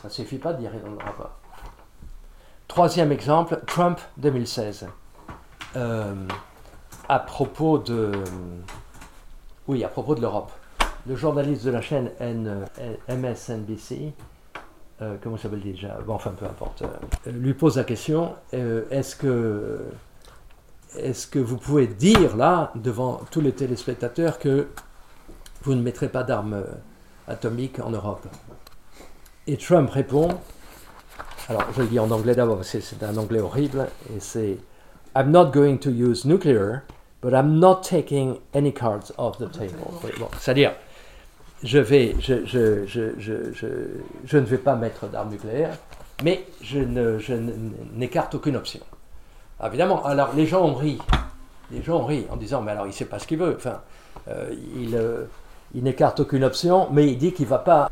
Ça 0.00 0.08
ne 0.08 0.12
suffit 0.12 0.38
pas 0.38 0.52
de 0.52 0.60
dire 0.60 0.70
il 0.74 0.82
n'y 0.82 0.88
en 0.88 0.94
aura 0.94 1.12
pas. 1.12 1.38
Troisième 2.68 3.10
exemple, 3.12 3.60
Trump 3.66 4.00
2016. 4.18 4.88
Euh, 5.76 6.14
à 7.12 7.18
propos 7.18 7.76
de. 7.76 8.10
Oui, 9.68 9.84
à 9.84 9.88
propos 9.88 10.14
de 10.14 10.22
l'Europe. 10.22 10.50
Le 11.06 11.14
journaliste 11.14 11.62
de 11.64 11.70
la 11.70 11.82
chaîne 11.82 12.10
N- 12.20 12.64
MSNBC, 13.06 14.14
euh, 15.02 15.16
comment 15.22 15.36
s'appelle 15.36 15.60
déjà? 15.60 15.98
Bon, 16.06 16.14
enfin, 16.14 16.30
peu 16.30 16.46
importe, 16.46 16.82
euh, 16.82 17.30
lui 17.30 17.52
pose 17.52 17.76
la 17.76 17.84
question 17.84 18.34
euh, 18.54 18.84
est-ce 18.90 19.14
que. 19.14 19.80
Est-ce 20.96 21.26
que 21.26 21.38
vous 21.38 21.56
pouvez 21.58 21.86
dire 21.86 22.36
là, 22.36 22.70
devant 22.76 23.20
tous 23.30 23.40
les 23.42 23.52
téléspectateurs, 23.52 24.38
que 24.38 24.68
vous 25.62 25.74
ne 25.74 25.82
mettrez 25.82 26.08
pas 26.08 26.22
d'armes 26.22 26.54
euh, 26.54 26.64
atomiques 27.28 27.78
en 27.80 27.90
Europe? 27.90 28.26
Et 29.46 29.58
Trump 29.58 29.90
répond, 29.90 30.28
alors 31.48 31.64
je 31.74 31.82
le 31.82 31.88
dis 31.88 31.98
en 31.98 32.10
anglais 32.10 32.34
d'abord, 32.34 32.64
c'est 32.64 33.02
un 33.02 33.16
anglais 33.18 33.40
horrible, 33.40 33.86
et 34.14 34.20
c'est 34.20 34.58
I'm 35.14 35.30
not 35.30 35.46
going 35.50 35.76
to 35.78 35.90
use 35.90 36.24
nuclear, 36.26 36.82
but 37.22 37.32
I'm 37.32 37.58
not 37.58 37.82
taking 37.82 38.38
any 38.52 38.72
cards 38.72 39.12
off 39.16 39.38
the 39.38 39.50
table. 39.50 39.78
Oui, 40.04 40.10
bon, 40.18 40.28
C'est-à-dire, 40.38 40.74
je, 41.62 41.78
vais, 41.78 42.14
je, 42.18 42.44
je, 42.44 42.84
je, 42.86 43.18
je, 43.18 43.52
je, 43.52 43.66
je 44.24 44.36
ne 44.38 44.44
vais 44.44 44.58
pas 44.58 44.74
mettre 44.74 45.06
d'armes 45.06 45.30
nucléaires, 45.30 45.78
mais 46.24 46.44
je 46.60 46.80
ne- 46.80 47.18
je 47.18 47.34
n'écarte 47.94 48.34
aucune 48.34 48.56
option. 48.56 48.80
Ah, 49.60 49.68
Évidemment, 49.68 50.04
alors 50.04 50.32
les 50.34 50.46
gens 50.46 50.64
ont 50.64 50.74
ri. 50.74 50.98
Les 51.70 51.82
gens 51.82 51.98
ont 52.00 52.04
ri 52.06 52.26
en 52.30 52.36
disant, 52.36 52.60
mais 52.60 52.72
alors 52.72 52.86
il 52.86 52.88
ne 52.90 52.94
sait 52.94 53.04
pas 53.06 53.18
ce 53.20 53.26
qu'il 53.26 53.38
veut. 53.38 53.54
Enfin, 53.56 53.80
euh, 54.28 54.52
il, 54.76 54.96
euh, 54.96 55.24
il 55.74 55.84
n'écarte 55.84 56.20
aucune 56.20 56.42
option, 56.44 56.88
mais 56.90 57.06
il 57.06 57.16
dit 57.18 57.32
qu'il 57.32 57.44
ne 57.46 57.50
va 57.50 57.58
pas 57.58 57.90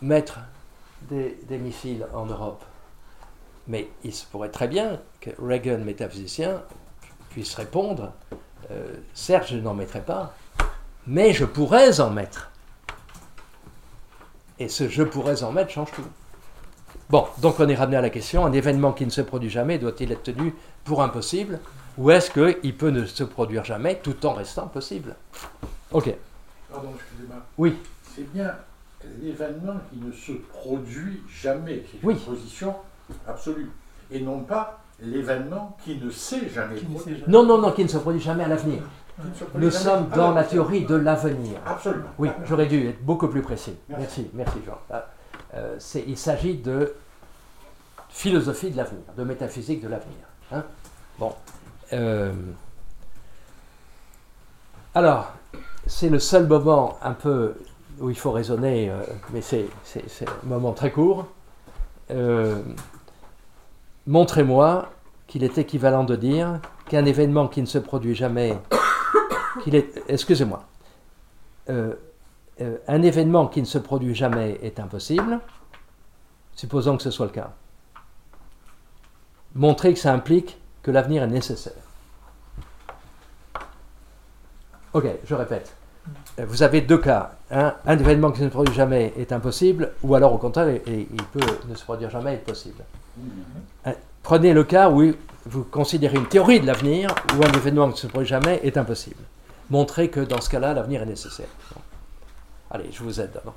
mettre 0.00 0.38
des, 1.10 1.38
des 1.48 1.58
missiles 1.58 2.06
en 2.14 2.24
Europe. 2.26 2.64
Mais 3.68 3.88
il 4.04 4.14
se 4.14 4.24
pourrait 4.26 4.48
très 4.48 4.68
bien 4.68 5.00
que 5.20 5.30
Reagan, 5.40 5.78
métaphysicien, 5.78 6.62
puisse 7.30 7.54
répondre, 7.54 8.12
euh, 8.70 8.94
certes, 9.14 9.48
je 9.48 9.56
n'en 9.58 9.74
mettrai 9.74 10.00
pas, 10.00 10.34
mais 11.06 11.32
je 11.32 11.44
pourrais 11.44 12.00
en 12.00 12.10
mettre. 12.10 12.50
Et 14.58 14.68
ce 14.68 14.88
je 14.88 15.02
pourrais 15.02 15.42
en 15.42 15.52
mettre 15.52 15.70
change 15.70 15.90
tout. 15.92 16.04
Bon, 17.10 17.26
donc 17.38 17.60
on 17.60 17.68
est 17.68 17.74
ramené 17.74 17.96
à 17.96 18.00
la 18.00 18.10
question, 18.10 18.44
un 18.46 18.52
événement 18.52 18.92
qui 18.92 19.04
ne 19.04 19.10
se 19.10 19.20
produit 19.20 19.50
jamais 19.50 19.78
doit-il 19.78 20.10
être 20.12 20.24
tenu 20.24 20.54
pour 20.84 21.02
impossible 21.02 21.60
ou 21.98 22.10
est-ce 22.10 22.30
qu'il 22.30 22.76
peut 22.76 22.90
ne 22.90 23.06
se 23.06 23.22
produire 23.24 23.64
jamais 23.64 24.00
tout 24.02 24.26
en 24.26 24.32
restant 24.34 24.66
possible? 24.66 25.14
Ok, 25.92 26.12
Pardon, 26.70 26.90
excusez-moi. 26.96 27.36
oui, 27.58 27.76
C'est 28.14 28.30
bien 28.32 28.54
l'événement 29.22 29.76
qui 29.90 29.98
ne 29.98 30.10
se 30.12 30.32
produit 30.32 31.22
jamais. 31.28 31.84
C'est 31.90 32.04
Oui. 32.04 32.14
une 32.14 32.20
position 32.20 32.74
absolue. 33.28 33.70
Et 34.10 34.20
non 34.20 34.40
pas 34.40 34.80
l'événement 35.00 35.76
qui 35.84 35.98
ne 35.98 36.10
s'est 36.10 36.48
jamais 36.48 36.76
produit. 36.76 37.22
non, 37.28 37.44
non, 37.44 37.58
non, 37.58 37.72
qui 37.72 37.82
ne 37.82 37.88
se 37.88 37.98
produit 37.98 38.20
jamais 38.20 38.44
à 38.44 38.48
l'avenir. 38.48 38.82
Nous 39.54 39.70
sommes 39.70 40.08
dans 40.14 40.32
la 40.32 40.44
théorie 40.44 40.84
de 40.84 40.94
l'avenir. 40.94 41.58
Absolument. 41.66 42.08
Oui, 42.18 42.28
j'aurais 42.44 42.66
dû 42.66 42.86
être 42.88 43.02
beaucoup 43.02 43.28
plus 43.28 43.42
précis. 43.42 43.74
Merci. 43.88 44.30
Merci, 44.34 44.58
Jean. 44.66 44.78
Ah, 44.90 45.06
euh, 45.54 45.78
il 46.06 46.18
s'agit 46.18 46.56
de 46.58 46.94
philosophie 48.10 48.70
de 48.70 48.76
l'avenir, 48.76 49.02
de 49.16 49.24
métaphysique 49.24 49.82
de 49.82 49.88
l'avenir. 49.88 50.18
hein. 50.52 50.64
Bon. 51.18 51.32
euh, 51.94 52.32
alors, 54.94 55.32
c'est 55.86 56.08
le 56.10 56.18
seul 56.18 56.46
moment 56.46 56.98
un 57.02 57.12
peu 57.12 57.54
où 58.00 58.10
il 58.10 58.18
faut 58.18 58.32
raisonner, 58.32 58.90
euh, 58.90 59.00
mais 59.32 59.40
c'est 59.40 59.66
un 60.26 60.46
moment 60.46 60.72
très 60.72 60.90
court. 60.90 61.26
Montrez-moi 64.06 64.90
qu'il 65.26 65.42
est 65.42 65.58
équivalent 65.58 66.04
de 66.04 66.14
dire 66.14 66.60
qu'un 66.88 67.04
événement 67.04 67.48
qui 67.48 67.60
ne 67.60 67.66
se 67.66 67.78
produit 67.78 68.14
jamais, 68.14 68.56
qu'il 69.64 69.74
est, 69.74 70.02
excusez-moi, 70.08 70.64
euh, 71.68 71.94
euh, 72.60 72.78
un 72.86 73.02
événement 73.02 73.48
qui 73.48 73.60
ne 73.60 73.66
se 73.66 73.78
produit 73.78 74.14
jamais 74.14 74.58
est 74.62 74.78
impossible, 74.78 75.40
supposons 76.54 76.96
que 76.96 77.02
ce 77.02 77.10
soit 77.10 77.26
le 77.26 77.32
cas. 77.32 77.52
Montrer 79.54 79.92
que 79.92 79.98
ça 79.98 80.12
implique 80.12 80.58
que 80.82 80.90
l'avenir 80.90 81.24
est 81.24 81.28
nécessaire. 81.28 81.72
Ok, 84.92 85.06
je 85.24 85.34
répète. 85.34 85.74
Vous 86.38 86.62
avez 86.62 86.80
deux 86.82 86.98
cas. 86.98 87.32
Un, 87.50 87.74
un 87.86 87.98
événement 87.98 88.30
qui 88.32 88.42
ne 88.42 88.48
se 88.48 88.52
produit 88.52 88.74
jamais 88.74 89.12
est 89.16 89.32
impossible, 89.32 89.92
ou 90.02 90.14
alors 90.14 90.32
au 90.32 90.38
contraire, 90.38 90.68
et 90.68 90.82
il 91.10 91.22
peut 91.32 91.40
ne 91.68 91.74
se 91.74 91.84
produire 91.84 92.10
jamais 92.10 92.34
être 92.34 92.44
possible. 92.44 92.82
Un- 93.84 93.94
Prenez 94.22 94.52
le 94.52 94.64
cas 94.64 94.90
où 94.90 95.12
vous 95.44 95.62
considérez 95.64 96.16
une 96.16 96.26
théorie 96.26 96.58
de 96.60 96.66
l'avenir 96.66 97.14
où 97.38 97.44
un 97.44 97.52
événement 97.52 97.86
qui 97.86 97.92
ne 97.92 97.96
se 97.98 98.06
produit 98.08 98.26
jamais 98.28 98.60
est 98.64 98.76
impossible. 98.76 99.22
Montrez 99.70 100.10
que 100.10 100.18
dans 100.20 100.40
ce 100.40 100.50
cas-là, 100.50 100.74
l'avenir 100.74 101.02
est 101.02 101.06
nécessaire. 101.06 101.46
Bon. 101.74 101.80
Allez, 102.72 102.90
je 102.92 103.02
vous 103.04 103.20
aide. 103.20 103.30
Donc. 103.44 103.54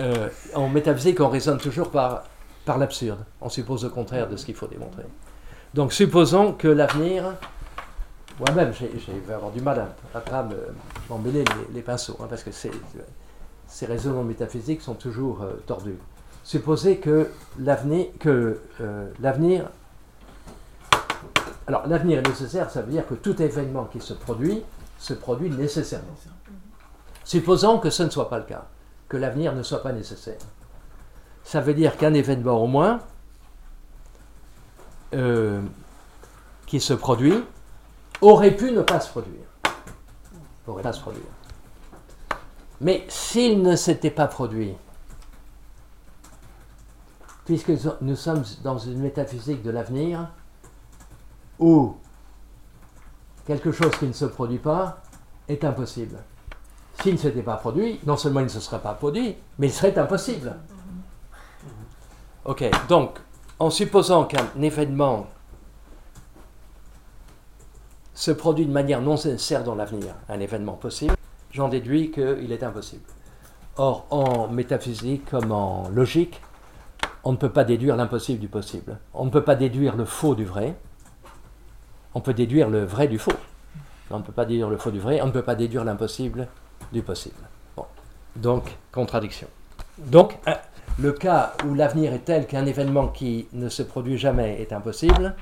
Euh, 0.00 0.28
en 0.54 0.68
métaphysique, 0.68 1.20
on 1.20 1.28
raisonne 1.28 1.58
toujours 1.58 1.90
par, 1.90 2.24
par 2.64 2.76
l'absurde. 2.78 3.20
On 3.40 3.48
suppose 3.48 3.84
le 3.84 3.90
contraire 3.90 4.28
de 4.28 4.36
ce 4.36 4.44
qu'il 4.46 4.56
faut 4.56 4.66
démontrer. 4.66 5.04
Donc, 5.74 5.92
supposons 5.92 6.52
que 6.54 6.66
l'avenir. 6.68 7.24
Moi-même, 8.40 8.72
j'ai 8.72 9.32
avoir 9.32 9.50
du 9.50 9.60
mal 9.60 9.78
à 9.78 10.18
ne 10.18 10.20
pas 10.20 10.42
me- 10.42 10.74
m'emmêler 11.10 11.44
les, 11.74 11.82
pinceaux, 11.82 12.16
hein, 12.20 12.26
parce 12.28 12.42
que 12.42 12.50
ces 12.50 13.86
raisonnements 13.86 14.24
métaphysiques 14.24 14.80
sont 14.80 14.94
toujours 14.94 15.42
euh, 15.42 15.62
tordus. 15.66 15.98
L'avenir, 17.58 18.06
que 18.18 18.60
euh, 18.80 19.10
l'avenir, 19.20 19.68
alors 21.66 21.86
l'avenir 21.86 22.20
est 22.20 22.28
nécessaire, 22.28 22.70
ça 22.70 22.80
veut 22.80 22.90
dire 22.90 23.06
que 23.06 23.14
tout 23.14 23.40
événement 23.42 23.84
qui 23.84 24.00
se 24.00 24.14
produit 24.14 24.62
se 24.98 25.12
produit 25.12 25.50
nécessairement. 25.50 26.16
Supposons 27.24 27.78
que 27.78 27.90
ce 27.90 28.02
ne 28.02 28.10
soit 28.10 28.30
pas 28.30 28.38
le 28.38 28.44
cas, 28.44 28.64
que 29.08 29.16
l'avenir 29.18 29.54
ne 29.54 29.62
soit 29.62 29.82
pas 29.82 29.92
nécessaire. 29.92 30.38
Ça 31.44 31.60
veut 31.60 31.74
dire 31.74 31.96
qu'un 31.96 32.14
événement 32.14 32.62
au 32.62 32.66
moins 32.66 33.00
euh, 35.14 35.60
qui 36.66 36.80
se 36.80 36.94
produit 36.94 37.44
aurait 38.20 38.56
pu 38.56 38.72
ne 38.72 38.82
pas 38.82 39.00
se 39.00 39.10
produire. 39.10 39.46
Aurait 40.66 40.82
pas 40.82 40.92
se 40.92 41.00
produire. 41.00 41.24
Mais 42.80 43.04
s'il 43.08 43.62
ne 43.62 43.76
s'était 43.76 44.10
pas 44.10 44.26
produit, 44.26 44.74
puisque 47.44 47.72
nous 48.00 48.16
sommes 48.16 48.44
dans 48.62 48.78
une 48.78 49.00
métaphysique 49.00 49.62
de 49.62 49.70
l'avenir 49.70 50.28
où 51.58 51.96
quelque 53.46 53.72
chose 53.72 53.90
qui 53.98 54.06
ne 54.06 54.12
se 54.12 54.24
produit 54.24 54.58
pas 54.58 55.02
est 55.48 55.64
impossible. 55.64 56.18
S'il 57.02 57.14
ne 57.14 57.18
s'était 57.18 57.42
pas 57.42 57.56
produit, 57.56 57.98
non 58.06 58.16
seulement 58.16 58.40
il 58.40 58.44
ne 58.44 58.48
se 58.48 58.60
serait 58.60 58.80
pas 58.80 58.94
produit, 58.94 59.36
mais 59.58 59.66
il 59.66 59.72
serait 59.72 59.98
impossible. 59.98 60.56
Ok, 62.44 62.64
donc 62.88 63.18
en 63.58 63.68
supposant 63.68 64.24
qu'un 64.24 64.46
événement 64.60 65.26
se 68.20 68.30
produit 68.30 68.66
de 68.66 68.70
manière 68.70 69.00
non 69.00 69.12
nécessaire 69.12 69.64
dans 69.64 69.74
l'avenir, 69.74 70.14
un 70.28 70.40
événement 70.40 70.74
possible, 70.74 71.14
j'en 71.52 71.68
déduis 71.68 72.10
qu'il 72.10 72.52
est 72.52 72.62
impossible. 72.62 73.02
Or, 73.78 74.06
en 74.10 74.46
métaphysique 74.46 75.24
comme 75.30 75.52
en 75.52 75.88
logique, 75.88 76.42
on 77.24 77.32
ne 77.32 77.38
peut 77.38 77.48
pas 77.48 77.64
déduire 77.64 77.96
l'impossible 77.96 78.38
du 78.38 78.48
possible. 78.48 78.98
On 79.14 79.24
ne 79.24 79.30
peut 79.30 79.42
pas 79.42 79.54
déduire 79.54 79.96
le 79.96 80.04
faux 80.04 80.34
du 80.34 80.44
vrai. 80.44 80.74
On 82.12 82.20
peut 82.20 82.34
déduire 82.34 82.68
le 82.68 82.84
vrai 82.84 83.08
du 83.08 83.18
faux. 83.18 83.32
On 84.10 84.18
ne 84.18 84.22
peut 84.22 84.32
pas 84.32 84.44
déduire 84.44 84.68
le 84.68 84.76
faux 84.76 84.90
du 84.90 85.00
vrai. 85.00 85.22
On 85.22 85.26
ne 85.26 85.32
peut 85.32 85.40
pas 85.40 85.54
déduire 85.54 85.84
l'impossible 85.84 86.46
du 86.92 87.00
possible. 87.00 87.40
Bon. 87.74 87.86
Donc, 88.36 88.76
contradiction. 88.92 89.48
Donc, 89.96 90.38
euh, 90.46 90.52
le 90.98 91.12
cas 91.12 91.54
où 91.66 91.72
l'avenir 91.72 92.12
est 92.12 92.26
tel 92.26 92.46
qu'un 92.46 92.66
événement 92.66 93.08
qui 93.08 93.48
ne 93.54 93.70
se 93.70 93.82
produit 93.82 94.18
jamais 94.18 94.60
est 94.60 94.74
impossible, 94.74 95.34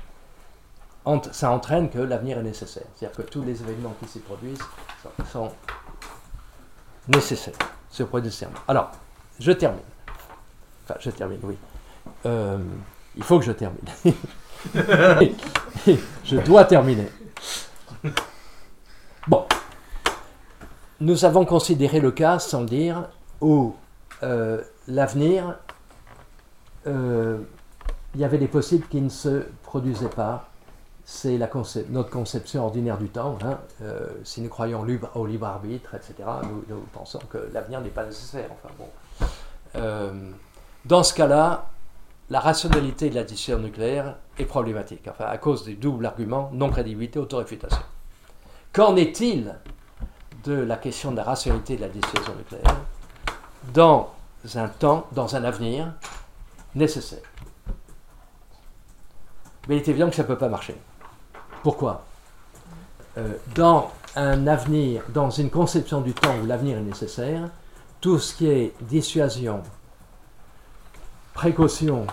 ça 1.31 1.51
entraîne 1.51 1.89
que 1.89 1.99
l'avenir 1.99 2.37
est 2.39 2.43
nécessaire. 2.43 2.83
C'est-à-dire 2.95 3.17
que 3.17 3.29
tous 3.29 3.43
les 3.43 3.61
événements 3.61 3.95
qui 3.99 4.07
s'y 4.07 4.19
produisent 4.19 4.59
sont, 5.31 5.51
nécessaires, 7.07 7.53
se 7.89 8.03
produisent 8.03 8.31
nécessairement. 8.31 8.59
Alors, 8.67 8.91
je 9.39 9.51
termine. 9.51 9.79
Enfin, 10.83 10.95
je 10.99 11.09
termine, 11.11 11.39
oui. 11.43 11.57
Euh, 12.25 12.57
il 13.15 13.23
faut 13.23 13.39
que 13.39 13.45
je 13.45 13.51
termine. 13.51 13.79
je 16.23 16.37
dois 16.37 16.65
terminer. 16.65 17.09
Bon. 19.27 19.45
Nous 20.99 21.23
avons 21.23 21.45
considéré 21.45 21.99
le 21.99 22.11
cas, 22.11 22.39
sans 22.39 22.61
le 22.61 22.65
dire, 22.65 23.09
où 23.39 23.73
euh, 24.23 24.61
l'avenir, 24.87 25.55
euh, 26.87 27.37
il 28.15 28.21
y 28.21 28.23
avait 28.23 28.37
des 28.37 28.47
possibles 28.47 28.87
qui 28.87 29.01
ne 29.01 29.09
se 29.09 29.45
produisaient 29.63 30.09
pas. 30.09 30.49
C'est 31.11 31.39
concep- 31.39 31.87
notre 31.89 32.11
conception 32.11 32.63
ordinaire 32.65 32.99
du 32.99 33.09
temps. 33.09 33.35
hein. 33.43 33.57
Euh, 33.81 34.07
si 34.23 34.41
nous 34.41 34.47
croyons 34.49 34.85
au 35.15 35.25
libre 35.25 35.47
arbitre, 35.47 35.95
etc., 35.95 36.13
nous, 36.69 36.77
pensons 36.93 37.17
que 37.31 37.49
l'avenir 37.51 37.81
n'est 37.81 37.89
pas 37.89 38.05
nécessaire. 38.05 38.47
Enfin, 38.51 38.71
bon. 38.77 38.87
Euh, 39.75 40.31
dans 40.85 41.01
ce 41.01 41.15
cas-là, 41.15 41.65
la 42.29 42.39
rationalité 42.39 43.09
de 43.09 43.15
la 43.15 43.23
dissuasion 43.23 43.59
nucléaire 43.63 44.17
est 44.37 44.45
problématique, 44.45 45.07
enfin, 45.09 45.25
à 45.25 45.39
cause 45.39 45.63
du 45.63 45.73
double 45.73 46.05
argument 46.05 46.51
non-crédibilité, 46.53 47.17
autoréfutation. 47.17 47.81
Qu'en 48.71 48.95
est-il 48.95 49.55
de 50.43 50.53
la 50.53 50.77
question 50.77 51.09
de 51.09 51.17
la 51.17 51.23
rationalité 51.23 51.75
de 51.75 51.81
la 51.81 51.89
dissuasion 51.89 52.35
nucléaire 52.35 52.77
dans 53.73 54.11
un 54.53 54.67
temps, 54.67 55.07
dans 55.13 55.35
un 55.35 55.43
avenir 55.43 55.91
nécessaire? 56.75 57.23
Mais 59.67 59.77
il 59.77 59.79
est 59.79 59.87
évident 59.87 60.07
que 60.11 60.15
ça 60.15 60.21
ne 60.21 60.27
peut 60.27 60.37
pas 60.37 60.49
marcher. 60.49 60.75
Pourquoi 61.63 62.03
Euh, 63.17 63.33
Dans 63.55 63.91
un 64.15 64.47
avenir, 64.47 65.03
dans 65.09 65.29
une 65.29 65.49
conception 65.49 66.01
du 66.01 66.13
temps 66.13 66.35
où 66.41 66.45
l'avenir 66.45 66.77
est 66.77 66.81
nécessaire, 66.81 67.49
tout 68.01 68.17
ce 68.19 68.33
qui 68.35 68.47
est 68.47 68.73
dissuasion, 68.81 69.61
précaution, 71.33 72.07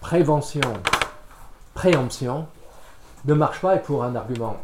prévention, 0.00 0.60
préemption 1.74 2.46
ne 3.24 3.34
marche 3.34 3.60
pas 3.60 3.76
et 3.76 3.80
pour 3.80 4.04
un 4.04 4.14
argument 4.14 4.56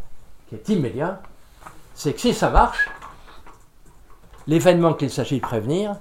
qui 0.48 0.54
est 0.54 0.68
immédiat, 0.68 1.20
c'est 1.94 2.12
que 2.14 2.20
si 2.20 2.32
ça 2.34 2.50
marche, 2.50 2.88
l'événement 4.46 4.94
qu'il 4.94 5.10
s'agit 5.10 5.36
de 5.36 5.42
prévenir 5.42 5.96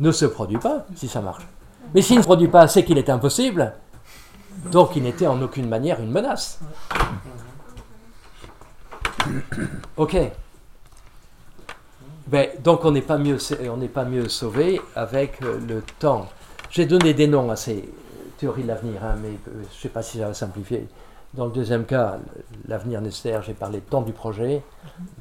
ne 0.00 0.10
se 0.10 0.24
produit 0.26 0.58
pas 0.58 0.86
si 0.94 1.08
ça 1.08 1.20
marche. 1.20 1.46
Mais 1.94 2.02
s'il 2.02 2.16
ne 2.16 2.22
se 2.22 2.26
produit 2.26 2.48
pas, 2.48 2.66
c'est 2.66 2.84
qu'il 2.84 2.98
est 2.98 3.08
impossible, 3.10 3.72
donc 4.70 4.96
il 4.96 5.02
n'était 5.02 5.26
en 5.26 5.40
aucune 5.42 5.68
manière 5.68 6.00
une 6.00 6.10
menace. 6.10 6.60
Ok. 9.96 10.16
Ben, 12.28 12.48
donc 12.62 12.84
on 12.84 12.90
n'est 12.90 13.02
pas 13.02 13.18
mieux, 13.18 13.38
on 13.70 13.76
n'est 13.76 13.88
pas 13.88 14.04
mieux 14.04 14.28
sauvé 14.28 14.80
avec 14.94 15.42
euh, 15.42 15.58
le 15.66 15.82
temps. 15.98 16.26
J'ai 16.70 16.86
donné 16.86 17.14
des 17.14 17.26
noms 17.26 17.50
à 17.50 17.56
ces 17.56 17.88
théories 18.38 18.62
de 18.62 18.68
l'avenir, 18.68 19.04
hein, 19.04 19.14
mais 19.20 19.28
euh, 19.28 19.62
je 19.70 19.76
ne 19.76 19.80
sais 19.80 19.88
pas 19.88 20.02
si 20.02 20.18
ça 20.18 20.26
va 20.26 20.34
simplifier. 20.34 20.86
Dans 21.34 21.46
le 21.46 21.52
deuxième 21.52 21.84
cas, 21.84 22.18
l'avenir 22.66 23.00
nécessaire, 23.00 23.42
j'ai 23.42 23.52
parlé 23.52 23.80
de 23.80 23.84
temps 23.84 24.02
du 24.02 24.12
projet. 24.12 24.62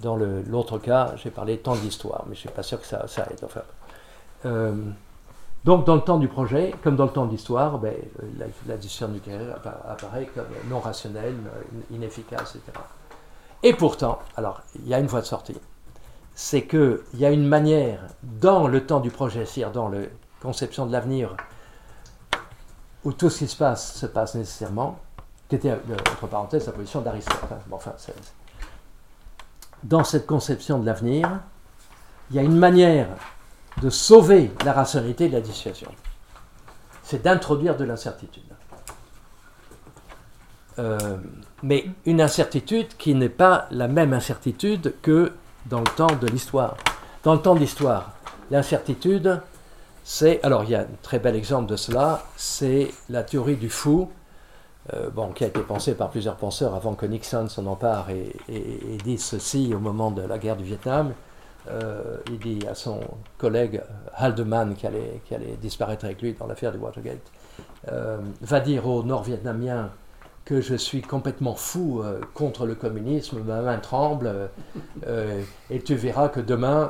Dans 0.01 0.15
l'autre 0.15 0.77
cas, 0.77 1.13
j'ai 1.17 1.29
parlé 1.29 1.57
de 1.57 1.61
temps 1.61 1.75
de 1.75 1.81
l'histoire, 1.81 2.23
mais 2.27 2.35
je 2.35 2.39
ne 2.39 2.41
suis 2.41 2.49
pas 2.49 2.63
sûr 2.63 2.79
que 2.79 2.87
ça, 2.87 3.05
ça 3.07 3.27
aide. 3.29 3.39
Enfin, 3.43 3.61
euh, 4.45 4.73
donc, 5.65 5.85
dans 5.85 5.95
le 5.95 6.01
temps 6.01 6.19
du 6.19 6.27
projet, 6.27 6.73
comme 6.83 6.95
dans 6.95 7.05
le 7.05 7.09
temps 7.11 7.25
de 7.25 7.31
l'histoire, 7.31 7.79
ben, 7.79 7.91
euh, 7.93 8.25
la, 8.37 8.45
la 8.67 8.77
discussion 8.77 9.07
nucléaire 9.07 9.57
appa- 9.57 9.81
apparaît 9.89 10.27
comme 10.35 10.45
non 10.69 10.79
rationnelle, 10.79 11.35
inefficace, 11.91 12.55
etc. 12.55 12.79
Et 13.63 13.73
pourtant, 13.73 14.19
alors, 14.37 14.61
il 14.75 14.87
y 14.87 14.93
a 14.93 14.99
une 14.99 15.07
voie 15.07 15.21
de 15.21 15.25
sortie. 15.25 15.57
C'est 16.35 16.67
qu'il 16.67 16.99
y 17.15 17.25
a 17.25 17.31
une 17.31 17.47
manière, 17.47 17.99
dans 18.21 18.67
le 18.67 18.85
temps 18.85 18.99
du 18.99 19.09
projet, 19.09 19.45
c'est-à-dire 19.45 19.71
dans 19.73 19.89
la 19.89 20.01
conception 20.39 20.85
de 20.85 20.91
l'avenir, 20.91 21.35
où 23.03 23.11
tout 23.11 23.31
ce 23.31 23.39
qui 23.39 23.47
se 23.47 23.57
passe 23.57 23.95
se 23.95 24.05
passe 24.05 24.35
nécessairement, 24.35 24.99
qui 25.49 25.55
était, 25.55 25.71
euh, 25.71 25.77
entre 26.11 26.27
parenthèses, 26.27 26.67
la 26.67 26.73
position 26.73 27.01
d'Aristote. 27.01 27.39
hein. 27.51 28.11
Dans 29.83 30.03
cette 30.03 30.27
conception 30.27 30.77
de 30.77 30.85
l'avenir, 30.85 31.39
il 32.29 32.35
y 32.35 32.39
a 32.39 32.43
une 32.43 32.57
manière 32.57 33.07
de 33.81 33.89
sauver 33.89 34.51
la 34.63 34.73
rationalité 34.73 35.27
de 35.27 35.33
la 35.33 35.41
dissuasion. 35.41 35.91
C'est 37.03 37.21
d'introduire 37.23 37.75
de 37.77 37.83
l'incertitude. 37.83 38.43
Euh, 40.77 41.17
mais 41.63 41.85
une 42.05 42.19
incertitude 42.21 42.87
qui 42.97 43.15
n'est 43.15 43.29
pas 43.29 43.67
la 43.71 43.87
même 43.87 44.13
incertitude 44.13 44.93
que 45.01 45.31
dans 45.67 45.79
le 45.79 45.87
temps 45.95 46.13
de 46.19 46.27
l'histoire. 46.27 46.75
Dans 47.23 47.33
le 47.33 47.41
temps 47.41 47.55
de 47.55 47.59
l'histoire, 47.59 48.11
l'incertitude, 48.51 49.41
c'est, 50.03 50.43
alors 50.43 50.63
il 50.65 50.71
y 50.71 50.75
a 50.75 50.81
un 50.81 50.87
très 51.01 51.19
bel 51.19 51.35
exemple 51.35 51.69
de 51.69 51.75
cela, 51.75 52.23
c'est 52.35 52.91
la 53.09 53.23
théorie 53.23 53.55
du 53.55 53.69
fou, 53.69 54.11
euh, 54.93 55.09
bon, 55.09 55.29
qui 55.31 55.43
a 55.43 55.47
été 55.47 55.61
pensée 55.61 55.95
par 55.95 56.09
plusieurs 56.11 56.35
penseurs 56.35 56.75
avant 56.75 56.93
que 56.93 57.05
Nixon 57.05 57.47
s'en 57.49 57.65
empare 57.65 58.09
et, 58.11 58.35
et- 58.49 58.93
et 58.93 58.97
dise 58.97 59.23
ceci 59.23 59.73
au 59.73 59.79
moment 59.79 60.11
de 60.11 60.21
la 60.21 60.37
guerre 60.37 60.57
du 60.57 60.63
Vietnam. 60.65 61.13
Euh, 61.69 62.17
il 62.27 62.39
dit 62.39 62.67
à 62.67 62.75
son 62.75 62.99
collègue 63.37 63.81
Haldeman, 64.13 64.75
qui 64.75 64.85
allait, 64.85 65.57
disparaître 65.61 66.05
avec 66.05 66.21
lui 66.21 66.33
dans 66.33 66.47
l'affaire 66.47 66.71
du 66.71 66.77
Watergate, 66.77 67.31
euh, 67.91 68.17
va 68.41 68.59
dire 68.59 68.87
aux 68.87 69.03
Nord-Vietnamiens 69.03 69.89
que 70.43 70.61
je 70.61 70.75
suis 70.75 71.01
complètement 71.01 71.55
fou 71.55 72.01
euh, 72.03 72.21
contre 72.35 72.67
le 72.67 72.75
communisme, 72.75 73.39
ma 73.39 73.61
main 73.61 73.79
tremble, 73.79 74.49
et 75.71 75.79
tu 75.81 75.95
verras 75.95 76.29
que 76.29 76.39
demain, 76.39 76.89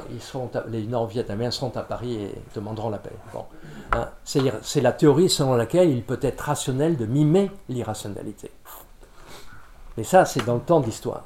les 0.68 0.86
Nord-Vietnamiens 0.86 1.52
seront 1.52 1.72
à 1.76 1.82
Paris 1.82 2.16
et 2.16 2.36
demanderont 2.54 2.90
la 2.90 2.98
paix. 2.98 3.14
Bon. 3.34 3.46
Hein, 3.94 4.10
c'est 4.24 4.82
la 4.82 4.92
théorie 4.92 5.30
selon 5.30 5.56
laquelle 5.56 5.90
il 5.90 6.04
peut 6.04 6.20
être 6.22 6.42
rationnel 6.42 6.98
de 6.98 7.06
mimer 7.06 7.50
l'irrationalité. 7.70 8.52
Mais 9.96 10.04
ça, 10.04 10.26
c'est 10.26 10.46
dans 10.46 10.56
le 10.56 10.62
temps 10.62 10.82
de 10.82 10.88
l'histoire. 10.88 11.24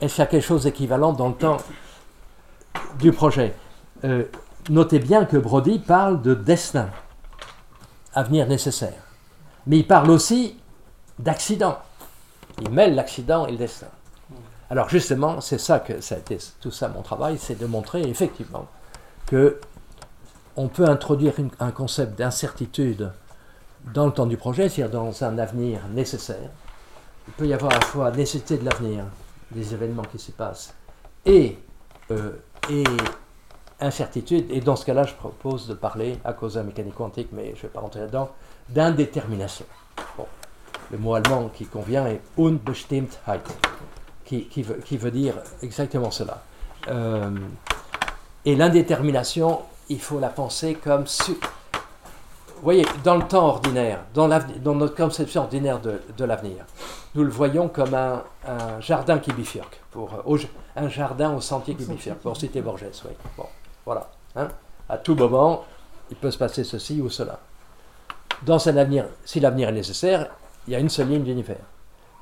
Est-ce 0.00 0.14
qu'il 0.14 0.22
y 0.22 0.26
a 0.26 0.30
quelque 0.30 0.44
chose 0.44 0.62
d'équivalent 0.62 1.12
dans 1.12 1.28
le 1.28 1.34
temps? 1.34 1.58
Du 2.98 3.12
projet 3.12 3.54
Euh, 4.04 4.24
Notez 4.70 4.98
bien 4.98 5.24
que 5.24 5.38
Brody 5.38 5.78
parle 5.78 6.20
de 6.20 6.34
destin, 6.34 6.90
avenir 8.12 8.46
nécessaire. 8.46 9.02
Mais 9.66 9.78
il 9.78 9.86
parle 9.86 10.10
aussi 10.10 10.60
d'accident. 11.18 11.78
Il 12.60 12.70
mêle 12.70 12.94
l'accident 12.94 13.46
et 13.46 13.52
le 13.52 13.56
destin. 13.56 13.86
Alors 14.70 14.90
justement, 14.90 15.40
c'est 15.40 15.58
ça 15.58 15.78
que 15.78 16.02
ça 16.02 16.16
a 16.16 16.18
été 16.18 16.38
tout 16.60 16.70
ça 16.70 16.88
mon 16.88 17.00
travail, 17.00 17.38
c'est 17.38 17.58
de 17.58 17.64
montrer 17.66 18.02
effectivement 18.02 18.66
que 19.26 19.58
on 20.56 20.68
peut 20.68 20.88
introduire 20.88 21.34
un 21.60 21.70
concept 21.70 22.18
d'incertitude 22.18 23.10
dans 23.94 24.06
le 24.06 24.12
temps 24.12 24.26
du 24.26 24.36
projet, 24.36 24.68
c'est-à-dire 24.68 25.00
dans 25.00 25.24
un 25.24 25.38
avenir 25.38 25.80
nécessaire. 25.94 26.50
Il 27.28 27.32
peut 27.34 27.46
y 27.46 27.54
avoir 27.54 27.72
à 27.72 27.78
la 27.78 27.86
fois 27.86 28.10
nécessité 28.10 28.58
de 28.58 28.64
l'avenir, 28.64 29.04
des 29.52 29.72
événements 29.72 30.02
qui 30.02 30.18
s'y 30.18 30.32
passent, 30.32 30.74
et, 31.24 31.58
euh, 32.10 32.32
et 32.68 32.84
incertitude. 33.80 34.46
Et 34.50 34.60
dans 34.60 34.76
ce 34.76 34.84
cas-là, 34.84 35.04
je 35.04 35.14
propose 35.14 35.68
de 35.68 35.74
parler, 35.74 36.18
à 36.24 36.32
cause 36.32 36.54
de 36.54 36.60
la 36.60 36.64
mécanique 36.64 36.94
quantique, 36.94 37.28
mais 37.32 37.52
je 37.54 37.58
ne 37.58 37.62
vais 37.62 37.68
pas 37.68 37.80
rentrer 37.80 38.00
là-dedans, 38.00 38.30
d'indétermination. 38.68 39.66
Bon. 40.16 40.26
Le 40.90 40.98
mot 40.98 41.14
allemand 41.14 41.50
qui 41.54 41.66
convient 41.66 42.06
est 42.06 42.20
Unbestimmtheit, 42.38 43.42
qui, 44.24 44.46
qui 44.46 44.62
veut, 44.62 44.80
qui 44.84 44.96
veut 44.96 45.10
dire 45.10 45.34
exactement 45.62 46.10
cela. 46.10 46.42
Euh, 46.88 47.30
et 48.44 48.56
l'indétermination, 48.56 49.60
il 49.88 50.00
faut 50.00 50.18
la 50.18 50.28
penser 50.28 50.74
comme... 50.74 51.06
Vous 52.58 52.64
voyez, 52.64 52.84
dans 53.04 53.14
le 53.16 53.22
temps 53.22 53.46
ordinaire, 53.46 54.00
dans, 54.14 54.26
notre 54.26 54.96
conception 54.96 55.42
ordinaire 55.42 55.78
de, 55.80 56.24
l'avenir, 56.24 56.64
nous 57.14 57.22
le 57.22 57.30
voyons 57.30 57.68
comme 57.68 57.94
un, 57.94 58.24
jardin 58.80 59.20
qui 59.20 59.32
bifurque, 59.32 59.80
pour, 59.92 60.12
euh, 60.26 60.36
un 60.74 60.88
jardin 60.88 61.34
au 61.34 61.40
sentier 61.40 61.76
qui 61.76 61.84
bifurque, 61.84 62.18
pour 62.18 62.36
citer 62.36 62.60
Borges. 62.60 62.82
Oui. 63.04 63.12
Bon, 63.36 63.46
voilà. 63.86 64.10
hein. 64.34 64.48
À 64.88 64.98
tout 64.98 65.14
moment, 65.14 65.64
il 66.10 66.16
peut 66.16 66.32
se 66.32 66.38
passer 66.38 66.64
ceci 66.64 67.00
ou 67.00 67.08
cela. 67.08 67.38
Dans 68.42 68.68
un 68.68 68.76
avenir, 68.76 69.04
si 69.24 69.38
l'avenir 69.38 69.68
est 69.68 69.72
nécessaire, 69.72 70.26
il 70.66 70.72
y 70.72 70.76
a 70.76 70.80
une 70.80 70.88
seule 70.88 71.08
ligne 71.10 71.22
d'univers. 71.22 71.64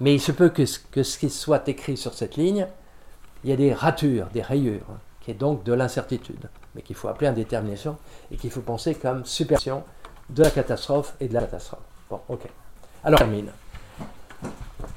Mais 0.00 0.12
il 0.14 0.20
se 0.20 0.32
peut 0.32 0.50
que, 0.50 0.66
ce- 0.66 1.18
qui 1.18 1.30
soit 1.30 1.66
écrit 1.66 1.96
sur 1.96 2.12
cette 2.12 2.36
ligne, 2.36 2.66
il 3.42 3.48
y 3.48 3.52
a 3.54 3.56
des 3.56 3.72
ratures, 3.72 4.26
des 4.34 4.42
rayures, 4.42 4.84
hein, 4.90 4.98
qui 5.22 5.30
est 5.30 5.34
donc 5.34 5.64
de 5.64 5.72
l'incertitude, 5.72 6.50
mais 6.74 6.82
qu'il 6.82 6.94
faut 6.94 7.08
appeler 7.08 7.28
indétermination 7.28 7.96
et 8.30 8.36
qu'il 8.36 8.50
faut 8.50 8.60
penser 8.60 8.94
comme 8.94 9.24
supersion 9.24 9.82
de 10.30 10.42
la 10.42 10.50
catastrophe 10.50 11.14
et 11.20 11.28
de 11.28 11.34
la 11.34 11.40
catastrophe. 11.40 11.80
Bon, 12.10 12.20
ok. 12.28 12.48
Alors, 13.04 13.18
termine. 13.18 13.50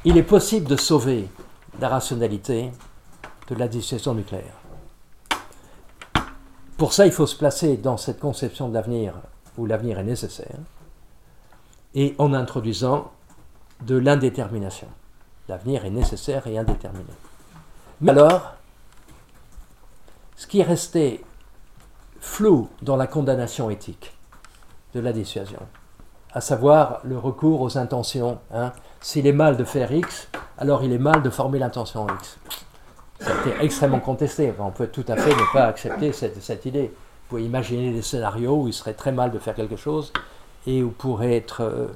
Il 0.06 0.18
est 0.18 0.24
possible 0.24 0.68
de 0.68 0.76
sauver 0.76 1.28
la 1.80 1.90
rationalité 1.90 2.72
de 3.48 3.56
la 3.56 3.68
dissuasion 3.68 4.14
nucléaire. 4.14 4.54
Pour 6.78 6.94
ça, 6.94 7.06
il 7.06 7.12
faut 7.12 7.28
se 7.28 7.36
placer 7.36 7.78
dans 7.78 7.98
cette 7.98 8.20
conception 8.20 8.70
de 8.70 8.74
l'avenir 8.74 9.14
où 9.58 9.66
l'avenir 9.66 10.00
est 10.00 10.04
nécessaire 10.04 10.58
et 11.94 12.16
en 12.18 12.34
introduisant 12.34 13.12
de 13.82 13.98
l'indétermination. 13.98 14.88
L'avenir 15.48 15.86
est 15.86 15.90
nécessaire 15.90 16.48
et 16.48 16.58
indéterminé. 16.58 17.12
Mais 18.02 18.12
alors, 18.12 18.54
ce 20.38 20.48
qui 20.48 20.60
est 20.60 20.64
resté 20.64 21.24
flou 22.22 22.70
dans 22.82 22.96
la 22.96 23.08
condamnation 23.08 23.70
éthique 23.70 24.14
de 24.94 25.00
la 25.00 25.14
dissuasion, 25.14 25.60
à 26.34 26.42
savoir 26.42 27.00
le 27.04 27.18
recours 27.18 27.62
aux 27.62 27.78
intentions. 27.78 28.40
hein. 28.54 28.72
S'il 29.02 29.28
est 29.28 29.34
mal 29.34 29.56
de 29.56 29.64
faire 29.64 29.92
X, 29.92 30.28
alors 30.58 30.84
il 30.84 30.92
est 30.92 30.98
mal 31.00 31.22
de 31.22 31.30
former 31.30 31.60
l'intention 31.60 32.08
X. 32.08 32.38
Ça 33.20 33.32
a 33.32 33.40
été 33.48 33.64
extrêmement 33.64 34.00
contesté. 34.00 34.54
On 34.60 34.72
peut 34.72 34.88
tout 34.88 35.06
à 35.08 35.16
fait 35.16 35.30
ne 35.30 35.54
pas 35.54 35.66
accepter 35.66 36.12
cette, 36.14 36.42
cette 36.42 36.66
idée. 36.66 36.88
Vous 36.88 37.30
pouvez 37.38 37.44
imaginer 37.46 37.92
des 37.92 38.02
scénarios 38.02 38.64
où 38.64 38.68
il 38.68 38.74
serait 38.74 38.94
très 38.94 39.12
mal 39.12 39.32
de 39.32 39.40
faire 39.40 39.56
quelque 39.56 39.76
chose 39.76 40.12
et 40.66 40.84
où 40.84 40.90
pourrait 40.90 41.36
être 41.36 41.62
euh, 41.62 41.88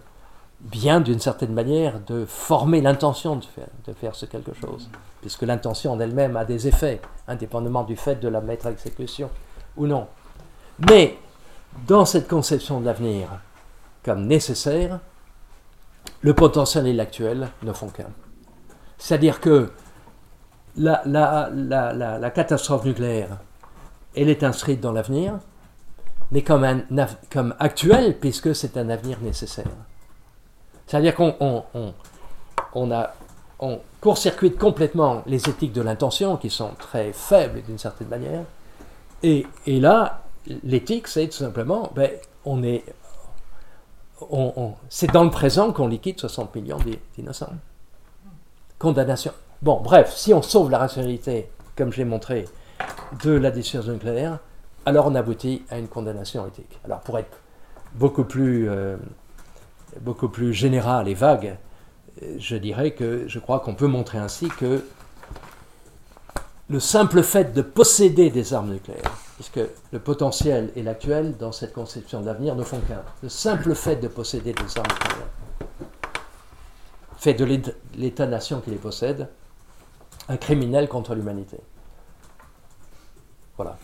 bien, 0.60 1.02
d'une 1.02 1.20
certaine 1.20 1.54
manière, 1.54 2.00
de 2.02 2.26
former 2.26 2.82
l'intention 2.82 3.36
de 3.38 3.46
faire, 3.46 3.68
de 3.86 3.94
faire 3.94 4.16
ce 4.16 4.26
quelque 4.26 4.54
chose. 4.54 4.90
Puisque 5.22 5.44
l'intention 5.44 5.94
en 5.94 6.00
elle-même 6.00 6.36
a 6.38 6.46
des 6.46 6.68
effets, 6.68 7.02
indépendamment 7.28 7.84
du 7.84 7.96
fait 7.96 8.16
de 8.16 8.28
la 8.28 8.42
mettre 8.42 8.68
à 8.68 8.72
exécution 8.72 9.30
ou 9.78 9.88
non. 9.88 10.08
Mais 10.90 11.18
dans 11.88 12.06
cette 12.06 12.28
conception 12.28 12.80
de 12.80 12.86
l'avenir 12.86 13.30
comme 14.04 14.28
nécessaire, 14.28 15.00
le 16.22 16.34
potentiel 16.34 16.88
et 16.88 16.94
l'actuel 16.94 17.50
ne 17.64 17.74
font 17.74 17.88
qu'un. 17.88 18.10
C'est-à-dire 18.98 19.40
que 19.40 19.72
la, 20.78 22.32
catastrophe 22.34 22.86
nucléaire, 22.86 23.38
elle 24.16 24.30
est 24.30 24.44
inscrite 24.44 24.80
dans 24.82 24.92
l'avenir, 24.92 25.40
mais 26.32 26.42
comme, 26.42 26.64
un, 26.64 26.82
actuel, 27.60 28.18
puisque 28.20 28.56
c'est 28.56 28.78
un 28.78 28.90
avenir 28.90 29.20
nécessaire. 29.22 29.66
C'est-à-dire 30.88 31.16
qu'on 31.16 31.64
court-circuite 34.02 34.58
complètement 34.58 35.24
les 35.26 35.50
éthiques 35.50 35.74
de 35.74 35.82
l'intention, 35.82 36.38
qui 36.38 36.50
sont 36.50 36.72
très 36.78 37.14
faibles 37.14 37.62
d'une 37.64 37.78
certaine 37.78 38.10
manière, 38.10 38.44
et 39.22 39.46
là, 39.66 40.23
l'éthique, 40.64 41.08
c'est 41.08 41.28
tout 41.28 41.38
simplement, 41.38 41.92
ben, 41.96 42.10
on 42.46 42.64
est, 42.64 42.84
c'est 44.90 45.12
dans 45.12 45.24
le 45.24 45.30
présent 45.30 45.72
qu'on 45.74 45.88
liquide 45.88 46.20
60 46.20 46.56
millions 46.56 46.78
d'in- 46.78 46.92
d'innocents. 47.18 47.54
Condamnation. 48.80 49.32
Bon, 49.62 49.80
bref, 49.82 50.14
si 50.16 50.34
on 50.34 50.42
sauve 50.42 50.70
la 50.70 50.78
rationalité, 50.78 51.50
comme 51.76 51.92
j'ai 51.92 52.06
montré, 52.06 52.46
de 53.24 53.32
la 53.32 53.52
dissuasion 53.52 53.94
nucléaire, 53.94 54.40
alors 54.86 55.08
on 55.08 55.16
aboutit 55.16 55.64
à 55.70 55.78
une 55.78 55.88
condamnation 55.88 56.46
éthique. 56.48 56.80
Alors 56.84 57.00
pour 57.02 57.18
être 57.18 57.38
beaucoup 57.96 58.24
plus, 58.26 58.70
euh, 58.70 58.98
beaucoup 60.02 60.28
plus 60.28 60.54
général 60.54 61.08
et 61.08 61.14
vague, 61.14 61.58
euh, 62.22 62.36
je 62.40 62.56
dirais 62.58 62.92
que 62.92 63.28
je 63.28 63.40
crois 63.40 63.60
qu'on 63.62 63.76
peut 63.76 63.88
montrer 63.88 64.18
ainsi 64.18 64.50
que 64.50 64.84
le 66.70 66.80
simple 66.80 67.24
fait 67.24 67.54
de 67.54 67.62
posséder 67.62 68.30
des 68.30 68.54
armes 68.54 68.72
nucléaires, 68.74 69.12
puisque 69.44 69.70
le 69.92 70.00
potentiel 70.00 70.72
et 70.78 70.84
l'actuel 70.84 71.36
dans 71.36 71.52
cette 71.52 71.74
conception 71.74 72.22
de 72.22 72.26
l'avenir 72.28 72.56
ne 72.56 72.64
font 72.64 72.80
qu'un, 72.80 73.04
le 73.22 73.28
simple 73.28 73.76
fait 73.76 73.98
de 73.98 74.08
posséder 74.08 74.54
des 74.54 74.78
armes 74.78 74.88
fait 77.18 77.34
de 77.34 77.44
l'État- 77.44 77.72
l'État-nation 77.96 78.62
qui 78.62 78.70
les 78.70 78.78
possède 78.78 79.28
un 80.30 80.38
criminel 80.38 80.88
contre 80.88 81.14
l'humanité. 81.14 81.58
Voilà. 83.58 83.78